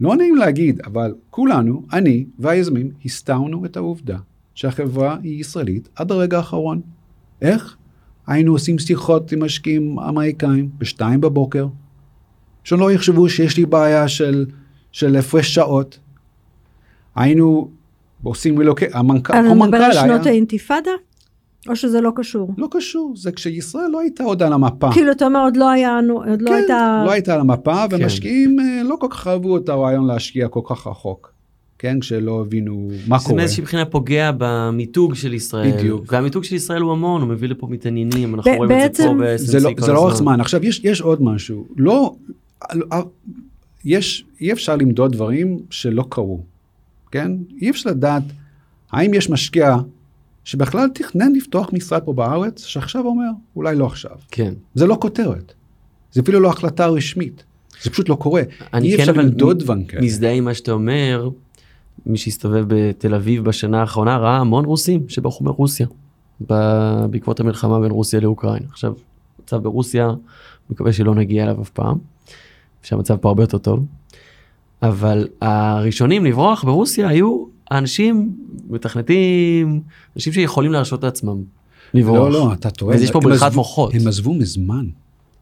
לא 0.00 0.16
נעים 0.16 0.36
להגיד, 0.36 0.80
אבל 0.80 1.14
כולנו, 1.30 1.82
אני 1.92 2.24
והיזמים, 2.38 2.90
הסתרנו 3.04 3.64
את 3.64 3.76
העובדה 3.76 4.18
שהחברה 4.54 5.16
היא 5.22 5.40
ישראלית 5.40 5.88
עד 5.96 6.12
הרגע 6.12 6.36
האחרון. 6.36 6.80
איך? 7.42 7.76
היינו 8.26 8.52
עושים 8.52 8.78
שיחות 8.78 9.32
עם 9.32 9.44
משקיעים 9.44 9.98
אמריקאים 9.98 10.70
בשתיים 10.78 11.20
בבוקר, 11.20 11.66
שלא 12.64 12.92
יחשבו 12.92 13.28
שיש 13.28 13.56
לי 13.56 13.66
בעיה 13.66 14.08
של, 14.08 14.46
של 14.92 15.16
הפרש 15.16 15.54
שעות. 15.54 15.98
היינו 17.16 17.68
עושים 18.22 18.58
רילוקי... 18.58 18.84
המנכ"ל, 18.92 19.32
אתה 19.32 19.38
המנכ"ל 19.40 19.54
מדבר 19.66 19.76
על 19.76 19.90
היה... 19.90 20.02
שנות 20.02 20.26
האינתיפאדה? 20.26 20.90
או 21.68 21.76
שזה 21.76 22.00
לא 22.00 22.10
קשור. 22.16 22.54
לא 22.58 22.68
קשור, 22.70 23.14
זה 23.16 23.32
כשישראל 23.32 23.88
לא 23.92 24.00
הייתה 24.00 24.24
עוד 24.24 24.42
על 24.42 24.52
המפה. 24.52 24.92
כאילו, 24.92 25.12
אתה 25.12 25.26
אומר, 25.26 25.40
עוד 25.40 25.56
לא 25.56 25.70
היה, 25.70 26.00
עוד 26.28 26.42
לא 26.42 26.50
כן, 26.50 26.56
הייתה... 26.56 27.02
לא 27.06 27.10
הייתה 27.12 27.34
על 27.34 27.40
המפה, 27.40 27.84
כן. 27.90 27.96
ומשקיעים 28.02 28.60
אה, 28.60 28.82
לא 28.84 28.96
כל 29.00 29.06
כך 29.10 29.26
אהבו 29.26 29.56
את 29.56 29.68
הרעיון 29.68 30.06
להשקיע 30.06 30.48
כל 30.48 30.60
כך 30.64 30.86
רחוק. 30.86 31.32
כן, 31.78 32.00
כשלא 32.00 32.40
הבינו 32.40 32.88
מה 33.08 33.18
זה 33.18 33.24
קורה. 33.24 33.36
מאיזושהי 33.36 33.62
בחינה 33.62 33.84
פוגע 33.84 34.30
במיתוג 34.38 35.14
של 35.14 35.34
ישראל. 35.34 35.72
בדיוק. 35.72 36.04
והמיתוג 36.12 36.44
של 36.44 36.54
ישראל 36.54 36.82
הוא 36.82 36.92
המון, 36.92 37.20
הוא 37.22 37.28
מביא 37.30 37.48
לפה 37.48 37.66
מתעניינים, 37.70 38.34
אנחנו 38.34 38.52
ב- 38.52 38.56
רואים 38.56 38.72
את 38.86 38.94
זה 38.94 39.04
פה 39.06 39.14
בעצם- 39.14 39.44
זה 39.44 39.60
לא, 39.60 39.70
ב-SNC 39.70 39.80
כל 39.80 39.86
זה 39.86 39.92
לא 39.92 40.00
רק 40.06 40.12
הזמן. 40.12 40.24
זמן. 40.24 40.40
עכשיו, 40.40 40.64
יש, 40.64 40.80
יש 40.84 41.00
עוד 41.00 41.22
משהו. 41.22 41.66
לא, 41.76 42.14
יש, 43.84 44.24
אי 44.40 44.52
אפשר 44.52 44.76
למדוד 44.76 45.12
דברים 45.12 45.58
שלא 45.70 46.04
קרו, 46.08 46.40
כן? 47.10 47.32
אי 47.60 47.70
אפשר 47.70 47.90
לדעת 47.90 48.22
האם 48.92 49.14
יש 49.14 49.30
משקיע 49.30 49.76
שבכלל 50.44 50.88
תכנן 50.94 51.32
לפתוח 51.32 51.70
משרד 51.72 52.02
פה 52.02 52.12
בארץ, 52.12 52.64
שעכשיו 52.64 53.06
אומר, 53.06 53.30
אולי 53.56 53.76
לא 53.76 53.86
עכשיו. 53.86 54.16
כן. 54.30 54.54
זה 54.74 54.86
לא 54.86 54.96
כותרת. 55.00 55.52
זה 56.12 56.20
אפילו 56.20 56.40
לא 56.40 56.48
החלטה 56.48 56.86
רשמית. 56.86 57.44
זה 57.82 57.90
פשוט 57.90 58.08
לא 58.08 58.14
קורה. 58.14 58.42
אני 58.74 58.92
אי 58.92 58.96
כן 58.96 59.02
אפשר 59.08 59.22
למדוד 59.22 59.58
דברים 59.58 59.84
כאלה. 59.84 60.02
מזדהה 60.02 60.32
עם 60.32 60.44
מה 60.44 60.54
שאתה 60.54 60.72
אומר, 60.72 61.28
מי 62.06 62.18
שהסתובב 62.18 62.64
בתל 62.68 63.14
אביב 63.14 63.44
בשנה 63.44 63.80
האחרונה 63.80 64.16
ראה 64.16 64.36
המון 64.36 64.64
רוסים 64.64 65.08
שברחו 65.08 65.44
מרוסיה, 65.44 65.86
בעקבות 67.10 67.40
המלחמה 67.40 67.80
בין 67.80 67.90
רוסיה 67.90 68.20
לאוקראינה. 68.20 68.66
עכשיו, 68.70 68.94
המצב 69.38 69.56
ברוסיה, 69.56 70.10
מקווה 70.70 70.92
שלא 70.92 71.14
נגיע 71.14 71.44
אליו 71.44 71.62
אף 71.62 71.70
פעם, 71.70 71.98
שהמצב 72.82 73.16
פה 73.16 73.28
הרבה 73.28 73.42
יותר 73.42 73.58
טוב, 73.58 73.86
אבל 74.82 75.28
הראשונים 75.40 76.24
לברוח 76.24 76.64
ברוסיה 76.64 77.08
היו 77.08 77.44
האנשים 77.70 78.36
מתכנתים, 78.70 79.80
אנשים 80.16 80.32
שיכולים 80.32 80.72
להרשות 80.72 81.04
לעצמם 81.04 81.42
לברוח. 81.94 82.18
לא, 82.18 82.30
לא, 82.32 82.52
אתה 82.52 82.70
טועה. 82.70 82.96
אז 82.96 83.02
יש 83.02 83.10
פה 83.10 83.20
בריחת 83.20 83.46
עזבו- 83.46 83.56
מוחות. 83.56 83.94
הם 83.94 84.08
עזבו 84.08 84.34
מזמן. 84.34 84.86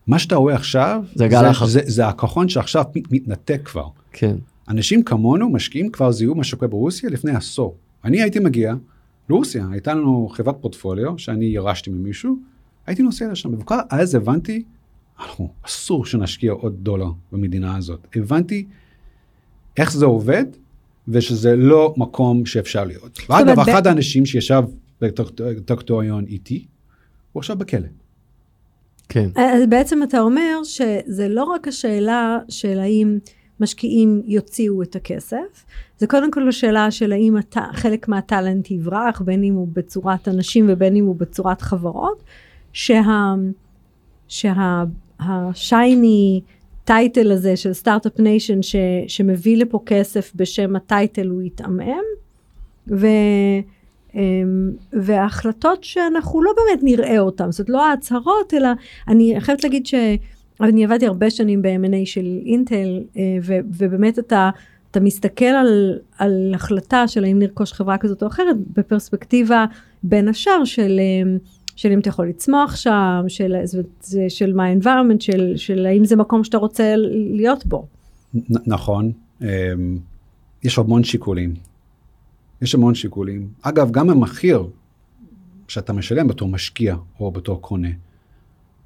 מה 0.07 0.19
שאתה 0.19 0.37
רואה 0.37 0.55
עכשיו, 0.55 1.03
זה 1.15 1.39
האחר. 1.41 1.67
זה, 1.67 1.81
זה 1.85 2.07
הכחון 2.09 2.49
שעכשיו 2.49 2.85
מת- 2.97 3.13
מתנתק 3.13 3.61
כבר. 3.65 3.87
כן, 4.13 4.37
אנשים 4.69 5.03
כמונו, 5.03 5.51
משקיעים 5.51 5.91
כבר 5.91 6.13
זיהו 6.13 6.35
מה 6.35 6.45
שקורה 6.45 6.69
ברוסיה 6.69 7.11
לפני 7.11 7.31
עשור. 7.33 7.75
אני 8.05 8.23
הייתי 8.23 8.39
מגיע 8.39 8.75
לרוסיה, 9.31 9.67
הייתה 9.71 9.95
לנו 9.95 10.29
חברת 10.33 10.57
פורטפוליו 10.61 11.19
שאני 11.19 11.45
ירשתי 11.47 11.91
ממישהו, 11.91 12.37
הייתי 12.87 13.03
נוסע 13.03 13.29
לשם, 13.33 13.55
וכבר 13.55 13.79
אז 13.91 14.15
הבנתי, 14.15 14.63
אנחנו, 15.21 15.53
אסור 15.63 16.05
שנשקיע 16.05 16.53
עוד 16.53 16.75
דולר 16.79 17.11
במדינה 17.33 17.77
הזאת. 17.77 18.07
הבנתי 18.17 18.67
איך 19.77 19.93
זה 19.93 20.07
עובד, 20.07 20.45
ושזה 21.09 21.57
לא 21.57 21.95
מקום 21.97 22.47
שאפשר 22.47 22.85
להיות. 22.85 23.19
ואגב, 23.29 23.49
אומרת, 23.49 23.69
אחד 23.69 23.85
ב- 23.85 23.87
האנשים 23.87 24.27
שישב 24.27 24.63
בדירקטוריון 25.01 26.25
איתי, 26.27 26.67
הוא 27.33 27.41
עכשיו 27.41 27.57
בכלא. 27.59 27.89
כן. 29.09 29.31
אז 29.37 29.63
בעצם 29.69 30.03
אתה 30.03 30.21
אומר 30.21 30.65
שזה 30.65 31.29
לא 31.29 31.45
רק 31.45 31.69
השאלה 31.69 32.39
של 32.49 32.79
האם 32.79 33.19
משקיעים 33.61 34.23
יוציאו 34.27 34.83
את 34.83 34.97
הכסף, 34.97 35.65
זה 35.99 36.07
קודם 36.07 36.31
כל 36.31 36.49
השאלה 36.49 36.91
של 36.91 37.13
האם 37.13 37.37
הת... 37.37 37.57
חלק 37.73 38.09
מהטאלנט 38.09 38.71
יברח, 38.71 39.21
בין 39.21 39.45
אם 39.45 39.55
הוא 39.55 39.69
בצורת 39.73 40.29
אנשים 40.29 40.67
ובין 40.69 40.97
אם 40.97 41.05
הוא 41.05 41.17
בצורת 41.17 41.63
חברות, 41.63 42.23
שה... 42.73 43.03
שה... 44.29 44.85
ה 45.21 45.41
shiny 45.41 46.41
title 46.85 47.33
הזה 47.33 47.57
של 47.57 47.73
Start-Up 47.73 48.21
Nation. 48.21 48.61
שמביא 49.09 49.57
לפה 49.57 49.81
כסף 49.87 50.33
בשם 50.35 50.77
ה 50.77 50.85
title 50.85 51.27
הוא 51.27 51.43
יתעמם, 51.43 52.03
ו... 52.89 53.07
אמ, 54.15 54.71
וההחלטות 54.93 55.85
שאנחנו 55.85 56.43
לא 56.43 56.53
באמת 56.57 56.83
נראה 56.83 57.19
אותן, 57.19 57.53
זאת 57.53 57.69
לא 57.69 57.87
ההצהרות, 57.87 58.55
אלא 58.55 58.69
אני 59.09 59.35
חייבת 59.41 59.65
להגיד 59.65 59.87
שאני 59.87 60.85
עבדתי 60.85 61.07
הרבה 61.07 61.31
שנים 61.31 61.63
ב-M&A 61.63 61.97
של 62.07 62.39
אינטל, 62.47 63.03
אה, 63.17 63.23
ו- 63.43 63.59
ובאמת 63.79 64.19
אתה, 64.19 64.51
אתה 64.91 65.01
מסתכל 65.01 65.45
על, 65.45 65.99
על 66.19 66.53
החלטה 66.55 67.09
של 67.09 67.25
האם 67.25 67.41
לרכוש 67.41 67.73
חברה 67.73 67.99
כזאת 67.99 68.23
או 68.23 68.29
אחרת, 68.29 68.57
בפרספקטיבה 68.77 69.65
בין 70.03 70.29
השאר 70.29 70.65
של, 70.65 71.01
אה, 71.01 71.37
של 71.81 71.93
אם 71.93 71.99
אתה 71.99 72.09
יכול 72.09 72.29
לצמוח 72.29 72.77
שם, 72.77 73.25
של, 73.29 73.55
זה- 74.03 74.25
של 74.29 74.53
מה 74.53 74.65
ה-environment, 74.67 75.21
של, 75.21 75.53
של 75.57 75.87
האם 75.87 76.05
זה 76.05 76.17
מקום 76.17 76.45
שאתה 76.45 76.59
רוצה 76.59 76.95
להיות 77.35 77.67
בו. 77.67 77.87
נ- 78.35 78.41
נכון, 78.67 79.13
אמ, 79.43 79.47
יש 80.63 80.79
המון 80.79 81.05
שיקולים. 81.05 81.55
יש 82.63 82.75
המון 82.75 82.95
שיקולים. 82.95 83.49
אגב, 83.63 83.91
גם 83.91 84.11
המחיר 84.11 84.63
שאתה 85.69 85.93
משלם 85.93 86.29
בתור 86.29 86.49
משקיע 86.49 86.97
או 87.21 87.31
בתור 87.31 87.61
קונה. 87.61 87.89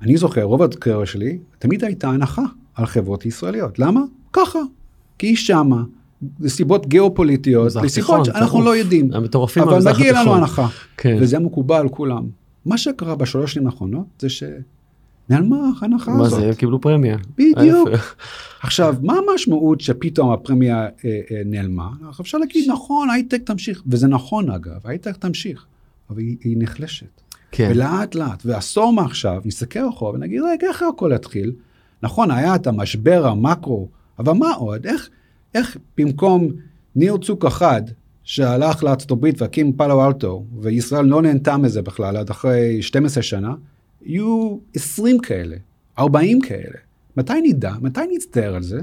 אני 0.02 0.16
זוכר, 0.16 0.42
רוב 0.42 0.62
הקריירה 0.62 1.06
שלי, 1.06 1.38
תמיד 1.58 1.84
הייתה 1.84 2.08
הנחה 2.10 2.42
על 2.74 2.86
חברות 2.86 3.26
ישראליות. 3.26 3.78
למה? 3.78 4.00
ככה. 4.32 4.58
כי 5.18 5.26
היא 5.26 5.36
שמה, 5.36 5.82
לסיבות 6.40 6.86
גיאופוליטיות, 6.86 7.72
לסיבות 7.84 8.24
שאנחנו. 8.24 8.62
לא 8.62 8.76
יודעים. 8.76 9.12
המטורפים 9.12 9.62
אבל 9.62 9.78
מגיע 9.92 10.12
לנו. 10.22 10.34
הנחה. 10.34 10.66
כן. 10.96 11.16
וזה 11.20 11.38
מקובל 11.38 11.76
על 11.76 11.88
כולם. 11.88 12.43
מה 12.66 12.78
שקרה 12.78 13.16
בשלוש 13.16 13.54
שנים 13.54 13.66
האחרונות 13.66 14.06
זה 14.18 14.28
שנעלמה 14.28 15.70
ההנחה 15.80 16.10
מה 16.10 16.26
הזאת. 16.26 16.40
זה, 16.40 16.46
הם 16.46 16.54
קיבלו 16.54 16.80
פרמיה. 16.80 17.16
בדיוק. 17.38 17.88
עכשיו, 18.62 18.94
מה 19.02 19.14
המשמעות 19.18 19.80
שפתאום 19.80 20.32
הפרמיה 20.32 20.76
אה, 20.82 20.88
אה, 21.04 21.42
נעלמה? 21.44 21.88
אפשר 22.20 22.38
להגיד, 22.38 22.70
נכון, 22.70 23.10
הייטק 23.10 23.42
תמשיך, 23.46 23.82
וזה 23.86 24.06
נכון 24.06 24.50
אגב, 24.50 24.80
הייטק 24.84 25.16
תמשיך, 25.16 25.66
אבל 26.10 26.18
היא, 26.18 26.36
היא 26.44 26.56
נחלשת. 26.58 27.20
כן. 27.50 27.68
ולאט 27.70 28.14
לאט, 28.14 28.42
ועשור 28.46 28.92
מעכשיו, 28.92 29.42
נסתכל 29.44 29.88
אחורה 29.88 30.12
ונגיד, 30.12 30.40
רגע, 30.52 30.68
איך 30.68 30.82
הכל 30.82 31.12
התחיל? 31.12 31.52
נכון, 32.02 32.30
היה 32.30 32.54
את 32.54 32.66
המשבר 32.66 33.26
המקרו, 33.26 33.88
אבל 34.18 34.32
מה 34.32 34.52
עוד? 34.52 34.86
איך, 34.86 35.08
איך 35.54 35.76
במקום 35.98 36.48
ניר 36.96 37.16
צוק 37.16 37.44
אחד, 37.44 37.82
שהלך 38.24 38.84
לארצות 38.84 39.10
הברית 39.10 39.42
והקים 39.42 39.72
פאלו 39.72 40.06
אלטו, 40.06 40.44
וישראל 40.60 41.04
לא 41.04 41.22
נהנתה 41.22 41.56
מזה 41.56 41.82
בכלל 41.82 42.16
עד 42.16 42.30
אחרי 42.30 42.82
12 42.82 43.22
שנה, 43.22 43.54
יהיו 44.02 44.56
20 44.74 45.18
כאלה, 45.18 45.56
40 45.98 46.40
כאלה. 46.40 46.78
מתי 47.16 47.32
נדע? 47.42 47.72
מתי 47.80 48.00
נצטער 48.14 48.54
על 48.54 48.62
זה? 48.62 48.80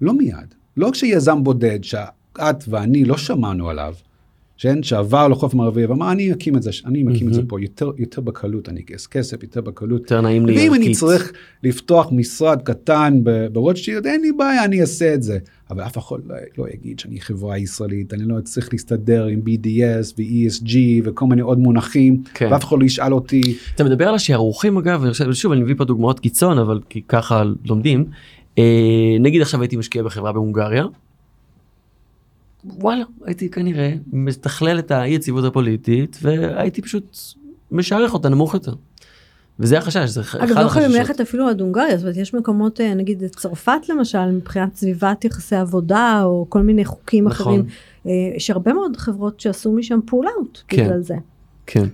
לא 0.00 0.14
מיד. 0.14 0.54
לא 0.76 0.90
כשיזם 0.92 1.44
בודד 1.44 1.84
שאת 1.84 2.64
ואני 2.68 3.04
לא 3.04 3.16
שמענו 3.16 3.70
עליו, 3.70 3.94
שאין, 4.56 4.82
שעבר 4.82 5.28
לחוף 5.28 5.54
מערבי 5.54 5.86
ואמר, 5.86 6.12
אני 6.12 6.32
אקים 6.32 6.56
את 6.56 6.62
זה, 6.62 6.70
אני 6.86 7.02
מקים 7.02 7.28
את 7.28 7.34
זה. 7.34 7.42
פה 7.48 7.60
יותר, 7.60 7.90
יותר 7.98 8.20
בקלות, 8.20 8.68
אני 8.68 8.80
אגייס 8.80 9.06
כסף, 9.06 9.42
יותר 9.42 9.60
בקלות. 9.60 10.00
יותר 10.00 10.20
נעים 10.20 10.46
לי 10.46 10.54
ואם 10.58 10.74
אני. 10.74 10.92
צריך 10.92 11.32
לפתוח 11.62 12.08
משרד 12.12 12.62
קטן 12.62 13.20
ברוטשילד, 13.52 14.06
אין 14.06 14.20
לי 14.20 14.32
בעיה, 14.32 14.64
אני 14.64 14.80
אעשה 14.80 15.14
את 15.14 15.22
זה. 15.22 15.38
אבל 15.70 15.82
אף 15.82 15.98
אחד 15.98 16.16
לא, 16.26 16.34
לא 16.58 16.66
יגיד 16.74 16.98
שאני 16.98 17.20
חברה 17.20 17.58
ישראלית, 17.58 18.14
אני 18.14 18.22
לא 18.26 18.40
צריך 18.40 18.68
להסתדר 18.72 19.26
עם 19.26 19.40
BDS 19.40 20.14
ו-ESG 20.18 20.76
וכל 21.04 21.26
מיני 21.26 21.42
עוד 21.42 21.58
מונחים, 21.58 22.22
כן. 22.34 22.48
ואף 22.52 22.64
אחד 22.64 22.76
לא 22.80 22.84
ישאל 22.84 23.14
אותי, 23.14 23.40
אתה 23.74 23.84
מדבר 23.84 24.08
על 24.08 24.14
השערוכים 24.14 24.76
אגב, 24.78 25.00
ואני 25.00 25.12
חושב- 25.12 25.32
שוב 25.32 25.52
אני 25.52 25.60
מביא 25.62 25.74
פה 25.78 25.84
דוגמאות 25.84 26.20
קיצון 26.20 26.58
אבל 26.58 26.80
ככה 27.08 27.42
לומדים. 27.64 28.04
אה, 28.58 28.64
נגיד 29.20 29.42
עכשיו 29.42 29.60
הייתי 29.62 29.76
משקיע 29.76 30.02
בחברה 30.02 30.32
בהונגריה. 30.32 30.84
וואלה 32.64 33.04
הייתי 33.24 33.50
כנראה 33.50 33.94
מתכלל 34.12 34.78
את 34.78 34.90
האי 34.90 35.10
יציבות 35.10 35.44
הפוליטית 35.44 36.18
והייתי 36.22 36.82
פשוט 36.82 37.18
משערך 37.70 38.14
אותה 38.14 38.28
נמוך 38.28 38.54
יותר. 38.54 38.74
וזה 39.58 39.78
החשש 39.78 40.08
זה 40.08 40.20
אחד 40.20 40.40
אגב, 40.40 40.58
לא 40.58 40.60
החששות. 40.60 40.90
ללכת 40.90 41.20
אפילו 41.20 41.48
עד 41.48 41.60
הונגריה, 41.60 41.96
זאת 41.96 42.02
אומרת, 42.02 42.16
יש 42.16 42.34
מקומות, 42.34 42.80
אה, 42.80 42.94
נגיד 42.94 43.22
צרפת 43.26 43.88
למשל, 43.88 44.30
מבחינת 44.30 44.76
סביבת 44.76 45.24
יחסי 45.24 45.56
עבודה, 45.56 46.20
או 46.24 46.46
כל 46.48 46.62
מיני 46.62 46.84
חוקים 46.84 47.28
נכון. 47.28 47.46
אחרים, 47.46 47.66
אה, 48.06 48.12
יש 48.36 48.50
הרבה 48.50 48.72
מאוד 48.72 48.96
חברות 48.96 49.40
שעשו 49.40 49.72
משם 49.72 50.00
פול 50.06 50.26
אאוט 50.36 50.60
כן. 50.68 50.84
בגלל 50.84 51.00
זה. 51.00 51.14
כן. 51.66 51.84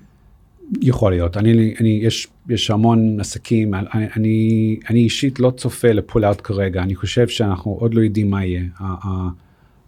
יכול 0.80 1.12
להיות, 1.12 1.36
אני, 1.36 1.74
אני, 1.80 2.00
יש, 2.02 2.28
יש 2.48 2.70
המון 2.70 3.20
עסקים, 3.20 3.74
אני, 3.74 4.06
אני, 4.16 4.76
אני 4.90 5.00
אישית 5.00 5.40
לא 5.40 5.52
צופה 5.56 5.92
לפול 5.92 6.24
אאוט 6.24 6.40
כרגע, 6.44 6.82
אני 6.82 6.94
חושב 6.94 7.28
שאנחנו 7.28 7.70
עוד 7.72 7.94
לא 7.94 8.00
יודעים 8.00 8.30
מה 8.30 8.44
יהיה. 8.44 8.62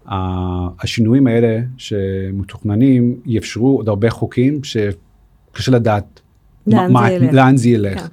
השינויים 0.06 1.26
האלה 1.26 1.60
שמתוכננים 1.76 3.20
יאפשרו 3.26 3.76
עוד 3.76 3.88
הרבה 3.88 4.10
חוקים 4.10 4.60
שקשה 4.64 5.72
לדעת 5.72 6.20
לאן 6.66 6.92
מה- 6.92 7.08
זה 7.08 7.14
ילך. 7.14 7.34
לאן 7.34 7.56
זה 7.56 7.68
ילך. 7.68 8.00
כן. 8.00 8.06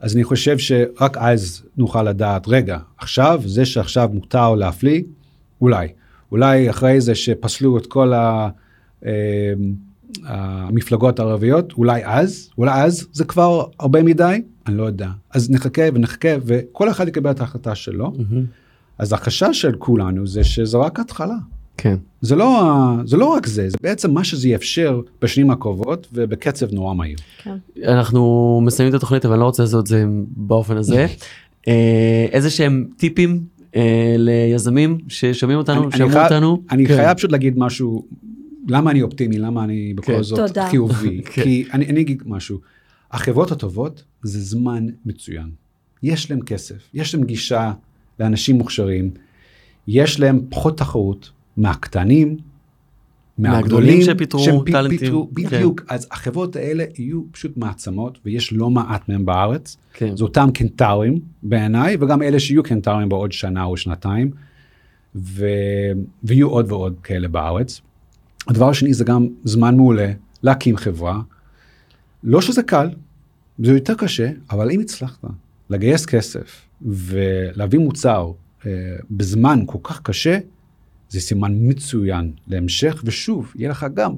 אז 0.00 0.14
אני 0.14 0.24
חושב 0.24 0.58
שרק 0.58 1.16
אז 1.16 1.62
נוכל 1.76 2.02
לדעת, 2.02 2.48
רגע, 2.48 2.78
עכשיו, 2.98 3.42
זה 3.46 3.64
שעכשיו 3.64 4.10
מותר 4.12 4.54
להפליא, 4.54 5.02
אולי. 5.60 5.88
אולי 6.32 6.70
אחרי 6.70 7.00
זה 7.00 7.14
שפסלו 7.14 7.78
את 7.78 7.86
כל 7.86 8.12
ה... 8.12 8.48
אה, 9.06 9.52
המפלגות 10.24 11.18
הערביות, 11.18 11.72
אולי 11.72 12.00
אז, 12.04 12.50
אולי 12.58 12.82
אז 12.82 13.06
זה 13.12 13.24
כבר 13.24 13.64
הרבה 13.80 14.02
מדי, 14.02 14.42
אני 14.66 14.76
לא 14.76 14.82
יודע. 14.82 15.08
אז 15.30 15.50
נחכה 15.50 15.82
ונחכה, 15.94 16.28
וכל 16.44 16.90
אחד 16.90 17.08
יקבל 17.08 17.30
את 17.30 17.40
ההחלטה 17.40 17.74
שלו. 17.74 18.12
מהמם. 18.18 18.44
אז 18.98 19.12
החשש 19.12 19.48
של 19.52 19.74
כולנו 19.78 20.26
זה 20.26 20.44
שזה 20.44 20.78
רק 20.78 21.00
התחלה. 21.00 21.36
כן. 21.76 21.96
זה 22.20 22.36
לא, 22.36 22.62
זה 23.04 23.16
לא 23.16 23.26
רק 23.26 23.46
זה, 23.46 23.68
זה 23.70 23.76
בעצם 23.82 24.10
מה 24.14 24.24
שזה 24.24 24.48
יאפשר 24.48 25.00
בשנים 25.22 25.50
הקרובות 25.50 26.06
ובקצב 26.12 26.72
נורא 26.74 26.94
מהיר. 26.94 27.16
כן. 27.42 27.56
אנחנו 27.84 28.60
מסיימים 28.64 28.90
את 28.90 28.98
התוכנית 28.98 29.24
אבל 29.24 29.34
אני 29.34 29.40
לא 29.40 29.44
רוצה 29.46 29.62
לעשות 29.62 29.82
את 29.82 29.86
זה 29.86 30.04
באופן 30.36 30.76
הזה. 30.76 31.06
אה, 31.68 32.26
איזה 32.32 32.50
שהם 32.50 32.86
טיפים 32.96 33.44
אה, 33.76 34.14
ליזמים 34.18 34.98
ששומעים 35.08 35.58
אותנו, 35.58 35.76
אני- 35.82 35.86
אני 35.86 35.96
שמעו 36.12 36.24
אותנו. 36.24 36.62
אני 36.70 36.86
כן. 36.86 36.96
חייב 36.96 37.16
פשוט 37.16 37.32
להגיד 37.32 37.58
משהו, 37.58 38.04
למה 38.68 38.90
אני 38.90 39.02
אופטימי, 39.02 39.38
למה 39.38 39.64
אני 39.64 39.92
כן. 39.96 40.12
בכל 40.12 40.22
זאת 40.22 40.38
תודה. 40.38 40.68
חיובי. 40.70 41.20
כן. 41.32 41.42
כי 41.42 41.64
אני 41.72 41.86
אני 41.86 42.00
אגיד 42.00 42.22
משהו, 42.26 42.58
החברות 43.12 43.52
הטובות 43.52 44.02
זה 44.22 44.40
זמן 44.40 44.86
מצוין. 45.06 45.50
יש 46.02 46.30
להם 46.30 46.40
כסף, 46.40 46.74
יש 46.94 47.14
להם 47.14 47.24
גישה 47.24 47.72
לאנשים 48.20 48.58
מוכשרים, 48.58 49.10
יש 49.88 50.20
להם 50.20 50.40
פחות 50.50 50.78
תחרות 50.78 51.30
מהקטנים, 51.56 52.36
מהגדולים 53.38 54.02
שפיטרו 54.02 54.40
שהם 54.40 54.64
פ- 54.64 54.70
טאלנטים. 54.72 54.98
פיטרו, 54.98 55.28
כן. 55.36 55.42
בדיוק, 55.42 55.82
אז 55.88 56.08
החברות 56.10 56.56
האלה 56.56 56.84
יהיו 56.98 57.22
פשוט 57.30 57.56
מעצמות 57.56 58.18
ויש 58.24 58.52
לא 58.52 58.70
מעט 58.70 59.08
מהם 59.08 59.24
בארץ. 59.24 59.76
כן. 59.92 60.16
זה 60.16 60.24
אותם 60.24 60.48
קנטרים 60.54 61.20
בעיניי 61.42 61.96
וגם 62.00 62.22
אלה 62.22 62.40
שיהיו 62.40 62.62
קנטרים 62.62 63.08
בעוד 63.08 63.32
שנה 63.32 63.64
או 63.64 63.76
שנתיים 63.76 64.30
ו... 65.14 65.46
ויהיו 66.24 66.48
עוד 66.48 66.72
ועוד 66.72 66.96
כאלה 67.02 67.28
בארץ. 67.28 67.80
הדבר 68.48 68.68
השני 68.68 68.94
זה 68.94 69.04
גם 69.04 69.28
זמן 69.44 69.76
מעולה 69.76 70.12
להקים 70.42 70.76
חברה. 70.76 71.20
לא 72.24 72.40
שזה 72.40 72.62
קל, 72.62 72.88
זה 73.58 73.72
יותר 73.72 73.94
קשה, 73.94 74.30
אבל 74.50 74.70
אם 74.70 74.80
הצלחת 74.80 75.24
לגייס 75.70 76.06
כסף 76.06 76.67
ולהביא 76.82 77.78
מוצר 77.78 78.32
אה, 78.66 78.72
בזמן 79.10 79.62
כל 79.66 79.78
כך 79.82 80.02
קשה, 80.02 80.38
זה 81.08 81.20
סימן 81.20 81.52
מצוין 81.60 82.32
להמשך, 82.48 83.02
ושוב, 83.04 83.52
יהיה 83.56 83.70
לך 83.70 83.86
גם 83.94 84.14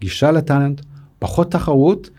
גישה 0.00 0.30
לטאלנט, 0.30 0.80
פחות 1.18 1.52
תחרות, 1.52 2.10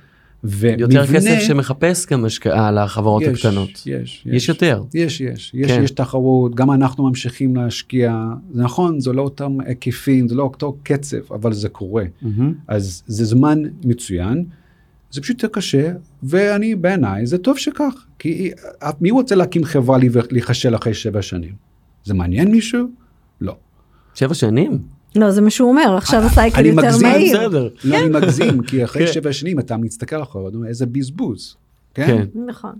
ומבנה... 0.44 1.00
יותר 1.00 1.14
כסף 1.14 1.40
שמחפש 1.40 2.06
גם 2.06 2.26
השקעה 2.26 2.72
לחברות 2.72 3.22
יש, 3.22 3.46
הקטנות. 3.46 3.70
יש, 3.86 4.24
יש 4.26 4.50
יותר. 4.50 4.84
יש, 4.94 5.22
יש, 5.22 5.52
יש, 5.54 5.72
כן. 5.72 5.84
יש 5.84 5.92
תחרות, 5.92 6.56
גם 6.56 6.72
אנחנו 6.72 7.10
ממשיכים 7.10 7.56
להשקיע, 7.56 8.26
זה 8.54 8.64
נכון, 8.64 9.00
זה 9.00 9.14
לא 9.14 9.22
אותם 9.22 9.58
היקפים, 9.66 10.28
זה 10.28 10.36
לא 10.36 10.44
אותו 10.44 10.78
קצב, 10.84 11.32
אבל 11.32 11.54
זה 11.54 11.70
קורה. 11.70 12.04
מהמם. 12.22 12.54
אז 12.68 13.04
זה 13.08 13.26
זמן 13.26 13.62
מצוין, 13.86 14.46
זה 15.12 15.22
פשוט 15.22 15.44
יותר 15.44 15.56
קשה, 15.56 15.92
ואני 16.24 16.76
בעיניי, 16.76 17.26
זה 17.26 17.38
טוב 17.38 17.58
שכך, 17.58 18.06
כי 18.24 18.52
מי 19.02 19.12
רוצה 19.12 19.36
להקים 19.36 19.64
חברה 19.64 19.98
להיכשל 20.32 20.76
אחרי 20.76 20.94
שבע 20.94 21.22
שנים? 21.22 21.54
זה 22.04 22.14
מעניין 22.14 22.52
מישהו? 22.52 22.88
לא. 23.42 23.56
שבע 24.14 24.34
שנים? 24.34 24.80
לא, 25.16 25.32
זה 25.32 25.42
מה 25.42 25.50
שהוא 25.50 25.70
אומר, 25.70 25.96
עכשיו 25.98 26.22
ה 26.22 26.28
cycle 26.28 26.60
אני 26.60 26.68
יותר 26.68 26.82
מגזים, 26.82 27.08
מהיר. 27.08 27.38
בסדר. 27.38 27.70
לא, 27.84 27.98
אני 28.00 28.10
מגזים, 28.10 28.64
כי 28.64 28.84
אחרי 28.84 29.08
כן. 29.08 29.14
שבע 29.14 29.34
שנים 29.34 29.60
אתה 29.60 29.78
מסתכל 29.78 30.24
אחורה, 30.24 30.50
אתה 30.50 30.58
אומר, 30.58 30.68
איזה 30.68 30.86
בזבוז. 30.86 31.56
כן. 31.94 32.08
כן? 32.08 32.40
נכון, 32.48 32.74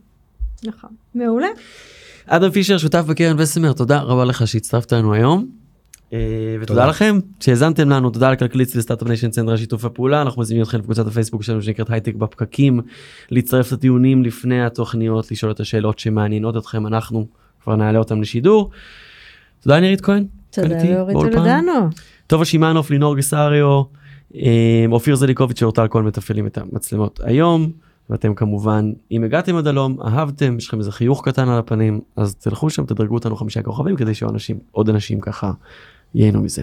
נכון. 0.66 0.90
מעולה. 1.16 1.48
אדם 2.26 2.52
פישר 2.52 2.78
שותף 2.78 3.04
בקרן 3.08 3.40
בסמר 3.40 3.74
תודה 3.74 4.00
רבה 4.00 4.26
לך 4.26 4.48
שהצטרפת 4.48 4.94
לנו 4.94 5.14
היום. 5.14 5.63
אה, 6.14 6.20
ותודה 6.62 6.82
תודה. 6.82 6.90
לכם 6.90 7.20
שהאזנתם 7.40 7.90
לנו 7.90 8.10
תודה 8.10 8.32
לכלכליסט 8.32 8.76
ו 8.76 8.79
Start-Up 8.79 9.08
Nation 9.08 9.30
Central 9.30 9.52
על 9.52 9.58
שיתוף 9.58 9.86
הפעולה 9.86 10.22
אנחנו 10.22 10.42
מזמינים 10.42 10.64
אתכם 10.64 10.78
לקבוצת 10.78 11.08
הפייסבוק 11.08 11.44
שלנו 11.44 11.62
שנקראת 11.62 11.90
הייטק 11.90 12.16
בפקקים 12.16 12.80
להצטרף 13.32 13.72
לטיעונים 13.72 14.24
לפני 14.24 14.66
התוכניות 14.66 15.32
לשאול 15.32 15.52
את 15.52 15.60
השאלות 15.60 16.00
שמעניינות 16.00 16.58
אתכם 16.58 16.88
אנחנו 16.88 17.28
כבר 17.64 17.76
נעלה 17.76 18.00
אותם 18.00 18.22
לשידור. 18.22 18.70
תודה 19.60 19.80
נירית 19.80 20.02
כהן. 20.02 20.26
תודה 20.52 20.84
לאורית. 20.84 21.18
טולדנו. 21.34 21.90
טובה 22.28 22.46
שמאנוף 22.46 22.92
לינור 22.92 23.16
גיסריו 23.16 23.82
אה, 24.36 24.86
אופיר 24.92 25.16
זליקוביץ' 25.16 25.62
ואורטל 25.62 25.88
כהן 25.90 26.06
מתפעלים 26.06 26.48
את 26.48 26.58
המצלמות 26.58 27.20
היום 27.24 27.72
ואתם 28.10 28.36
כמובן 28.36 28.92
אם 29.12 29.24
הגעתם 29.24 29.56
עד 29.56 29.68
הלום 29.68 30.02
אהבתם 30.02 30.58
יש 30.58 30.68
לכם 30.68 30.80
איזה 30.80 30.92
חיוך 30.92 31.28
קטן 31.28 31.50
על 31.50 31.60
הפנים 31.60 32.02
אז 32.16 32.36
תלכו 32.36 32.70
שם 32.70 32.86
תדרגו 32.86 33.14
אותנו 33.14 33.36
חמישה 33.36 33.62
כוכבים 33.62 33.96
כדי 33.96 34.14
שעוד 34.14 34.34
אנשים 34.34 34.60
עוד 34.72 34.90
אנשים 34.90 35.20
ככה 35.20 35.52
ייהנו 36.16 36.42
מזה. 36.42 36.62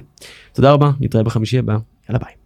תודה 0.53 0.73
רבה 0.73 0.91
נתראה 1.01 1.25
בחמישי 1.25 1.59
הבא 1.59 1.77
יאללה 2.09 2.19
ביי. 2.25 2.40